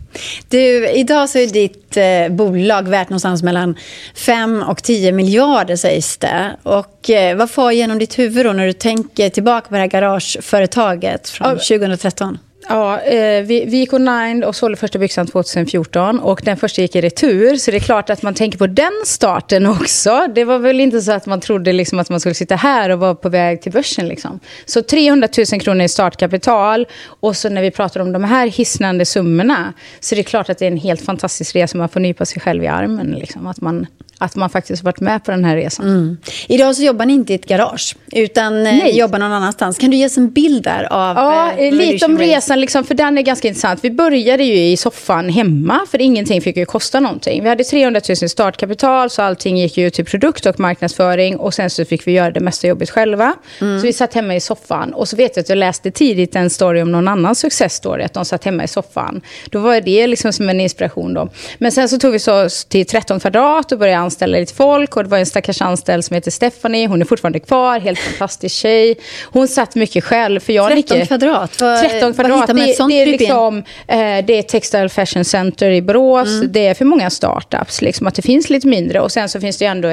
Du, 0.49 0.89
idag 0.89 1.29
så 1.29 1.39
är 1.39 1.47
ditt 1.47 1.97
eh, 1.97 2.37
bolag 2.37 2.89
värt 2.89 3.09
någonstans 3.09 3.43
mellan 3.43 3.77
5 4.15 4.63
och 4.63 4.83
10 4.83 5.13
miljarder 5.13 5.77
sägs 5.77 6.17
det. 6.17 6.57
Och 6.63 7.11
eh, 7.11 7.37
vad 7.37 7.51
får 7.51 7.73
genom 7.73 7.99
ditt 7.99 8.19
huvud 8.19 8.47
då 8.47 8.53
när 8.53 8.67
du 8.67 8.73
tänker 8.73 9.31
tillbaka 9.31 9.69
på 9.69 9.75
det 9.75 9.81
här 9.81 9.87
garageföretaget 9.87 11.29
från 11.29 11.49
ja. 11.49 11.55
2013? 11.79 12.39
Ja, 12.69 13.01
eh, 13.01 13.43
vi, 13.43 13.65
vi 13.65 13.77
gick 13.77 13.93
online 13.93 14.45
och 14.45 14.57
sålde 14.57 14.77
första 14.77 14.99
byxan 14.99 15.27
2014 15.27 16.21
och 16.21 16.41
den 16.45 16.57
första 16.57 16.83
gick 16.83 16.97
i 16.97 17.01
retur. 17.01 17.57
Så 17.57 17.71
det 17.71 17.77
är 17.77 17.81
klart 17.81 18.11
att 18.11 18.23
man 18.23 18.35
tänker 18.35 18.59
på 18.59 18.67
den 18.67 18.93
starten 19.05 19.67
också. 19.67 20.27
Det 20.35 20.45
var 20.45 20.59
väl 20.59 20.81
inte 20.81 21.01
så 21.01 21.13
att 21.13 21.27
man 21.27 21.41
trodde 21.41 21.73
liksom 21.73 21.99
att 21.99 22.11
man 22.11 22.21
skulle 22.21 22.35
sitta 22.35 22.57
här 22.57 22.91
och 22.91 22.99
vara 22.99 23.15
på 23.15 23.29
väg 23.29 23.63
till 23.63 23.73
börsen. 23.73 24.09
Liksom. 24.09 24.41
Så 24.67 24.83
300 24.83 25.29
000 25.53 25.61
kronor 25.61 25.85
i 25.85 25.89
startkapital 25.89 26.87
och 27.21 27.37
så 27.37 27.49
när 27.49 27.63
vi 27.63 27.71
pratar 27.71 28.01
om 28.01 28.13
de 28.13 28.25
här 28.25 28.47
hisnande 28.47 29.05
summorna 29.05 29.73
så 30.01 30.15
det 30.15 30.21
är 30.21 30.23
klart 30.23 30.49
att 30.49 30.59
det 30.59 30.67
är 30.67 30.71
en 30.71 30.77
helt 30.77 31.05
fantastisk 31.05 31.57
resa. 31.57 31.79
Man 31.79 31.89
får 31.89 32.01
nypa 32.01 32.25
sig 32.25 32.41
själv 32.41 32.65
i 32.65 32.67
armen. 32.67 33.11
Liksom. 33.11 33.47
Att 33.47 33.61
man 33.61 33.87
att 34.19 34.37
man 34.37 34.51
faktiskt 34.51 34.83
varit 34.83 35.01
med 35.01 35.25
på 35.25 35.31
den 35.31 35.45
här 35.45 35.57
resan. 35.57 35.87
Mm. 35.87 36.17
Idag 36.49 36.77
så 36.77 36.83
jobbar 36.83 37.07
ni 37.07 37.13
inte 37.13 37.33
i 37.33 37.37
ett 37.37 37.47
garage, 37.47 37.97
utan 38.13 38.57
eh, 38.57 38.63
Nej. 38.63 38.99
jobbar 38.99 39.19
någon 39.19 39.33
annanstans. 39.33 39.79
Kan 39.79 39.91
du 39.91 39.97
ge 39.97 40.07
oss 40.07 40.17
en 40.17 40.31
bild 40.31 40.65
där 40.65 40.93
av 40.93 41.17
Ja, 41.17 41.53
eh, 41.53 41.75
lite 41.75 42.07
om 42.07 42.19
resan, 42.19 42.58
liksom, 42.59 42.85
för 42.85 42.95
den 42.95 43.19
är 43.19 43.23
ganska 43.23 43.49
intressant. 43.49 43.85
Vi 43.85 43.91
började 43.91 44.45
ju 44.45 44.55
i 44.55 44.77
soffan 44.77 45.29
hemma, 45.29 45.81
för 45.91 46.01
ingenting 46.01 46.43
fick 46.43 46.57
ju 46.57 46.65
kosta 46.65 47.01
någonting. 47.01 47.43
Vi 47.43 47.49
hade 47.49 47.65
300 47.65 48.01
000 48.09 48.17
startkapital, 48.17 49.11
så 49.11 49.23
allting 49.23 49.59
gick 49.59 49.77
ju 49.77 49.91
till 49.91 50.05
produkt 50.05 50.47
och 50.47 50.61
marknadsföring. 50.61 51.37
Och 51.37 51.55
sen 51.55 51.71
så 51.71 51.85
fick 51.85 52.07
vi 52.07 52.13
göra 52.13 52.31
det 52.31 52.41
mesta 52.41 52.67
jobbet 52.67 52.91
själva. 52.91 53.35
Mm. 53.61 53.81
Så 53.81 53.87
vi 53.87 53.93
satt 53.93 54.15
hemma 54.15 54.35
i 54.35 54.41
soffan. 54.41 54.95
Och 54.95 55.09
så 55.09 55.17
vet 55.17 55.37
jag 55.37 55.43
att 55.43 55.49
jag 55.49 55.59
läste 55.59 55.91
tidigt 55.91 56.37
en 56.37 56.51
story 56.51 56.83
om 56.83 56.93
någon 56.93 57.09
annan 57.09 57.35
success 57.35 57.75
story, 57.75 58.03
att 58.03 58.15
de 58.15 58.25
satt 58.25 58.45
hemma 58.45 58.65
i 58.65 58.69
soffan. 58.69 59.21
Då 59.51 59.59
var 59.59 59.81
det 59.81 60.07
liksom 60.07 60.33
som 60.33 60.49
en 60.49 60.61
inspiration 60.61 61.15
då. 61.15 61.29
Men 61.59 61.73
sen 61.73 61.89
så 61.89 61.99
tog 61.99 62.13
vi 62.13 62.19
så 62.19 62.49
till 62.69 62.87
13 62.87 63.21
kvadrat 63.21 63.73
och 63.73 63.79
började 63.79 63.99
anställa 63.99 64.39
lite 64.39 64.55
folk 64.55 64.97
och 64.97 65.03
det 65.03 65.11
var 65.11 65.19
en 65.19 65.27
stackars 65.27 65.63
anställd 65.63 66.05
som 66.05 66.15
heter 66.15 66.31
Stephanie. 66.31 66.89
Hon 66.89 67.01
är 67.01 67.07
fortfarande 67.07 67.41
kvar, 67.41 67.81
helt 67.81 67.99
fantastisk 67.99 68.55
tjej. 68.55 68.99
Hon 69.25 69.49
satt 69.49 69.75
mycket 69.75 70.05
själv. 70.05 70.41
För 70.41 70.53
jag 70.53 70.71
13 70.71 71.07
kvadrat? 71.07 71.61
Vad, 71.61 71.81
13 71.81 72.15
kvadrat. 72.15 72.48
Vad 72.49 72.57
det, 72.57 72.87
det, 72.89 73.03
är 73.03 73.07
liksom, 73.07 73.59
eh, 73.87 74.25
det 74.27 74.39
är 74.39 74.43
Textile 74.43 74.89
Fashion 74.89 75.25
Center 75.25 75.71
i 75.71 75.83
Borås. 75.83 76.29
Mm. 76.29 76.53
Det 76.53 76.67
är 76.67 76.75
för 76.75 76.85
många 76.85 77.11
startups. 77.11 77.83
Liksom, 77.83 78.07
att 78.07 78.15
det 78.15 78.23
finns 78.23 78.51
lite 78.51 78.69
mindre. 78.69 79.01
Och 79.01 79.13
sen 79.13 79.29
så 79.29 79.41
finns 79.41 79.59
det 79.59 79.65
ju 79.65 79.71
ändå 79.71 79.89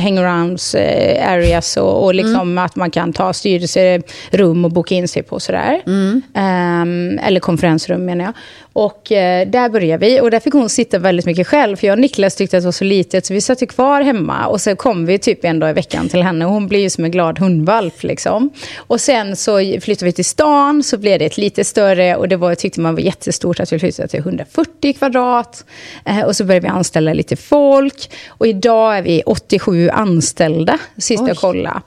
hangarounds 0.00 0.74
eh, 0.74 1.32
areas 1.32 1.76
och, 1.76 2.04
och 2.04 2.14
liksom 2.14 2.40
mm. 2.40 2.58
att 2.58 2.76
man 2.76 2.90
kan 2.90 3.12
ta 3.12 3.32
styrelserum 3.32 4.64
och 4.64 4.70
boka 4.70 4.94
in 4.94 5.08
sig 5.08 5.22
på 5.22 5.40
sådär. 5.40 5.82
Mm. 5.86 6.22
Um, 6.34 7.18
eller 7.18 7.40
konferensrum 7.40 8.04
menar 8.04 8.24
jag. 8.24 8.34
Och 8.72 9.12
eh, 9.12 9.48
där 9.48 9.68
började 9.68 10.06
vi. 10.06 10.20
Och 10.20 10.30
där 10.30 10.40
fick 10.40 10.52
hon 10.52 10.68
sitta 10.68 10.98
väldigt 10.98 11.26
mycket 11.26 11.46
själv. 11.46 11.76
För 11.76 11.86
jag 11.86 11.94
och 11.94 12.00
Niklas 12.00 12.34
tyckte 12.34 12.56
att 12.56 12.62
det 12.62 12.66
var 12.66 12.72
så 12.72 12.84
litet. 12.84 13.26
Så 13.26 13.34
vi 13.34 13.40
satt 13.40 13.62
ju 13.62 13.66
kvar 13.66 14.00
hemma. 14.00 14.46
Och 14.46 14.60
så 14.60 14.76
kom 14.76 15.06
vi 15.06 15.18
typ 15.18 15.44
en 15.44 15.58
dag 15.58 15.70
i 15.70 15.72
veckan 15.72 16.08
till 16.08 16.22
henne. 16.22 16.46
Och 16.46 16.52
hon 16.52 16.68
blev 16.68 16.80
ju 16.80 16.90
som 16.90 17.04
en 17.04 17.10
glad 17.10 17.38
hundvalp. 17.38 18.02
Liksom. 18.02 18.50
Och 18.76 19.00
sen 19.00 19.36
så 19.36 19.58
flyttade 19.58 20.04
vi 20.04 20.12
till 20.12 20.24
stan. 20.24 20.82
Så 20.82 20.98
blev 20.98 21.18
det 21.18 21.24
ett 21.24 21.36
lite 21.36 21.64
större. 21.64 22.16
Och 22.16 22.28
det 22.28 22.36
var, 22.36 22.54
tyckte 22.54 22.80
man 22.80 22.94
var 22.94 23.02
jättestort 23.02 23.60
att 23.60 23.72
vi 23.72 23.78
flyttade 23.78 24.08
till 24.08 24.20
140 24.20 24.92
kvadrat. 24.92 25.64
Eh, 26.04 26.20
och 26.20 26.36
så 26.36 26.44
började 26.44 26.66
vi 26.66 26.70
anställa 26.70 27.12
lite 27.12 27.36
folk. 27.36 28.10
Och 28.28 28.46
idag 28.46 28.98
är 28.98 29.02
vi 29.02 29.22
87 29.26 29.88
anställda. 29.88 30.78
Sist 30.98 31.22
jag 31.26 31.36
kollade. 31.36 31.80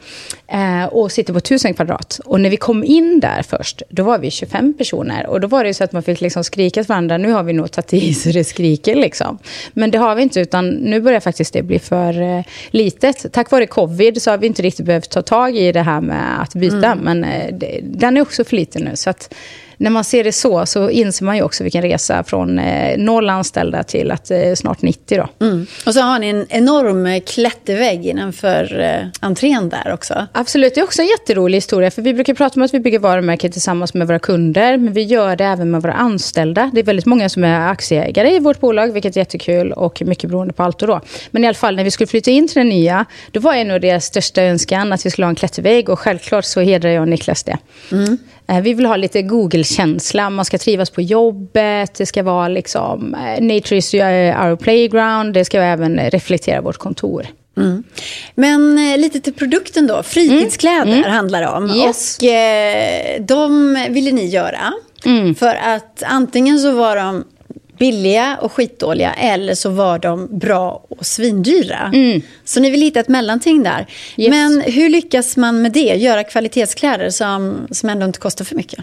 Eh, 0.53 0.85
och 0.85 1.11
sitter 1.11 1.33
på 1.33 1.37
1000 1.39 1.73
kvadrat. 1.73 2.19
Och 2.25 2.41
när 2.41 2.49
vi 2.49 2.57
kom 2.57 2.83
in 2.83 3.19
där 3.19 3.43
först. 3.43 3.81
Då 3.89 4.03
var 4.03 4.17
vi 4.19 4.31
25 4.31 4.73
personer. 4.73 5.27
Och 5.27 5.41
då 5.41 5.47
var 5.47 5.63
det 5.63 5.73
så 5.73 5.83
att 5.83 5.91
man 5.91 6.03
fick 6.03 6.21
liksom 6.21 6.43
skrika 6.43 6.83
till 6.83 6.87
varandra. 6.87 7.17
Nu 7.17 7.31
har 7.31 7.43
vi 7.43 7.53
nog 7.53 7.71
tagit 7.71 7.93
i 7.93 8.13
så 8.13 8.29
det 8.29 8.43
skriker 8.43 8.95
liksom. 8.95 9.37
Men 9.73 9.91
det 9.91 9.97
har 9.97 10.15
vi 10.15 10.23
inte. 10.23 10.39
Utan 10.39 10.69
nu 10.69 11.01
börjar 11.01 11.19
faktiskt 11.19 11.53
det 11.53 11.63
bli 11.63 11.79
för 11.79 12.21
eh, 12.21 12.43
litet. 12.71 13.33
Tack 13.33 13.51
vare 13.51 13.67
covid 13.67 14.21
så 14.21 14.31
har 14.31 14.37
vi 14.37 14.47
inte 14.47 14.61
riktigt 14.61 14.85
behövt 14.85 15.09
ta 15.09 15.21
tag 15.21 15.57
i 15.57 15.71
det 15.71 15.81
här 15.81 16.01
med 16.01 16.41
att 16.41 16.53
byta. 16.53 16.91
Mm. 16.91 16.99
Men 16.99 17.23
eh, 17.23 17.53
det, 17.53 17.79
den 17.83 18.17
är 18.17 18.21
också 18.21 18.43
för 18.43 18.55
liten 18.55 18.81
nu. 18.81 18.95
Så 18.95 19.09
att 19.09 19.33
när 19.77 19.89
man 19.89 20.03
ser 20.03 20.23
det 20.23 20.31
så, 20.31 20.65
så 20.65 20.89
inser 20.89 21.25
man 21.25 21.35
ju 21.35 21.43
också 21.43 21.63
vilken 21.63 21.81
resa 21.81 22.23
från 22.23 22.59
eh, 22.59 22.97
noll 22.97 23.29
anställda 23.29 23.83
till 23.83 24.11
att 24.11 24.31
eh, 24.31 24.53
snart 24.55 24.81
90 24.81 25.17
då. 25.17 25.45
Mm. 25.45 25.65
Och 25.85 25.93
så 25.93 26.01
har 26.01 26.19
ni 26.19 26.27
en 26.27 26.45
enorm 26.49 27.21
klättervägg 27.21 28.05
innanför 28.05 28.79
eh, 28.79 29.07
entrén 29.19 29.69
där 29.69 29.93
också. 29.93 30.27
Absolut, 30.31 30.75
det 30.75 30.81
är 30.81 30.83
också 30.83 31.01
en 31.01 31.07
jätterolig 31.07 31.57
historia. 31.57 31.91
För 31.91 32.01
Vi 32.01 32.13
brukar 32.13 32.33
prata 32.33 32.59
om 32.59 32.65
att 32.65 32.73
vi 32.73 32.79
bygger 32.79 32.99
varumärken 32.99 33.51
tillsammans 33.51 33.93
med 33.93 34.07
våra 34.07 34.19
kunder. 34.19 34.77
Men 34.77 34.93
vi 34.93 35.03
gör 35.03 35.35
det 35.35 35.45
även 35.45 35.71
med 35.71 35.81
våra 35.81 35.93
anställda. 35.93 36.71
Det 36.73 36.79
är 36.79 36.83
väldigt 36.83 37.05
många 37.05 37.29
som 37.29 37.43
är 37.43 37.67
aktieägare 37.69 38.35
i 38.35 38.39
vårt 38.39 38.59
bolag, 38.59 38.93
vilket 38.93 39.15
är 39.15 39.21
jättekul 39.21 39.71
och 39.71 40.01
mycket 40.05 40.29
beroende 40.29 40.53
på 40.53 40.63
Alto. 40.63 40.85
Då. 40.85 41.01
Men 41.31 41.43
i 41.43 41.47
alla 41.47 41.53
fall, 41.53 41.75
när 41.75 41.83
vi 41.83 41.91
skulle 41.91 42.07
flytta 42.07 42.31
in 42.31 42.47
till 42.47 42.57
det 42.57 42.63
nya, 42.63 43.05
då 43.31 43.39
var 43.39 43.53
en 43.53 43.71
av 43.71 43.79
deras 43.79 44.05
största 44.05 44.43
önskan 44.43 44.93
att 44.93 45.05
vi 45.05 45.09
skulle 45.09 45.25
ha 45.25 45.29
en 45.29 45.35
klättervägg. 45.35 45.89
Och 45.89 45.99
självklart 45.99 46.45
så 46.45 46.61
hedrar 46.61 46.89
jag 46.89 47.01
och 47.01 47.07
Niklas 47.07 47.43
det. 47.43 47.57
Mm. 47.91 48.17
Vi 48.61 48.73
vill 48.73 48.85
ha 48.85 48.95
lite 48.95 49.21
Google-känsla. 49.21 50.29
Man 50.29 50.45
ska 50.45 50.57
trivas 50.57 50.89
på 50.89 51.01
jobbet. 51.01 51.93
Det 51.93 52.05
ska 52.05 52.23
vara 52.23 52.47
liksom, 52.47 53.15
eh, 53.15 53.43
nature 53.43 53.77
is 53.77 53.93
our 53.93 54.55
playground. 54.55 55.33
Det 55.33 55.45
ska 55.45 55.61
även 55.61 55.99
reflektera 55.99 56.61
vårt 56.61 56.77
kontor. 56.77 57.27
Mm. 57.57 57.83
Men 58.35 58.77
eh, 58.77 58.97
lite 58.97 59.19
till 59.19 59.33
produkten 59.33 59.87
då. 59.87 60.03
Fritidskläder 60.03 60.81
mm. 60.81 60.97
mm. 60.97 61.11
handlar 61.11 61.41
det 61.41 61.47
om. 61.47 61.69
Yes. 61.69 62.17
Och 62.17 62.23
eh, 62.23 63.21
de 63.21 63.77
ville 63.89 64.11
ni 64.11 64.25
göra. 64.25 64.73
Mm. 65.05 65.35
För 65.35 65.55
att 65.55 66.03
antingen 66.05 66.59
så 66.59 66.71
var 66.71 66.95
de 66.95 67.23
billiga 67.77 68.37
och 68.41 68.51
skitdåliga 68.51 69.13
eller 69.13 69.55
så 69.55 69.69
var 69.69 69.99
de 69.99 70.39
bra 70.39 70.85
och 70.89 71.05
svindyra. 71.05 71.91
Mm. 71.93 72.21
Så 72.45 72.59
ni 72.59 72.69
vill 72.69 72.81
hitta 72.81 72.99
ett 72.99 73.07
mellanting 73.07 73.63
där. 73.63 73.85
Yes. 74.17 74.29
Men 74.29 74.61
hur 74.61 74.89
lyckas 74.89 75.37
man 75.37 75.61
med 75.61 75.71
det? 75.71 75.79
Göra 75.79 76.23
kvalitetskläder 76.23 77.09
som, 77.09 77.67
som 77.71 77.89
ändå 77.89 78.05
inte 78.05 78.19
kostar 78.19 78.45
för 78.45 78.55
mycket? 78.55 78.79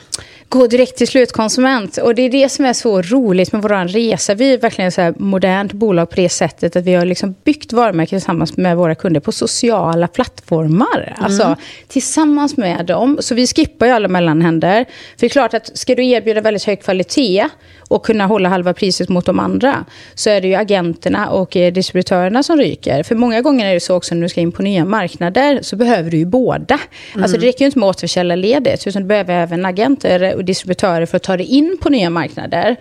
Gå 0.49 0.67
direkt 0.67 0.97
till 0.97 1.09
slutkonsument. 1.09 1.97
Och 1.97 2.15
det 2.15 2.23
är 2.23 2.31
det 2.31 2.49
som 2.49 2.65
är 2.65 2.73
så 2.73 3.03
roligt 3.03 3.53
med 3.53 3.63
vår 3.63 3.89
resa. 3.89 4.35
Vi 4.35 4.53
är 4.53 4.59
verkligen 4.59 5.09
ett 5.09 5.19
modernt 5.19 5.73
bolag 5.73 6.11
på 6.11 6.17
det 6.17 6.29
sättet 6.29 6.77
att 6.77 6.85
vi 6.85 6.95
har 6.95 7.05
liksom 7.05 7.35
byggt 7.45 7.73
varumärken 7.73 8.19
tillsammans 8.19 8.57
med 8.57 8.77
våra 8.77 8.95
kunder 8.95 9.21
på 9.21 9.33
sociala 9.33 10.09
plattformar. 10.09 11.15
Mm. 11.17 11.25
Alltså 11.25 11.57
tillsammans 11.89 12.57
med 12.57 12.87
dem. 12.87 13.19
Så 13.21 13.35
vi 13.35 13.47
skippar 13.47 13.87
ju 13.87 13.93
alla 13.93 14.09
mellanhänder. 14.09 14.85
För 14.85 15.21
det 15.21 15.27
är 15.27 15.29
klart 15.29 15.55
att 15.55 15.79
ska 15.79 15.95
du 15.95 16.07
erbjuda 16.07 16.41
väldigt 16.41 16.65
hög 16.65 16.83
kvalitet 16.83 17.49
och 17.91 18.05
kunna 18.05 18.27
hålla 18.27 18.49
halva 18.49 18.75
priset 18.75 19.09
mot 19.09 19.27
de 19.27 19.39
andra 19.39 19.85
så 20.15 20.31
är 20.31 20.41
det 20.41 20.49
ju 20.49 20.55
agenterna 20.55 21.31
och 21.31 21.57
eh, 21.57 21.73
distributörerna 21.73 22.43
som 22.43 22.57
ryker. 22.57 23.03
För 23.03 23.15
många 23.15 23.41
gånger 23.41 23.67
är 23.67 23.75
det 23.75 23.81
så 23.81 23.95
också 23.95 24.15
när 24.15 24.23
du 24.23 24.29
ska 24.29 24.41
in 24.41 24.53
på 24.53 24.63
nya 24.63 24.85
marknader 24.85 25.59
så 25.63 25.77
behöver 25.77 26.11
du 26.11 26.17
ju 26.17 26.25
båda. 26.25 26.81
Mm. 27.13 27.23
Alltså 27.23 27.39
det 27.39 27.47
räcker 27.47 27.61
ju 27.61 27.67
inte 27.67 27.79
med 27.79 27.89
återförsäljarledet 27.89 28.87
utan 28.87 29.03
du 29.03 29.09
behöver 29.09 29.35
även 29.35 29.67
agenter 29.67 30.35
och 30.35 30.45
distributörer 30.45 31.07
för 31.07 31.17
att 31.17 31.23
ta 31.23 31.37
dig 31.37 31.47
in 31.47 31.79
på 31.81 31.89
nya 31.89 32.11
marknader. 32.11 32.77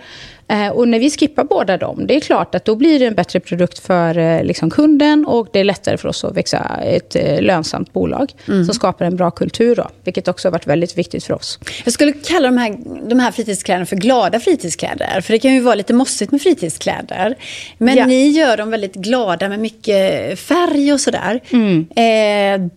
Eh, 0.50 0.68
och 0.70 0.88
när 0.88 1.00
vi 1.00 1.12
skippar 1.12 1.44
båda 1.44 1.78
dem, 1.78 2.08
det 2.08 2.16
är 2.16 2.20
klart 2.20 2.56
att 2.56 2.66
då 2.66 2.76
blir 2.76 3.00
det 3.00 3.06
en 3.06 3.16
bättre 3.16 3.40
produkt 3.40 3.80
för 3.80 4.18
eh, 4.18 4.44
liksom, 4.44 4.70
kunden 4.70 5.26
och 5.26 5.48
det 5.54 5.60
är 5.60 5.64
lättare 5.64 5.98
för 5.98 6.10
oss 6.10 6.24
att 6.24 6.38
växa 6.38 6.80
ett 6.84 7.16
eh, 7.16 7.42
lönsamt 7.42 7.94
bolag 7.94 8.32
mm. 8.48 8.66
som 8.66 8.74
skapar 8.74 9.06
en 9.06 9.16
bra 9.16 9.32
kultur, 9.32 9.76
då, 9.76 9.88
vilket 10.04 10.28
också 10.28 10.48
har 10.48 10.52
varit 10.52 10.68
väldigt 10.68 10.98
viktigt 10.98 11.24
för 11.24 11.34
oss. 11.34 11.60
Jag 11.84 11.94
skulle 11.94 12.12
kalla 12.12 12.48
de 12.48 12.58
här, 12.58 12.78
de 13.10 13.20
här 13.20 13.32
fritidskläderna 13.32 13.86
för 13.86 13.96
glada 13.96 14.40
fritidskläder, 14.40 15.22
för 15.22 15.34
det 15.34 15.40
kan 15.40 15.54
ju 15.54 15.60
vara 15.60 15.76
lite 15.76 15.94
mossigt 15.94 16.32
med 16.32 16.42
fritidskläder. 16.42 17.36
Men 17.78 17.98
ja. 17.98 18.06
ni 18.06 18.28
gör 18.28 18.58
dem 18.58 18.70
väldigt 18.70 18.96
glada 18.96 19.50
med 19.50 19.60
mycket 19.60 20.40
färg 20.40 20.94
och 20.94 21.00
sådär. 21.00 21.40
Mm. 21.52 21.88
Eh, 21.96 22.70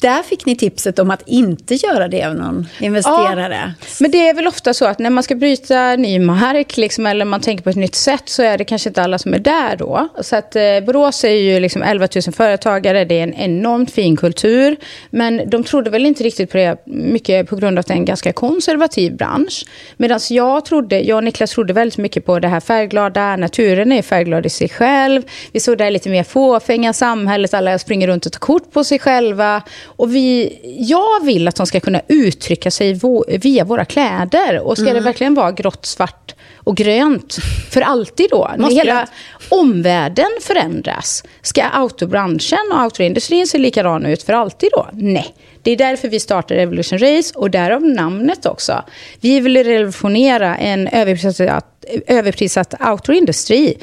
där 0.00 0.22
fick 0.22 0.46
ni 0.46 0.56
tipset 0.56 0.98
om 0.98 1.10
att 1.10 1.22
inte 1.26 1.74
göra 1.74 2.08
det 2.08 2.24
av 2.24 2.34
någon 2.34 2.68
investerare. 2.80 3.74
Ja, 3.80 3.86
men 4.00 4.10
det 4.10 4.28
är 4.28 4.34
väl 4.34 4.46
ofta 4.46 4.74
så 4.74 4.84
att 4.84 4.98
när 4.98 5.10
man 5.10 5.22
ska 5.22 5.34
bryta 5.34 5.96
ny 5.96 6.18
mark 6.18 6.76
liksom, 6.76 7.06
eller 7.06 7.24
man 7.24 7.40
tänker 7.40 7.64
på 7.64 7.70
ett 7.70 7.76
nytt 7.76 7.94
sätt 7.94 8.22
så 8.24 8.42
är 8.42 8.58
det 8.58 8.64
kanske 8.64 8.88
inte 8.88 9.02
alla 9.02 9.18
som 9.18 9.34
är 9.34 9.38
där 9.38 9.76
då. 9.76 10.08
Så 10.20 10.36
att 10.36 10.56
eh, 10.56 10.62
Borås 10.86 11.24
är 11.24 11.28
ju 11.28 11.60
liksom 11.60 11.82
11 11.82 12.08
000 12.26 12.34
företagare, 12.34 13.04
det 13.04 13.18
är 13.18 13.22
en 13.22 13.34
enormt 13.34 13.90
fin 13.90 14.16
kultur. 14.16 14.76
Men 15.10 15.50
de 15.50 15.64
trodde 15.64 15.90
väl 15.90 16.06
inte 16.06 16.24
riktigt 16.24 16.50
på 16.50 16.56
det 16.56 16.76
mycket 16.86 17.48
på 17.48 17.56
grund 17.56 17.78
av 17.78 17.80
att 17.80 17.86
det 17.86 17.94
är 17.94 17.98
en 17.98 18.04
ganska 18.04 18.32
konservativ 18.32 19.16
bransch. 19.16 19.64
Medan 19.96 20.20
jag 20.30 20.64
trodde, 20.64 21.00
jag 21.00 21.16
och 21.16 21.24
Niklas 21.24 21.50
trodde 21.50 21.72
väldigt 21.72 21.98
mycket 21.98 22.26
på 22.26 22.38
det 22.38 22.48
här 22.48 22.60
färgglada, 22.60 23.36
naturen 23.36 23.92
är 23.92 24.02
färgglad 24.02 24.46
i 24.46 24.50
sig 24.50 24.68
själv. 24.68 25.22
Vi 25.52 25.60
såg 25.60 25.78
det 25.78 25.84
här 25.84 25.90
lite 25.90 26.08
mer 26.08 26.24
fåfänga 26.24 26.92
samhället, 26.92 27.54
alla 27.54 27.78
springer 27.78 28.06
runt 28.06 28.26
och 28.26 28.32
tar 28.32 28.38
kort 28.38 28.72
på 28.72 28.84
sig 28.84 28.98
själva. 28.98 29.62
Och 29.98 30.14
vi, 30.14 30.58
jag 30.78 31.24
vill 31.24 31.48
att 31.48 31.56
de 31.56 31.66
ska 31.66 31.80
kunna 31.80 32.00
uttrycka 32.08 32.70
sig 32.70 33.00
via 33.28 33.64
våra 33.64 33.84
kläder. 33.84 34.60
Och 34.60 34.76
ska 34.76 34.86
mm. 34.86 34.94
det 34.94 35.00
verkligen 35.00 35.34
vara 35.34 35.52
grått, 35.52 35.86
svart 35.86 36.34
och 36.56 36.76
grönt 36.76 37.36
för 37.70 37.80
alltid 37.80 38.30
då? 38.30 38.50
När 38.58 38.70
hela 38.70 39.08
omvärlden 39.48 40.30
förändras. 40.40 41.24
Ska 41.42 41.62
autobranschen 41.62 42.72
och 42.72 42.80
autoindustrin 42.80 43.46
se 43.46 43.58
likadan 43.58 44.06
ut 44.06 44.22
för 44.22 44.32
alltid 44.32 44.70
då? 44.72 44.88
Nej. 44.92 45.34
Det 45.62 45.70
är 45.70 45.76
därför 45.76 46.08
vi 46.08 46.20
startar 46.20 46.54
Revolution 46.54 46.98
Race 46.98 47.38
och 47.38 47.50
därav 47.50 47.82
namnet 47.82 48.46
också. 48.46 48.84
Vi 49.20 49.40
vill 49.40 49.64
revolutionera 49.64 50.56
en 50.56 50.88
överprissatt, 50.88 51.84
överprissatt 52.06 52.74
outdoor-industri. 52.80 53.74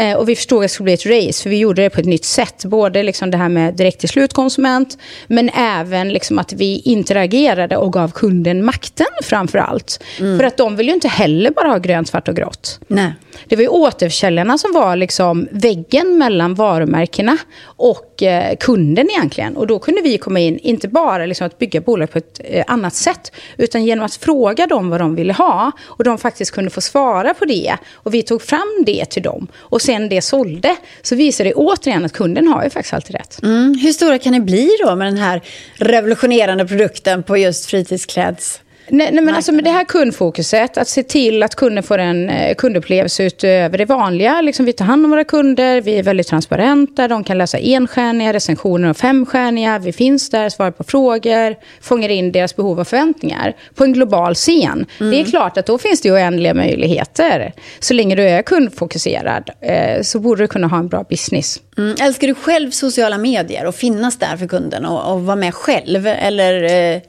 Eh, 0.00 0.16
och 0.16 0.28
vi 0.28 0.36
förstod 0.36 0.58
att 0.58 0.64
det 0.64 0.68
skulle 0.68 0.84
bli 0.84 0.94
ett 0.94 1.06
race, 1.06 1.42
för 1.42 1.50
vi 1.50 1.58
gjorde 1.58 1.82
det 1.82 1.90
på 1.90 2.00
ett 2.00 2.06
nytt 2.06 2.24
sätt. 2.24 2.64
Både 2.64 3.02
liksom 3.02 3.30
det 3.30 3.36
här 3.36 3.48
med 3.48 3.74
direkt 3.74 4.00
till 4.00 4.08
slutkonsument, 4.08 4.98
men 5.26 5.50
även 5.54 6.08
liksom 6.08 6.38
att 6.38 6.52
vi 6.52 6.82
interagerade 6.84 7.76
och 7.76 7.92
gav 7.92 8.12
kunden 8.12 8.64
makten 8.64 9.06
framför 9.22 9.58
allt. 9.58 10.02
Mm. 10.20 10.38
För 10.38 10.44
att 10.44 10.56
de 10.56 10.76
vill 10.76 10.86
ju 10.86 10.94
inte 10.94 11.08
heller 11.08 11.50
bara 11.50 11.68
ha 11.68 11.78
grönt, 11.78 12.08
svart 12.08 12.28
och 12.28 12.36
grått. 12.36 12.80
Nej. 12.86 13.12
Det 13.48 13.56
var 13.56 13.62
ju 13.62 13.68
återförsäljarna 13.68 14.58
som 14.58 14.72
var 14.72 14.96
liksom 14.96 15.48
väggen 15.50 16.18
mellan 16.18 16.54
varumärkena 16.54 17.38
och 17.64 18.22
eh, 18.22 18.56
kunden 18.56 19.10
egentligen. 19.10 19.56
Och 19.56 19.66
då 19.66 19.78
kunde 19.78 20.00
vi 20.00 20.18
komma 20.18 20.40
in, 20.40 20.58
inte 20.58 20.88
bara 20.88 21.26
liksom 21.26 21.46
att 21.46 21.58
bygga 21.58 21.80
bolag 21.80 22.10
på 22.10 22.18
ett 22.18 22.40
eh, 22.44 22.64
annat 22.66 22.94
sätt, 22.94 23.32
utan 23.56 23.84
genom 23.84 24.04
att 24.04 24.14
fråga 24.14 24.66
dem 24.66 24.90
vad 24.90 25.00
de 25.00 25.14
ville 25.14 25.32
ha. 25.32 25.72
Och 25.82 26.04
de 26.04 26.18
faktiskt 26.18 26.50
kunde 26.50 26.70
få 26.70 26.80
svara 26.80 27.34
på 27.34 27.44
det. 27.44 27.76
Och 27.94 28.14
vi 28.14 28.22
tog 28.22 28.42
fram 28.42 28.82
det 28.86 29.04
till 29.04 29.22
dem. 29.22 29.46
Och 29.56 29.82
sen 29.90 30.08
det 30.08 30.22
sålde, 30.22 30.76
så 31.02 31.16
visar 31.16 31.44
det 31.44 31.54
återigen 31.54 32.04
att 32.04 32.12
kunden 32.12 32.48
har 32.48 32.64
ju 32.64 32.70
faktiskt 32.70 32.94
alltid 32.94 33.16
rätt. 33.16 33.42
Mm. 33.42 33.78
Hur 33.82 33.92
stora 33.92 34.18
kan 34.18 34.32
ni 34.32 34.40
bli 34.40 34.70
då 34.84 34.96
med 34.96 35.06
den 35.06 35.18
här 35.18 35.42
revolutionerande 35.74 36.66
produkten 36.66 37.22
på 37.22 37.36
just 37.36 37.66
fritidskläds 37.66 38.60
Nej, 38.92 39.10
nej, 39.12 39.24
men 39.24 39.34
alltså 39.34 39.52
med 39.52 39.64
det 39.64 39.70
här 39.70 39.84
kundfokuset, 39.84 40.78
att 40.78 40.88
se 40.88 41.02
till 41.02 41.42
att 41.42 41.54
kunden 41.54 41.82
får 41.82 41.98
en 41.98 42.28
eh, 42.28 42.54
kundupplevelse 42.54 43.24
utöver 43.24 43.78
det 43.78 43.84
vanliga. 43.84 44.40
Liksom 44.40 44.66
vi 44.66 44.72
tar 44.72 44.84
hand 44.84 45.04
om 45.04 45.10
våra 45.10 45.24
kunder, 45.24 45.80
vi 45.80 45.98
är 45.98 46.02
väldigt 46.02 46.26
transparenta, 46.26 47.08
de 47.08 47.24
kan 47.24 47.38
läsa 47.38 47.58
enstjärniga 47.58 48.32
recensioner 48.32 48.90
och 48.90 48.96
femstjärniga. 48.96 49.78
Vi 49.78 49.92
finns 49.92 50.30
där, 50.30 50.48
svarar 50.48 50.70
på 50.70 50.84
frågor, 50.84 51.56
fångar 51.80 52.08
in 52.08 52.32
deras 52.32 52.56
behov 52.56 52.80
och 52.80 52.88
förväntningar 52.88 53.56
på 53.74 53.84
en 53.84 53.92
global 53.92 54.34
scen. 54.34 54.86
Mm. 55.00 55.10
Det 55.12 55.20
är 55.20 55.24
klart 55.24 55.56
att 55.56 55.66
då 55.66 55.78
finns 55.78 56.00
det 56.00 56.12
oändliga 56.12 56.54
möjligheter. 56.54 57.52
Så 57.80 57.94
länge 57.94 58.14
du 58.14 58.22
är 58.22 58.42
kundfokuserad 58.42 59.50
eh, 59.60 60.02
så 60.02 60.18
borde 60.18 60.42
du 60.42 60.46
kunna 60.46 60.66
ha 60.66 60.78
en 60.78 60.88
bra 60.88 61.04
business. 61.10 61.60
Mm. 61.78 61.96
Älskar 62.02 62.28
du 62.28 62.34
själv 62.34 62.70
sociala 62.70 63.18
medier 63.18 63.66
och 63.66 63.74
finnas 63.74 64.18
där 64.18 64.36
för 64.36 64.46
kunden 64.46 64.84
och, 64.84 65.12
och 65.12 65.22
vara 65.22 65.36
med 65.36 65.54
själv? 65.54 66.06
Eller 66.06 66.62
eh, 66.94 67.00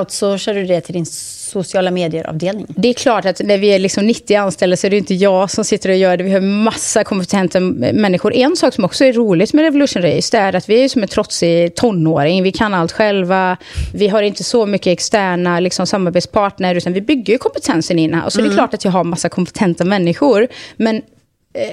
outsourcar 0.00 0.54
du 0.54 0.64
det 0.64 0.80
till 0.80 0.94
din 0.94 1.06
sociala 1.06 1.90
medier-avdelning? 1.90 2.66
Det 2.68 2.88
är 2.88 2.94
klart 2.94 3.24
att 3.24 3.40
när 3.44 3.58
vi 3.58 3.68
är 3.68 3.78
liksom 3.78 4.06
90 4.06 4.36
anställda 4.36 4.76
så 4.76 4.86
är 4.86 4.90
det 4.90 4.98
inte 4.98 5.14
jag 5.14 5.50
som 5.50 5.64
sitter 5.64 5.90
och 5.90 5.96
gör 5.96 6.16
det. 6.16 6.24
Vi 6.24 6.32
har 6.32 6.40
massa 6.40 7.04
kompetenta 7.04 7.60
människor. 7.60 8.34
En 8.34 8.56
sak 8.56 8.74
som 8.74 8.84
också 8.84 9.04
är 9.04 9.12
roligt 9.12 9.52
med 9.52 9.62
Revolution 9.62 10.02
Race 10.02 10.36
det 10.36 10.38
är 10.38 10.54
att 10.56 10.68
vi 10.68 10.84
är 10.84 10.88
som 10.88 11.02
en 11.02 11.08
trotsig 11.08 11.74
tonåring. 11.74 12.42
Vi 12.42 12.52
kan 12.52 12.74
allt 12.74 12.92
själva. 12.92 13.56
Vi 13.94 14.08
har 14.08 14.22
inte 14.22 14.44
så 14.44 14.66
mycket 14.66 14.86
externa 14.86 15.60
liksom, 15.60 15.86
samarbetspartner 15.86 16.74
utan 16.74 16.92
vi 16.92 17.00
bygger 17.00 17.38
kompetensen 17.38 17.98
in 17.98 18.14
här. 18.14 18.24
Och 18.24 18.32
så 18.32 18.38
mm. 18.38 18.46
är 18.46 18.48
det 18.48 18.54
mm. 18.54 18.66
klart 18.66 18.74
att 18.74 18.84
jag 18.84 18.92
har 18.92 19.04
massa 19.04 19.28
kompetenta 19.28 19.84
människor. 19.84 20.48
Men 20.76 21.02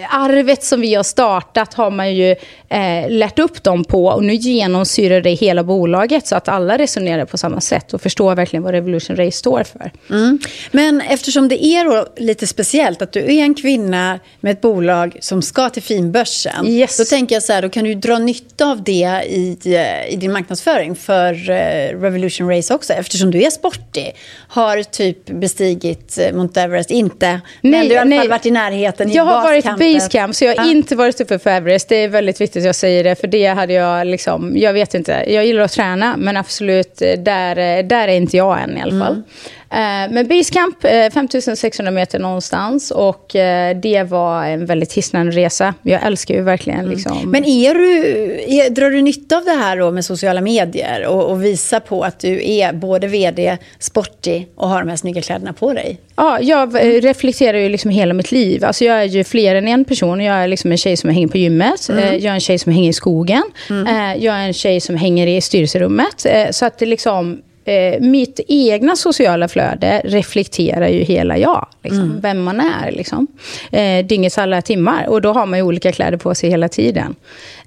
arvet 0.09 0.63
som 0.63 0.81
vi 0.81 0.95
har 0.95 1.03
startat 1.03 1.73
har 1.73 1.91
man 1.91 2.15
ju 2.15 2.35
eh, 2.69 3.09
lärt 3.09 3.39
upp 3.39 3.63
dem 3.63 3.83
på 3.83 4.05
och 4.05 4.23
nu 4.23 4.33
genomsyrar 4.33 5.21
det 5.21 5.33
hela 5.33 5.63
bolaget 5.63 6.27
så 6.27 6.35
att 6.35 6.47
alla 6.47 6.77
resonerar 6.77 7.25
på 7.25 7.37
samma 7.37 7.61
sätt 7.61 7.93
och 7.93 8.01
förstår 8.01 8.35
verkligen 8.35 8.63
vad 8.63 8.71
Revolution 8.73 9.15
Race 9.15 9.37
står 9.37 9.63
för. 9.63 9.91
Mm. 10.09 10.39
Men 10.71 11.01
eftersom 11.01 11.47
det 11.47 11.65
är 11.65 12.19
lite 12.21 12.47
speciellt 12.47 13.01
att 13.01 13.11
du 13.11 13.19
är 13.19 13.43
en 13.43 13.53
kvinna 13.53 14.19
med 14.39 14.51
ett 14.51 14.61
bolag 14.61 15.17
som 15.19 15.41
ska 15.41 15.69
till 15.69 15.83
finbörsen. 15.83 16.67
Yes. 16.67 16.97
Då 16.97 17.05
tänker 17.05 17.35
jag 17.35 17.43
så 17.43 17.53
här, 17.53 17.61
då 17.61 17.69
kan 17.69 17.83
du 17.83 17.95
dra 17.95 18.17
nytta 18.17 18.65
av 18.65 18.83
det 18.83 19.23
i, 19.29 19.57
eh, 19.65 20.13
i 20.13 20.15
din 20.15 20.31
marknadsföring 20.31 20.95
för 20.95 21.49
eh, 21.49 21.99
Revolution 22.01 22.49
Race 22.49 22.73
också 22.73 22.93
eftersom 22.93 23.31
du 23.31 23.43
är 23.43 23.49
sportig. 23.49 24.15
Har 24.47 24.83
typ 24.83 25.25
bestigit 25.25 26.19
Mount 26.33 26.61
Everest, 26.61 26.91
inte, 26.91 27.27
nej, 27.27 27.41
men 27.61 27.87
du 27.87 27.97
har 27.97 28.05
i 28.05 28.13
alla 28.13 28.21
fall 28.21 28.29
varit 28.29 28.45
i 28.45 28.51
närheten. 28.51 29.11
Jag 29.11 29.23
har 29.23 29.43
varit 29.43 29.64
basecamp, 29.73 30.35
så 30.35 30.45
jag 30.45 30.55
har 30.55 30.65
ja. 30.65 30.71
inte 30.71 30.95
varit 30.95 31.21
uppe 31.21 31.39
för 31.39 31.49
Everest. 31.49 31.89
Det 31.89 31.95
är 31.95 32.07
väldigt 32.07 32.41
viktigt 32.41 32.61
att 32.61 32.65
jag 32.65 32.75
säger 32.75 33.03
det, 33.03 33.15
för 33.15 33.27
det 33.27 33.47
hade 33.47 33.73
jag 33.73 34.07
liksom, 34.07 34.57
jag 34.57 34.73
vet 34.73 34.93
inte. 34.93 35.23
Jag 35.27 35.45
gillar 35.45 35.63
att 35.63 35.71
träna, 35.71 36.17
men 36.17 36.37
absolut, 36.37 36.97
där, 36.99 37.83
där 37.83 38.07
är 38.07 38.15
inte 38.15 38.37
jag 38.37 38.61
än 38.61 38.77
i 38.77 38.81
alla 38.81 39.05
fall. 39.05 39.23
Eh, 39.71 40.11
men 40.11 40.27
Basecamp, 40.27 40.83
eh, 40.85 41.09
5600 41.13 41.91
meter 41.91 42.19
någonstans. 42.19 42.91
Och 42.91 43.35
eh, 43.35 43.77
det 43.77 44.03
var 44.03 44.45
en 44.45 44.65
väldigt 44.65 44.93
hisnande 44.93 45.31
resa. 45.31 45.73
Jag 45.81 46.03
älskar 46.03 46.35
ju 46.35 46.41
verkligen 46.41 46.79
Mm. 46.79 46.91
liksom... 46.91 47.31
Men 47.31 47.45
är 47.45 47.73
du, 47.73 48.01
är, 48.47 48.69
drar 48.69 48.89
du 48.89 49.01
nytta 49.01 49.37
av 49.37 49.43
det 49.45 49.51
här 49.51 49.77
då 49.77 49.91
med 49.91 50.05
sociala 50.05 50.41
medier 50.41 51.05
och, 51.07 51.25
och 51.31 51.43
visa 51.45 51.79
på 51.79 52.03
att 52.03 52.19
du 52.19 52.49
är 52.51 52.73
både 52.73 53.07
vd, 53.07 53.57
sportig 53.79 54.47
och 54.55 54.69
har 54.69 54.79
de 54.79 54.89
här 54.89 54.95
snygga 54.97 55.21
kläderna 55.21 55.53
på 55.53 55.73
dig? 55.73 55.99
Ja, 56.15 56.39
jag 56.41 56.75
eh, 56.75 57.01
reflekterar 57.01 57.57
ju 57.57 57.69
liksom 57.69 57.91
hela 57.91 58.13
mitt 58.13 58.31
liv. 58.31 58.65
Alltså 58.65 58.85
jag 58.85 59.01
är 59.01 59.03
ju 59.05 59.23
fler 59.23 59.55
än 59.55 59.67
en 59.67 59.85
person. 59.85 60.21
Jag 60.21 60.35
är 60.35 60.47
liksom 60.47 60.71
en 60.71 60.77
tjej 60.77 60.97
som 60.97 61.09
hänger 61.09 61.27
på 61.27 61.37
gymmet. 61.37 61.89
Eh, 61.89 62.15
Jag 62.15 62.25
är 62.31 62.33
en 62.33 62.39
tjej 62.39 62.59
som 62.59 62.71
hänger 62.73 62.89
i 62.89 62.93
skogen. 62.93 63.43
Eh, 63.69 64.23
Jag 64.23 64.35
är 64.35 64.47
en 64.47 64.53
tjej 64.53 64.79
som 64.81 64.95
hänger 64.95 65.27
i 65.27 65.41
styrelserummet. 65.41 66.25
Eh, 66.25 66.49
Så 66.51 66.65
att 66.65 66.77
det 66.79 66.85
liksom... 66.85 67.41
Eh, 67.65 68.01
mitt 68.01 68.39
egna 68.47 68.95
sociala 68.95 69.47
flöde 69.47 70.01
reflekterar 70.05 70.87
ju 70.87 71.03
hela 71.03 71.37
jag. 71.37 71.67
Liksom, 71.83 72.19
Vem 72.21 72.43
man 72.43 72.59
är. 72.59 72.91
Liksom. 72.91 73.27
Eh, 73.71 74.05
dygnets 74.05 74.37
alla 74.37 74.61
timmar. 74.61 75.05
Och 75.07 75.21
då 75.21 75.33
har 75.33 75.45
man 75.45 75.59
ju 75.59 75.63
olika 75.63 75.91
kläder 75.91 76.17
på 76.17 76.35
sig 76.35 76.49
hela 76.49 76.69
tiden. 76.69 77.15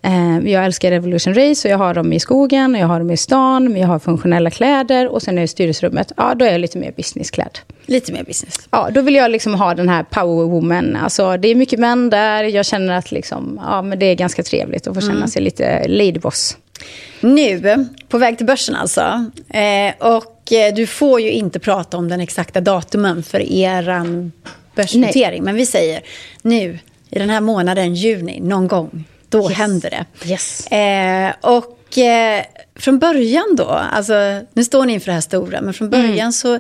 Eh, 0.02 0.38
jag 0.52 0.64
älskar 0.64 0.90
Revolution 0.90 1.34
Race 1.34 1.68
och 1.68 1.72
jag 1.72 1.78
har 1.78 1.94
dem 1.94 2.12
i 2.12 2.20
skogen, 2.20 2.74
och 2.74 2.80
jag 2.80 2.86
har 2.86 2.98
dem 2.98 3.10
i 3.10 3.16
stan, 3.16 3.72
men 3.72 3.80
jag 3.80 3.88
har 3.88 3.98
funktionella 3.98 4.50
kläder. 4.50 5.08
Och 5.08 5.22
sen 5.22 5.38
är 5.38 5.42
det 5.42 5.48
styrelserummet, 5.48 6.12
ja 6.16 6.34
då 6.34 6.44
är 6.44 6.52
jag 6.52 6.60
lite 6.60 6.78
mer 6.78 6.92
businessklädd. 6.96 7.58
Lite 7.86 8.12
mer 8.12 8.24
business. 8.24 8.68
Ja, 8.70 8.88
då 8.94 9.00
vill 9.00 9.14
jag 9.14 9.30
liksom 9.30 9.54
ha 9.54 9.74
den 9.74 9.88
här 9.88 10.02
power 10.02 10.44
woman. 10.44 10.96
Alltså, 10.96 11.36
det 11.36 11.48
är 11.48 11.54
mycket 11.54 11.78
män 11.78 12.10
där. 12.10 12.44
Jag 12.44 12.66
känner 12.66 12.94
att 12.96 13.12
liksom, 13.12 13.60
ja, 13.66 13.82
men 13.82 13.98
det 13.98 14.06
är 14.06 14.14
ganska 14.14 14.42
trevligt 14.42 14.86
att 14.86 14.94
få 14.94 15.00
känna 15.00 15.28
sig 15.28 15.42
lite 15.42 15.88
ladyboss. 15.88 16.56
Nu, 17.20 17.86
på 18.08 18.18
väg 18.18 18.36
till 18.36 18.46
börsen 18.46 18.74
alltså. 18.74 19.24
Eh, 19.48 19.94
och 19.98 20.52
eh, 20.52 20.74
du 20.74 20.86
får 20.86 21.20
ju 21.20 21.30
inte 21.30 21.58
prata 21.58 21.96
om 21.96 22.08
den 22.08 22.20
exakta 22.20 22.60
datumen 22.60 23.22
för 23.22 23.40
eran 23.52 24.32
börsnotering. 24.74 25.42
Men 25.44 25.54
vi 25.54 25.66
säger 25.66 26.00
nu, 26.42 26.78
i 27.10 27.18
den 27.18 27.30
här 27.30 27.40
månaden, 27.40 27.94
juni, 27.94 28.40
någon 28.40 28.68
gång, 28.68 29.04
då 29.28 29.42
Yes. 29.50 29.58
händer 29.58 29.90
det. 29.90 30.28
Yes. 30.30 30.66
Eh, 30.66 31.32
och 31.40 31.98
eh, 31.98 32.42
från 32.76 32.98
början 32.98 33.56
då, 33.56 33.64
alltså 33.68 34.14
nu 34.52 34.64
står 34.64 34.84
ni 34.84 34.92
inför 34.92 35.06
det 35.06 35.12
här 35.12 35.20
stora, 35.20 35.60
men 35.60 35.74
från 35.74 35.90
början 35.90 36.32
så, 36.32 36.58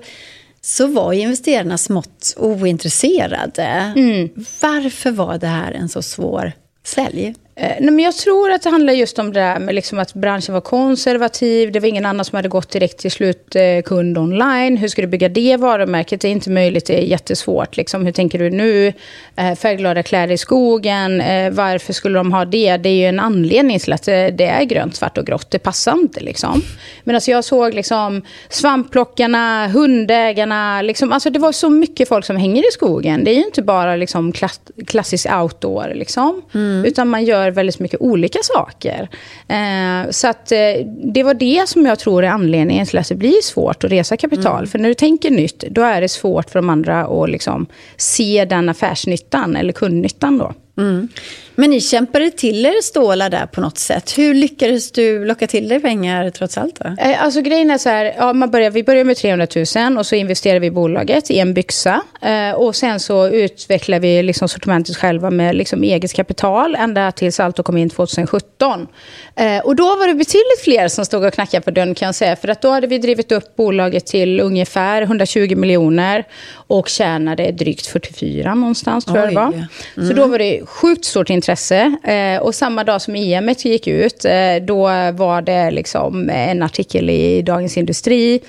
så 0.60 0.86
var 0.86 1.12
ju 1.12 1.20
investerarna 1.20 1.78
smått 1.78 2.34
ointresserade. 2.36 3.92
Varför 4.62 5.10
var 5.10 5.38
det 5.38 5.46
här 5.46 5.72
en 5.72 5.88
så 5.88 6.02
svår 6.02 6.52
sälj? 6.84 7.34
Eh, 7.60 7.76
nej, 7.80 7.90
men 7.90 7.98
jag 7.98 8.16
tror 8.16 8.50
att 8.50 8.62
det 8.62 8.70
handlar 8.70 8.92
just 8.92 9.18
om 9.18 9.32
det 9.32 9.40
där 9.40 9.58
med 9.58 9.74
liksom 9.74 9.98
att 9.98 10.14
branschen 10.14 10.54
var 10.54 10.60
konservativ. 10.60 11.72
Det 11.72 11.80
var 11.80 11.88
ingen 11.88 12.06
annan 12.06 12.24
som 12.24 12.36
hade 12.36 12.48
gått 12.48 12.70
direkt 12.70 12.98
till 12.98 13.10
slutkund 13.10 14.18
online. 14.18 14.76
Hur 14.76 14.88
ska 14.88 15.02
du 15.02 15.08
bygga 15.08 15.28
det 15.28 15.56
varumärket? 15.56 16.20
Det 16.20 16.28
är 16.28 16.32
inte 16.32 16.50
möjligt, 16.50 16.86
det 16.86 16.98
är 16.98 17.02
jättesvårt. 17.02 17.76
Liksom. 17.76 18.04
Hur 18.04 18.12
tänker 18.12 18.38
du 18.38 18.50
nu? 18.50 18.92
Eh, 19.36 19.54
färgglada 19.54 20.02
kläder 20.02 20.34
i 20.34 20.38
skogen, 20.38 21.20
eh, 21.20 21.50
varför 21.50 21.92
skulle 21.92 22.18
de 22.18 22.32
ha 22.32 22.44
det? 22.44 22.76
Det 22.76 22.88
är 22.88 22.94
ju 22.94 23.06
en 23.06 23.20
anledning 23.20 23.78
till 23.78 23.92
att 23.92 24.04
det 24.04 24.44
är 24.44 24.64
grönt, 24.64 24.96
svart 24.96 25.18
och 25.18 25.26
grått. 25.26 25.50
Det 25.50 25.58
passar 25.58 25.92
inte. 25.92 26.20
Liksom. 26.20 26.62
Men 27.04 27.14
alltså, 27.14 27.30
jag 27.30 27.44
såg 27.44 27.74
liksom, 27.74 28.22
svampplockarna, 28.48 29.68
hundägarna. 29.68 30.82
Liksom, 30.82 31.12
alltså, 31.12 31.30
det 31.30 31.38
var 31.38 31.52
så 31.52 31.70
mycket 31.70 32.08
folk 32.08 32.24
som 32.24 32.36
hänger 32.36 32.68
i 32.68 32.72
skogen. 32.72 33.24
Det 33.24 33.30
är 33.30 33.36
ju 33.36 33.44
inte 33.44 33.62
bara 33.62 33.96
liksom, 33.96 34.32
klass, 34.32 34.60
klassisk 34.86 35.26
outdoor. 35.42 35.92
Liksom, 35.94 36.42
Utan 36.86 37.08
man 37.08 37.24
gör 37.24 37.47
väldigt 37.50 37.78
mycket 37.78 38.00
olika 38.00 38.38
saker. 38.42 39.08
Eh, 39.48 40.10
så 40.10 40.28
att, 40.28 40.52
eh, 40.52 40.58
det 41.04 41.22
var 41.22 41.34
det 41.34 41.68
som 41.68 41.86
jag 41.86 41.98
tror 41.98 42.24
är 42.24 42.28
anledningen 42.28 42.86
till 42.86 42.98
att 42.98 43.08
det 43.08 43.14
blir 43.14 43.42
svårt 43.42 43.84
att 43.84 43.90
resa 43.90 44.16
kapital. 44.16 44.66
För 44.66 44.78
när 44.78 44.88
du 44.88 44.94
tänker 44.94 45.30
nytt, 45.30 45.64
då 45.70 45.82
är 45.82 46.00
det 46.00 46.08
svårt 46.08 46.50
för 46.50 46.58
de 46.58 46.70
andra 46.70 47.00
att 47.04 47.30
liksom, 47.30 47.66
se 47.96 48.44
den 48.44 48.68
affärsnyttan 48.68 49.56
eller 49.56 49.72
kundnyttan. 49.72 50.38
Då. 50.38 50.52
Men 51.54 51.70
ni 51.70 51.80
kämpade 51.80 52.30
till 52.30 52.66
er 52.66 52.82
stålar 52.82 53.30
där 53.30 53.46
på 53.46 53.60
något 53.60 53.78
sätt. 53.78 54.18
Hur 54.18 54.34
lyckades 54.34 54.92
du 54.92 55.24
locka 55.24 55.46
till 55.46 55.68
dig 55.68 55.80
pengar 55.80 56.30
trots 56.30 56.58
allt? 56.58 56.80
Då? 56.80 56.88
Eh, 57.02 57.22
Alltså 57.24 57.40
grejen 57.40 57.70
är 57.70 57.78
så 57.78 57.88
här, 57.88 58.14
ja, 58.18 58.32
man 58.32 58.50
börjar, 58.50 58.70
vi 58.70 58.82
börjar 58.84 59.04
med 59.04 59.16
300 59.16 59.46
000 59.86 59.98
och 59.98 60.06
så 60.06 60.14
investerar 60.14 60.60
vi 60.60 60.66
i 60.66 60.70
bolaget 60.70 61.30
i 61.30 61.38
en 61.38 61.54
byxa. 61.54 62.02
Eh, 62.22 62.50
och 62.52 62.76
sen 62.76 63.00
så 63.00 63.28
utvecklar 63.28 64.00
vi 64.00 64.22
liksom 64.22 64.48
sortimentet 64.48 64.96
själva 64.96 65.30
med 65.30 65.56
liksom 65.56 65.82
eget 65.82 66.14
kapital 66.14 66.74
ända 66.74 67.12
tills 67.12 67.40
Alto 67.40 67.62
kom 67.62 67.76
in 67.76 67.90
2017. 67.90 68.86
Eh, 69.36 69.58
och 69.64 69.76
då 69.76 69.84
var 69.96 70.06
det 70.06 70.14
betydligt 70.14 70.60
fler 70.64 70.88
som 70.88 71.04
stod 71.04 71.24
och 71.24 71.34
knackade 71.34 71.60
på 71.64 71.70
dörren 71.70 71.94
kan 71.94 72.06
jag 72.06 72.14
säga. 72.14 72.36
För 72.36 72.48
att 72.48 72.62
då 72.62 72.70
hade 72.70 72.86
vi 72.86 72.98
drivit 72.98 73.32
upp 73.32 73.56
bolaget 73.56 74.06
till 74.06 74.40
ungefär 74.40 75.02
120 75.02 75.56
miljoner 75.56 76.24
och 76.50 76.88
tjänade 76.88 77.50
drygt 77.52 77.86
44 77.86 78.54
någonstans 78.54 79.04
tror 79.04 79.18
jag 79.18 79.28
det 79.28 79.34
var. 79.34 79.66
Oj. 79.96 80.06
Så 80.08 80.14
då 80.14 80.26
var 80.26 80.38
det 80.38 80.60
sjukt 80.68 81.04
stort 81.04 81.30
intresse. 81.30 81.96
Eh, 82.04 82.42
och 82.42 82.54
samma 82.54 82.84
dag 82.84 83.02
som 83.02 83.14
EM 83.14 83.48
gick 83.58 83.86
ut, 83.86 84.24
eh, 84.24 84.56
då 84.62 84.82
var 85.12 85.42
det 85.42 85.70
liksom 85.70 86.30
en 86.30 86.62
artikel 86.62 87.10
i 87.10 87.42
Dagens 87.42 87.76
Industri. 87.76 88.40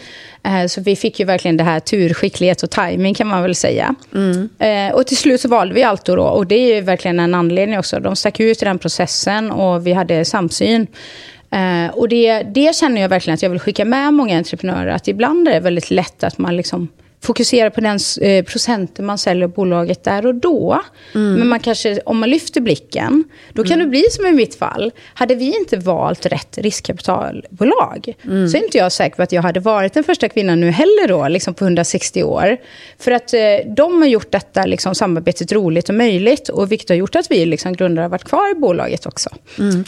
Eh, 0.43 0.67
så 0.67 0.82
vi 0.82 0.95
fick 0.95 1.20
ju 1.20 1.26
verkligen 1.26 1.57
det 1.57 1.63
här 1.63 1.80
tur, 1.80 2.13
skicklighet 2.13 2.63
och 2.63 2.70
timing 2.70 3.13
kan 3.13 3.28
man 3.28 3.41
väl 3.41 3.55
säga. 3.55 3.95
Eh, 4.59 4.95
och 4.95 5.07
till 5.07 5.17
slut 5.17 5.41
så 5.41 5.47
valde 5.47 5.74
vi 5.74 5.84
Alto 5.84 6.15
då. 6.15 6.24
Och 6.24 6.47
det 6.47 6.55
är 6.55 6.76
ju 6.76 6.82
verkligen 6.82 7.20
en 7.20 7.34
anledning 7.34 7.80
också. 7.80 7.99
De 7.99 8.15
stack 8.15 8.39
ut 8.39 8.61
i 8.61 8.65
den 8.65 8.80
processen 8.80 9.51
och 9.51 9.88
vi 9.88 9.93
hade 9.93 10.26
samsyn. 10.26 10.88
Eh, 11.51 11.95
och 11.95 12.09
det, 12.09 12.43
det 12.43 12.76
känner 12.76 13.01
jag 13.01 13.09
verkligen 13.09 13.36
att 13.36 13.41
jag 13.41 13.49
vill 13.49 13.59
skicka 13.59 13.86
med 13.86 14.13
många 14.13 14.38
entreprenörer. 14.38 14.91
Att 14.91 15.07
ibland 15.07 15.47
är 15.47 15.53
det 15.53 15.59
väldigt 15.59 15.91
lätt 15.91 16.24
att 16.24 16.38
man 16.38 16.57
liksom 16.57 16.88
fokuserar 17.22 17.70
på 17.70 17.82
den 17.82 17.99
eh, 18.22 18.45
procenten 18.45 19.05
man 19.05 19.17
säljer 19.17 19.47
bolaget 19.47 20.03
där 20.03 20.26
och 20.26 20.36
då. 20.36 20.82
Men 21.13 21.47
man 21.47 21.59
kanske, 21.59 21.99
om 22.05 22.20
man 22.20 22.30
lyfter 22.30 22.61
blicken, 22.61 23.24
då 23.53 23.63
kan 23.63 23.80
det 23.80 23.86
bli 23.86 24.03
som 24.11 24.26
i 24.26 24.32
mitt 24.32 24.55
fall. 24.55 24.91
Hade 25.13 25.36
vi 25.36 25.57
inte 25.57 25.78
valt 25.78 26.26
rätt 26.26 26.57
riskkapitalbolag 26.57 28.13
så 28.24 28.57
är 28.57 28.63
inte 28.63 28.78
jag 28.78 28.91
säker 28.91 29.15
på 29.15 29.22
att 29.22 29.32
jag 29.32 29.41
hade 29.41 29.59
varit 29.59 29.93
den 29.93 30.03
första 30.03 30.30
kvinnan 30.30 30.59
nu 30.59 30.72
heller 30.72 31.07
då, 31.07 31.28
liksom 31.28 31.53
på 31.53 31.65
160 31.65 32.24
år. 32.24 32.57
För 32.99 33.11
att 33.11 33.34
eh, 33.34 33.39
de 33.76 34.01
har 34.01 34.07
gjort 34.07 34.32
detta 34.32 34.65
liksom, 34.65 34.95
samarbetet 34.95 35.51
roligt 35.51 35.89
och 35.89 35.95
möjligt 35.95 36.49
och 36.49 36.72
vilket 36.72 36.89
har 36.89 36.95
gjort 36.95 37.15
att 37.15 37.32
vi 37.32 37.45
liksom, 37.45 37.74
grundare 37.74 38.03
har 38.03 38.09
varit 38.09 38.24
kvar 38.24 38.51
i 38.51 38.59
bolaget 38.59 39.05
också. 39.05 39.30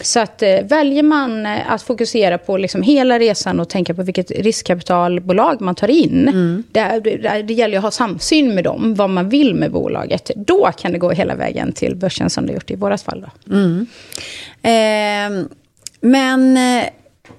Så 0.01 0.19
att 0.19 0.41
eh, 0.41 0.61
väljer 0.63 1.03
man 1.03 1.45
eh, 1.45 1.71
att 1.71 1.81
fokusera 1.81 2.37
på 2.37 2.57
liksom, 2.57 2.81
hela 2.81 3.19
resan 3.19 3.59
och 3.59 3.69
tänka 3.69 3.93
på 3.93 4.03
vilket 4.03 4.31
riskkapitalbolag 4.31 5.61
man 5.61 5.75
tar 5.75 5.87
in. 5.87 6.63
Det, 6.71 6.99
det, 7.21 7.53
gäller 7.53 7.77
att 7.77 7.83
ha 7.83 7.91
samsyn 7.91 8.55
med 8.55 8.63
dem, 8.63 8.95
vad 8.95 9.09
man 9.09 9.29
vill 9.29 9.55
med 9.55 9.71
bolaget. 9.71 10.31
Då 10.35 10.71
kan 10.77 10.91
det 10.91 10.97
gå 10.97 11.11
hela 11.11 11.35
vägen 11.35 11.73
till 11.73 11.95
börsen 11.95 12.29
som 12.29 12.45
det 12.45 12.53
gjort 12.53 12.71
i 12.71 12.75
vårat 12.75 13.01
fall. 13.01 13.21
Då. 13.21 13.55
Eh, 14.69 15.45
men 16.01 16.57
eh, 16.57 16.85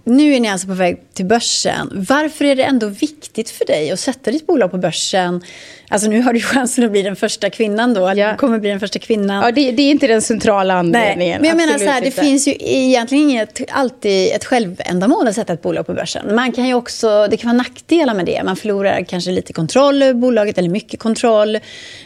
nu 0.05 0.35
är 0.35 0.41
ni 0.41 0.49
alltså 0.49 0.67
på 0.67 0.75
väg 0.75 1.01
till 1.15 1.27
börsen. 1.27 2.05
Varför 2.09 2.45
är 2.45 2.57
det 2.57 2.65
ändå 2.65 2.87
viktigt 2.87 3.51
för 3.51 3.65
dig 3.65 3.91
att 3.91 4.01
sätta 4.01 4.31
ditt 4.31 4.47
bolag 4.47 4.71
på 4.71 4.79
börsen? 4.79 5.43
Alltså 5.89 6.09
nu 6.09 6.23
har 6.23 6.33
du 6.33 6.41
chansen 6.41 6.85
att 6.85 6.91
bli 6.91 7.03
den 7.03 7.17
första 7.17 7.51
kvinnan 7.51 7.95
då. 7.95 8.13
Ja. 8.17 8.31
Du 8.31 8.37
kommer 8.37 8.59
bli 8.59 8.71
den 8.71 8.81
första 8.81 8.99
kvinnan. 8.99 9.45
Ja, 9.45 9.53
det, 9.53 9.73
det 9.73 9.83
är 9.83 9.91
inte 9.91 10.07
den 10.07 10.23
centrala 10.23 10.83
Nej, 10.83 11.03
anledningen. 11.03 11.41
men 11.41 11.49
jag 11.49 11.57
menar 11.57 11.79
så 11.79 11.85
här, 11.85 12.01
det 12.01 12.11
finns 12.11 12.49
ju 12.49 12.55
egentligen 12.59 13.31
inget, 13.31 13.61
alltid 13.71 14.33
ett 14.33 14.45
självändamål 14.45 15.29
att 15.29 15.35
sätta 15.35 15.53
ett 15.53 15.63
bolag 15.63 15.87
på 15.87 15.95
börsen. 15.95 16.35
Man 16.35 16.53
kan 16.53 16.67
ju 16.67 16.75
också, 16.75 17.27
det 17.31 17.37
kan 17.37 17.49
vara 17.49 17.59
nackdelar 17.59 18.15
med 18.15 18.27
det. 18.27 18.43
Man 18.45 18.57
förlorar 18.57 19.05
kanske 19.05 19.31
lite 19.31 19.53
kontroll 19.53 20.03
över 20.03 20.15
bolaget, 20.15 20.59
eller 20.59 20.69
mycket 20.69 21.01
kontroll. 21.01 21.59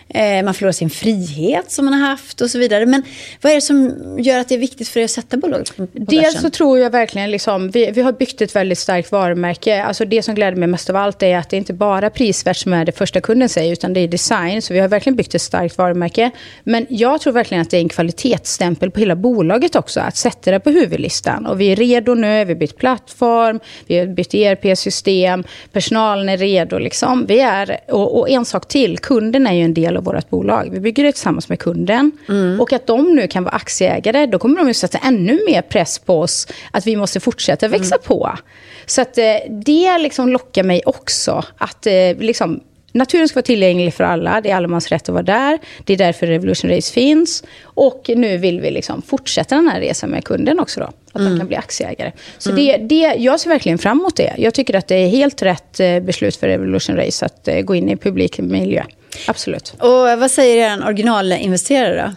Eh, 0.09 0.43
man 0.45 0.55
förlorar 0.55 0.73
sin 0.73 0.91
frihet 0.91 1.71
som 1.71 1.85
man 1.85 1.95
har 1.95 2.09
haft 2.09 2.41
och 2.41 2.51
så 2.51 2.59
vidare. 2.59 2.87
Men 2.87 3.03
vad 3.43 3.53
är 3.53 3.57
det 3.57 3.61
som 3.61 3.95
gör 4.19 4.39
att 4.39 4.49
det 4.49 4.55
är 4.55 4.59
viktigt 4.59 4.89
för 4.89 5.01
dig 5.01 5.05
att 5.05 5.11
sätta 5.11 5.37
bolaget 5.37 5.77
på, 5.77 5.87
på 5.87 5.93
Dels 5.93 6.23
börsen? 6.23 6.43
så 6.43 6.51
tror 6.51 6.79
jag 6.79 6.91
verkligen, 6.91 7.31
liksom, 7.31 7.71
vi, 7.71 7.86
vi 7.93 8.03
har 8.03 8.13
byggt 8.13 8.41
ett 8.41 8.57
väldigt 8.57 8.79
starkt 8.79 9.13
varumärke. 9.13 9.83
Alltså 9.83 10.05
det 10.05 10.23
som 10.23 10.35
gläder 10.35 10.57
mig 10.57 10.69
mest 10.69 10.91
av 10.91 10.97
allt 10.97 11.23
är 11.23 11.39
att 11.39 11.51
det 11.51 11.57
inte 11.57 11.73
bara 11.73 12.07
är 12.07 12.11
prisvärt 12.11 12.57
som 12.57 12.73
är 12.73 12.85
det 12.85 12.93
första 12.93 13.21
kunden 13.21 13.49
säger, 13.49 13.73
utan 13.73 13.93
det 13.93 14.01
är 14.01 14.09
design. 14.09 14.63
Så 14.63 14.75
vi 14.75 14.81
har 14.81 14.89
verkligen 14.89 15.17
byggt 15.17 15.35
ett 15.35 15.43
starkt 15.43 15.79
varumärke. 15.79 16.31
Men 16.65 16.87
jag 16.89 17.21
tror 17.21 17.33
verkligen 17.33 17.63
att 17.63 17.71
det 17.71 17.77
är 17.77 17.81
en 17.81 17.89
kvalitetsstämpel 17.89 18.91
på 18.91 19.01
hela 19.01 19.17
bolaget 19.17 19.77
också, 19.77 20.01
att 20.01 20.17
sätta 20.17 20.51
det 20.51 20.61
på 20.61 20.71
huvudlistan. 20.71 21.47
Och 21.47 21.61
vi 21.61 21.73
är 21.73 21.77
redo 21.77 22.15
nu, 22.15 22.45
vi 22.45 22.53
har 22.53 22.59
bytt 22.59 22.77
plattform, 22.77 23.61
vi 23.87 23.99
har 23.99 24.07
bytt 24.07 24.35
ERP-system, 24.35 25.45
personalen 25.73 26.29
är 26.29 26.37
redo. 26.37 26.79
Liksom. 26.79 27.27
Vi 27.27 27.41
är, 27.41 27.79
och, 27.89 28.19
och 28.19 28.31
en 28.31 28.45
sak 28.45 28.69
till, 28.69 28.99
kunden 28.99 29.47
är 29.47 29.53
ju 29.53 29.63
en 29.63 29.75
del 29.75 29.97
av 29.97 30.05
vårt 30.05 30.31
bolag. 30.31 30.69
Vi 30.73 30.81
bygger 30.81 31.05
det 31.05 31.13
tillsammans 31.13 31.49
med 31.49 31.59
kunden. 31.59 32.13
Och 32.61 32.73
att 32.73 32.87
de 32.87 33.15
nu 33.15 33.29
kan 33.29 33.45
vara 33.45 33.55
aktieägare, 33.55 34.27
då 34.27 34.39
kommer 34.39 34.57
de 34.57 34.69
ju 34.69 34.75
sätta 34.75 34.99
ännu 34.99 35.41
mer 35.47 35.63
press 35.63 35.99
på 35.99 36.21
oss 36.21 36.49
att 36.71 36.87
vi 36.87 36.97
måste 36.97 37.21
fortsätta 37.21 37.69
växa 37.79 37.99
på. 37.99 38.31
Så 38.87 39.03
att 39.03 39.19
eh, 39.19 39.25
det 39.51 39.99
liksom 39.99 40.29
lockar 40.29 40.63
mig 40.63 40.83
också. 40.87 41.45
Att 41.59 41.87
eh, 41.87 42.17
liksom, 42.19 42.61
naturen 42.93 43.29
ska 43.29 43.37
vara 43.37 43.43
tillgänglig 43.43 43.95
för 43.95 44.05
alla. 44.05 44.41
Det 44.41 44.51
är 44.51 44.57
allemans 44.57 44.89
rätt 44.89 45.09
att 45.09 45.13
vara 45.13 45.23
där. 45.23 45.59
Det 45.85 45.93
är 45.93 45.97
därför 45.97 46.27
Revolution 46.27 46.71
Race 46.71 46.93
finns. 46.93 47.45
Och 47.63 48.11
nu 48.17 48.37
vill 48.37 48.61
vi 48.61 48.71
liksom 48.71 49.03
fortsätta 49.03 49.55
den 49.55 49.69
här 49.69 49.81
resan 49.81 50.11
med 50.11 50.25
kunden 50.25 50.61
också 50.61 50.81
då. 50.81 50.87
Att 51.13 51.21
mm. 51.21 51.33
de 51.33 51.39
kan 51.39 51.47
bli 51.47 51.57
aktieägare. 51.57 52.13
Så 52.39 52.51
mm. 52.51 52.65
det, 52.65 52.77
det, 52.77 53.15
jag 53.19 53.41
ser 53.41 53.51
verkligen 53.51 53.79
fram 53.79 54.01
emot 54.01 54.17
det. 54.17 54.35
Jag 54.39 54.55
tycker 54.55 54.75
att 54.75 54.89
det 54.89 54.97
är 54.97 55.09
helt 55.09 55.43
rätt 55.43 55.81
eh, 55.81 56.01
beslut 56.01 56.37
för 56.37 56.49
Revolution 56.49 56.97
Race 56.97 57.27
att 57.27 57.49
gå 57.65 57.75
in 57.75 57.89
i 57.89 57.97
publik 57.97 58.39
miljö. 58.39 58.85
Absolut. 59.29 59.75
Och 59.79 60.19
vad 60.19 60.31
säger 60.31 60.57
er 60.57 60.87
originalinvesterare 60.87 61.95
då? 61.95 62.15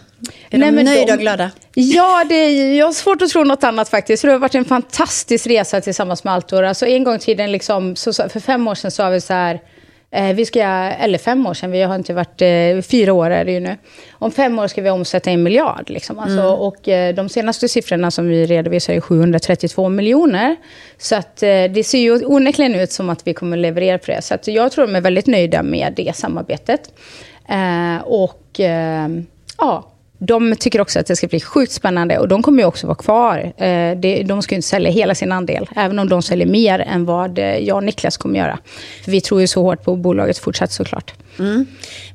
Är 0.50 0.58
Nej, 0.58 0.72
de 0.72 0.82
nöjda 0.82 1.06
de, 1.06 1.12
och 1.12 1.18
glada? 1.18 1.50
Ja, 1.74 2.24
det 2.28 2.34
är, 2.34 2.74
jag 2.78 2.86
har 2.86 2.92
svårt 2.92 3.22
att 3.22 3.30
tro 3.30 3.44
något 3.44 3.64
annat 3.64 3.88
faktiskt. 3.88 4.22
Det 4.22 4.30
har 4.30 4.38
varit 4.38 4.54
en 4.54 4.64
fantastisk 4.64 5.46
resa 5.46 5.80
tillsammans 5.80 6.24
med 6.24 6.34
Altor. 6.34 6.62
Alltså 6.62 6.86
en 6.86 7.04
gång 7.04 7.14
i 7.14 7.18
tiden, 7.18 7.52
liksom, 7.52 7.96
så, 7.96 8.12
för 8.12 8.40
fem 8.40 8.68
år 8.68 8.74
sedan 8.74 8.90
sa 8.90 9.08
vi 9.08 9.20
så 9.20 9.32
här, 9.32 9.60
vi 10.34 10.46
ska, 10.46 10.60
eller 10.62 11.18
fem 11.18 11.46
år 11.46 11.54
sedan, 11.54 11.70
vi 11.70 11.82
har 11.82 11.94
inte 11.94 12.14
varit, 12.14 12.42
eh, 12.42 12.82
fyra 12.82 13.12
år 13.12 13.30
är 13.30 13.44
det 13.44 13.52
ju 13.52 13.60
nu. 13.60 13.76
Om 14.12 14.30
fem 14.30 14.58
år 14.58 14.68
ska 14.68 14.82
vi 14.82 14.90
omsätta 14.90 15.30
en 15.30 15.42
miljard. 15.42 15.90
Liksom. 15.90 16.18
Alltså, 16.18 16.40
mm. 16.40 16.54
Och 16.54 16.88
eh, 16.88 17.14
de 17.14 17.28
senaste 17.28 17.68
siffrorna 17.68 18.10
som 18.10 18.28
vi 18.28 18.46
redovisar 18.46 18.94
är 18.94 19.00
732 19.00 19.88
miljoner. 19.88 20.56
Så 20.98 21.16
att, 21.16 21.42
eh, 21.42 21.64
det 21.64 21.86
ser 21.86 21.98
ju 21.98 22.24
onekligen 22.24 22.74
ut 22.74 22.92
som 22.92 23.10
att 23.10 23.26
vi 23.26 23.34
kommer 23.34 23.56
leverera 23.56 23.98
på 23.98 24.06
det. 24.06 24.22
Så 24.22 24.34
att 24.34 24.46
jag 24.46 24.72
tror 24.72 24.86
de 24.86 24.96
är 24.96 25.00
väldigt 25.00 25.26
nöjda 25.26 25.62
med 25.62 25.92
det 25.96 26.16
samarbetet. 26.16 26.92
Eh, 27.48 28.02
och 28.04 28.60
eh, 28.60 29.08
ja, 29.58 29.89
de 30.22 30.56
tycker 30.56 30.80
också 30.80 30.98
att 30.98 31.06
det 31.06 31.16
ska 31.16 31.26
bli 31.26 31.40
sjukt 31.40 31.72
spännande 31.72 32.18
och 32.18 32.28
de 32.28 32.42
kommer 32.42 32.62
ju 32.62 32.66
också 32.66 32.86
vara 32.86 32.96
kvar. 32.96 33.52
Eh, 33.56 34.24
de 34.24 34.42
ska 34.42 34.54
ju 34.54 34.56
inte 34.56 34.68
sälja 34.68 34.90
hela 34.90 35.14
sin 35.14 35.32
andel, 35.32 35.68
även 35.76 35.98
om 35.98 36.08
de 36.08 36.22
säljer 36.22 36.46
mer 36.46 36.78
än 36.78 37.04
vad 37.04 37.38
eh, 37.38 37.58
jag 37.58 37.76
och 37.76 37.84
Niklas 37.84 38.16
kommer 38.16 38.38
göra. 38.38 38.58
För 39.04 39.10
vi 39.10 39.20
tror 39.20 39.40
ju 39.40 39.46
så 39.46 39.62
hårt 39.62 39.84
på 39.84 39.96
bolaget 39.96 40.38
fortsatt 40.38 40.72
såklart. 40.72 41.14
Mm. 41.38 41.66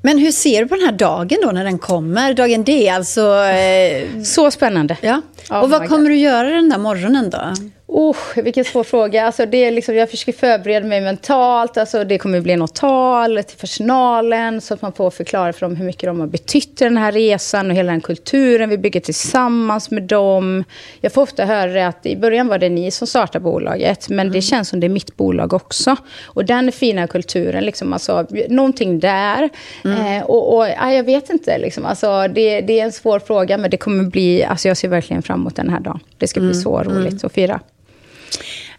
Men 0.02 0.18
hur 0.18 0.32
ser 0.32 0.62
du 0.62 0.68
på 0.68 0.76
den 0.76 0.86
här 0.86 0.92
dagen 0.92 1.38
då 1.44 1.52
när 1.52 1.64
den 1.64 1.80
kommer? 1.80 2.34
Dagen 2.34 2.64
D, 2.64 2.90
alltså... 2.90 3.44
Eh... 3.44 4.24
Så 4.24 4.52
spännande. 4.52 4.98
Ja. 5.02 5.22
Oh 5.50 5.60
och 5.60 5.70
vad 5.70 5.90
kommer 5.90 6.10
du 6.10 6.18
göra 6.18 6.50
den 6.50 6.70
där 6.70 6.78
morgonen 6.78 7.30
då? 7.30 7.54
Oh, 7.88 8.18
vilken 8.36 8.66
svår 8.66 8.84
fråga. 8.84 9.26
Alltså 9.26 9.46
det 9.46 9.58
är 9.58 9.72
liksom, 9.72 9.96
jag 9.96 10.10
försöker 10.10 10.34
förbereda 10.34 10.88
mig 10.88 11.02
mentalt. 11.02 11.78
Alltså 11.78 12.04
det 12.04 12.18
kommer 12.18 12.42
bli 12.42 12.56
något 12.56 12.76
tal 12.76 13.44
till 13.44 13.58
personalen 13.58 14.62
så 14.62 14.74
att 14.74 14.82
man 14.82 14.94
får 14.94 15.10
förklara 15.10 15.54
för 15.54 15.62
dem 15.62 15.76
hur 15.76 15.86
mycket 15.86 16.04
de 16.04 16.20
har 16.20 16.28
betytt 16.28 16.82
i 16.82 16.84
den 16.84 16.98
här 16.98 17.12
resan 17.12 17.70
och 17.70 17.76
hela 17.76 17.92
den 17.92 18.02
kulturen 18.02 18.70
vi 18.70 18.78
bygger 18.78 19.00
tillsammans 19.00 19.92
med 19.92 20.04
dem. 20.04 20.64
Jag 21.02 21.14
får 21.14 21.22
ofta 21.22 21.46
höra 21.46 21.88
att 21.88 22.06
i 22.06 22.16
början 22.18 22.48
var 22.48 22.58
det 22.58 22.70
ni 22.70 22.92
som 22.92 23.08
startade 23.08 23.44
bolaget 23.44 24.10
men 24.10 24.20
mm. 24.20 24.34
det 24.34 24.42
känns 24.42 24.70
som 24.70 24.80
det 24.80 24.88
är 24.88 24.90
mitt 24.90 25.18
bolag 25.18 25.54
också. 25.54 25.96
Och 26.26 26.46
den 26.46 26.72
fina 26.72 27.08
kulturen, 27.08 27.64
liksom, 27.64 27.94
alltså, 27.94 28.28
någonting 28.50 29.00
där. 29.00 29.50
Mm. 29.84 30.18
Eh, 30.18 30.24
och, 30.24 30.58
och 30.58 30.68
ja, 30.68 30.94
jag 30.94 31.04
vet 31.04 31.30
inte, 31.30 31.58
liksom, 31.58 31.86
alltså, 31.86 32.28
det, 32.28 32.62
det, 32.62 32.80
är 32.80 32.86
en 32.86 32.92
svår 32.92 33.20
fråga 33.20 33.58
men 33.58 33.70
det 33.70 33.78
kommer 33.78 34.04
bli, 34.04 34.44
alltså, 34.44 34.68
jag 34.68 34.78
ser 34.78 34.88
verkligen 34.88 35.24
fram 35.24 35.40
emot 35.40 35.56
den 35.56 35.70
här 35.70 35.80
dagen. 35.80 36.00
Det 36.18 36.28
ska 36.28 36.40
bli 36.40 36.50
mm. 36.50 36.62
så 36.62 36.84
roligt 36.84 37.12
mm. 37.12 37.20
att 37.24 37.34
fira. 37.34 37.60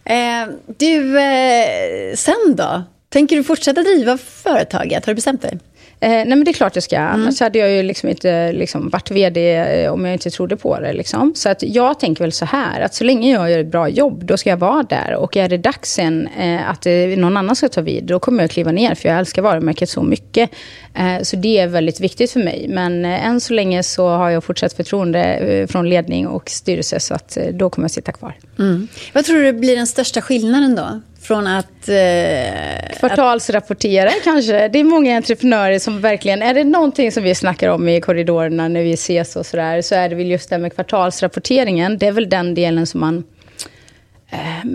Eh, 0.05 0.47
du, 0.77 1.19
eh, 1.19 2.15
sen 2.15 2.55
då? 2.55 2.83
Tänker 3.09 3.35
du 3.35 3.43
fortsätta 3.43 3.81
driva 3.83 4.17
företaget? 4.17 5.05
Har 5.05 5.11
du 5.11 5.15
bestämt 5.15 5.41
dig? 5.41 5.59
Eh, 5.99 6.09
nej 6.09 6.25
men 6.25 6.43
det 6.43 6.51
är 6.51 6.53
klart 6.53 6.75
jag 6.75 6.83
ska. 6.83 6.95
Mm. 6.95 7.11
Annars 7.13 7.39
hade 7.39 7.59
jag 7.59 7.71
ju 7.71 7.83
liksom 7.83 8.09
inte 8.09 8.51
liksom, 8.51 8.89
varit 8.89 9.11
vd 9.11 9.55
eh, 9.55 9.93
om 9.93 10.05
jag 10.05 10.13
inte 10.13 10.29
trodde 10.29 10.57
på 10.57 10.79
det. 10.79 10.93
Liksom. 10.93 11.35
Så 11.35 11.49
att 11.49 11.63
jag 11.63 11.99
tänker 11.99 12.23
väl 12.23 12.31
så 12.31 12.45
här, 12.45 12.81
att 12.81 12.93
så 12.93 13.03
länge 13.03 13.31
jag 13.31 13.51
gör 13.51 13.59
ett 13.59 13.71
bra 13.71 13.89
jobb, 13.89 14.25
då 14.25 14.37
ska 14.37 14.49
jag 14.49 14.57
vara 14.57 14.83
där. 14.83 15.15
Och 15.15 15.37
är 15.37 15.49
det 15.49 15.57
dags 15.57 15.93
sen 15.93 16.27
eh, 16.27 16.69
att 16.69 16.85
eh, 16.85 16.93
någon 16.93 17.37
annan 17.37 17.55
ska 17.55 17.69
ta 17.69 17.81
vid, 17.81 18.03
då 18.03 18.19
kommer 18.19 18.43
jag 18.43 18.51
kliva 18.51 18.71
ner. 18.71 18.95
För 18.95 19.09
jag 19.09 19.19
älskar 19.19 19.41
varumärket 19.41 19.89
så 19.89 20.03
mycket. 20.03 20.49
Eh, 20.93 21.21
så 21.21 21.35
det 21.35 21.59
är 21.59 21.67
väldigt 21.67 21.99
viktigt 21.99 22.31
för 22.31 22.39
mig. 22.39 22.65
Men 22.69 23.05
eh, 23.05 23.25
än 23.25 23.41
så 23.41 23.53
länge 23.53 23.83
så 23.83 24.07
har 24.07 24.29
jag 24.29 24.43
fortsatt 24.43 24.73
förtroende 24.73 25.67
från 25.69 25.89
ledning 25.89 26.27
och 26.27 26.49
styrelse. 26.49 26.99
Så 26.99 27.13
att 27.13 27.37
då 27.53 27.69
kommer 27.69 27.83
jag 27.83 27.91
sitta 27.91 28.11
kvar. 28.11 28.33
Mm. 28.59 28.87
Vad 29.13 29.25
tror 29.25 29.43
du 29.43 29.53
blir 29.53 29.75
den 29.75 29.87
största 29.87 30.21
skillnaden 30.21 30.75
då? 30.75 31.01
Från 31.27 31.47
att... 31.47 31.89
Eh, 31.89 32.99
Kvartalsrapportera 32.99 34.09
att... 34.09 34.23
kanske. 34.23 34.67
Det 34.67 34.79
är 34.79 34.83
många 34.83 35.17
entreprenörer 35.17 35.79
som 35.79 36.01
verkligen... 36.01 36.41
Är 36.41 36.53
det 36.53 36.63
någonting 36.63 37.11
som 37.11 37.23
vi 37.23 37.35
snackar 37.35 37.69
om 37.69 37.89
i 37.89 38.01
korridorerna 38.01 38.67
när 38.67 38.83
vi 38.83 38.93
ses 38.93 39.35
och 39.35 39.45
sådär, 39.45 39.81
så 39.81 39.95
är 39.95 40.09
det 40.09 40.15
väl 40.15 40.31
just 40.31 40.49
det 40.49 40.57
med 40.57 40.75
kvartalsrapporteringen. 40.75 41.97
Det 41.97 42.07
är 42.07 42.11
väl 42.11 42.29
den 42.29 42.55
delen 42.55 42.87
som 42.87 42.99
man 42.99 43.23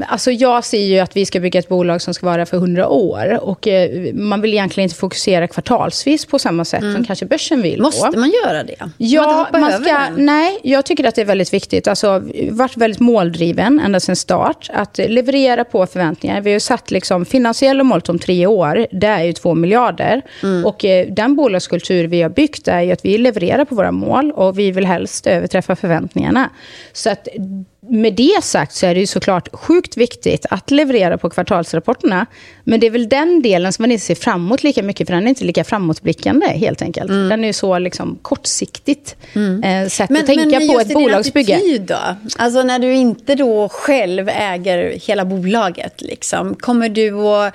alltså 0.06 0.30
jag 0.30 0.64
ser 0.64 0.84
ju 0.84 0.98
att 0.98 1.16
vi 1.16 1.26
ska 1.26 1.40
bygga 1.40 1.58
ett 1.58 1.68
bolag 1.68 2.02
som 2.02 2.14
ska 2.14 2.26
vara 2.26 2.46
för 2.46 2.56
100 2.56 2.88
år. 2.88 3.38
Och 3.42 3.68
eh, 3.68 4.14
man 4.14 4.40
vill 4.40 4.52
egentligen 4.52 4.84
inte 4.84 4.96
fokusera 4.96 5.48
kvartalsvis 5.48 6.26
på 6.26 6.38
samma 6.38 6.64
sätt 6.64 6.82
mm. 6.82 6.94
som 6.94 7.04
kanske 7.04 7.26
börsen 7.26 7.62
vill. 7.62 7.82
Måste 7.82 8.18
man 8.18 8.32
göra 8.44 8.64
det? 8.64 8.90
Ja, 8.96 9.48
man, 9.52 9.60
man 9.60 9.72
ska, 9.72 9.98
nej, 10.16 10.58
jag 10.62 10.84
tycker 10.84 11.04
att 11.04 11.14
det 11.14 11.20
är 11.20 11.26
väldigt 11.26 11.52
viktigt. 11.52 11.88
Alltså, 11.88 12.22
varit 12.50 12.76
väldigt 12.76 13.00
måldriven 13.00 13.80
ända 13.80 14.00
sedan 14.00 14.16
start. 14.16 14.70
Att 14.74 14.98
leverera 14.98 15.64
på 15.64 15.86
förväntningar. 15.86 16.40
Vi 16.40 16.52
har 16.52 16.58
satt 16.58 16.90
liksom 16.90 17.24
finansiella 17.24 17.84
mål 17.84 18.02
om 18.08 18.18
tre 18.18 18.46
år. 18.46 18.86
Det 18.90 19.06
är 19.06 19.22
ju 19.22 19.32
två 19.32 19.54
miljarder. 19.54 20.22
Mm. 20.42 20.64
Och 20.64 20.84
eh, 20.84 21.06
den 21.06 21.36
bolagskultur 21.36 22.04
vi 22.04 22.22
har 22.22 22.30
byggt 22.30 22.68
är 22.68 22.80
ju 22.80 22.92
att 22.92 23.04
vi 23.04 23.18
levererar 23.18 23.64
på 23.64 23.74
våra 23.74 23.92
mål. 23.92 24.32
Och 24.32 24.58
vi 24.58 24.70
vill 24.70 24.86
helst 24.86 25.26
överträffa 25.26 25.76
förväntningarna. 25.76 26.50
Så 26.92 27.10
att 27.10 27.28
med 27.88 28.14
det 28.14 28.44
sagt 28.44 28.74
så 28.74 28.86
är 28.86 28.94
det 28.94 29.00
ju 29.00 29.06
såklart 29.06 29.48
sjukt 29.52 29.96
viktigt 29.96 30.46
att 30.50 30.70
leverera 30.70 31.18
på 31.18 31.30
kvartalsrapporterna. 31.30 32.26
Men 32.64 32.80
det 32.80 32.86
är 32.86 32.90
väl 32.90 33.08
den 33.08 33.42
delen 33.42 33.72
som 33.72 33.82
man 33.82 33.90
inte 33.90 34.04
ser 34.04 34.14
framåt 34.14 34.62
lika 34.62 34.82
mycket, 34.82 35.06
för 35.06 35.14
den 35.14 35.24
är 35.24 35.28
inte 35.28 35.44
lika 35.44 35.64
framåtblickande 35.64 36.46
helt 36.46 36.82
enkelt. 36.82 37.10
Mm. 37.10 37.28
Den 37.28 37.44
är 37.44 37.46
ju 37.46 37.52
så 37.52 37.78
liksom 37.78 38.18
kortsiktigt 38.22 39.16
mm. 39.32 39.62
eh, 39.62 39.88
sätt 39.88 40.10
men, 40.10 40.20
att 40.20 40.26
tänka 40.26 40.58
men 40.58 40.68
på 40.68 40.80
ett 40.80 40.94
bolagsbygge. 40.94 41.60
Men 41.66 41.86
då? 41.86 42.16
Alltså 42.36 42.62
när 42.62 42.78
du 42.78 42.92
inte 42.92 43.34
då 43.34 43.68
själv 43.68 44.28
äger 44.28 44.98
hela 45.06 45.24
bolaget, 45.24 46.00
liksom, 46.00 46.54
kommer 46.54 46.88
du 46.88 47.14
att 47.14 47.54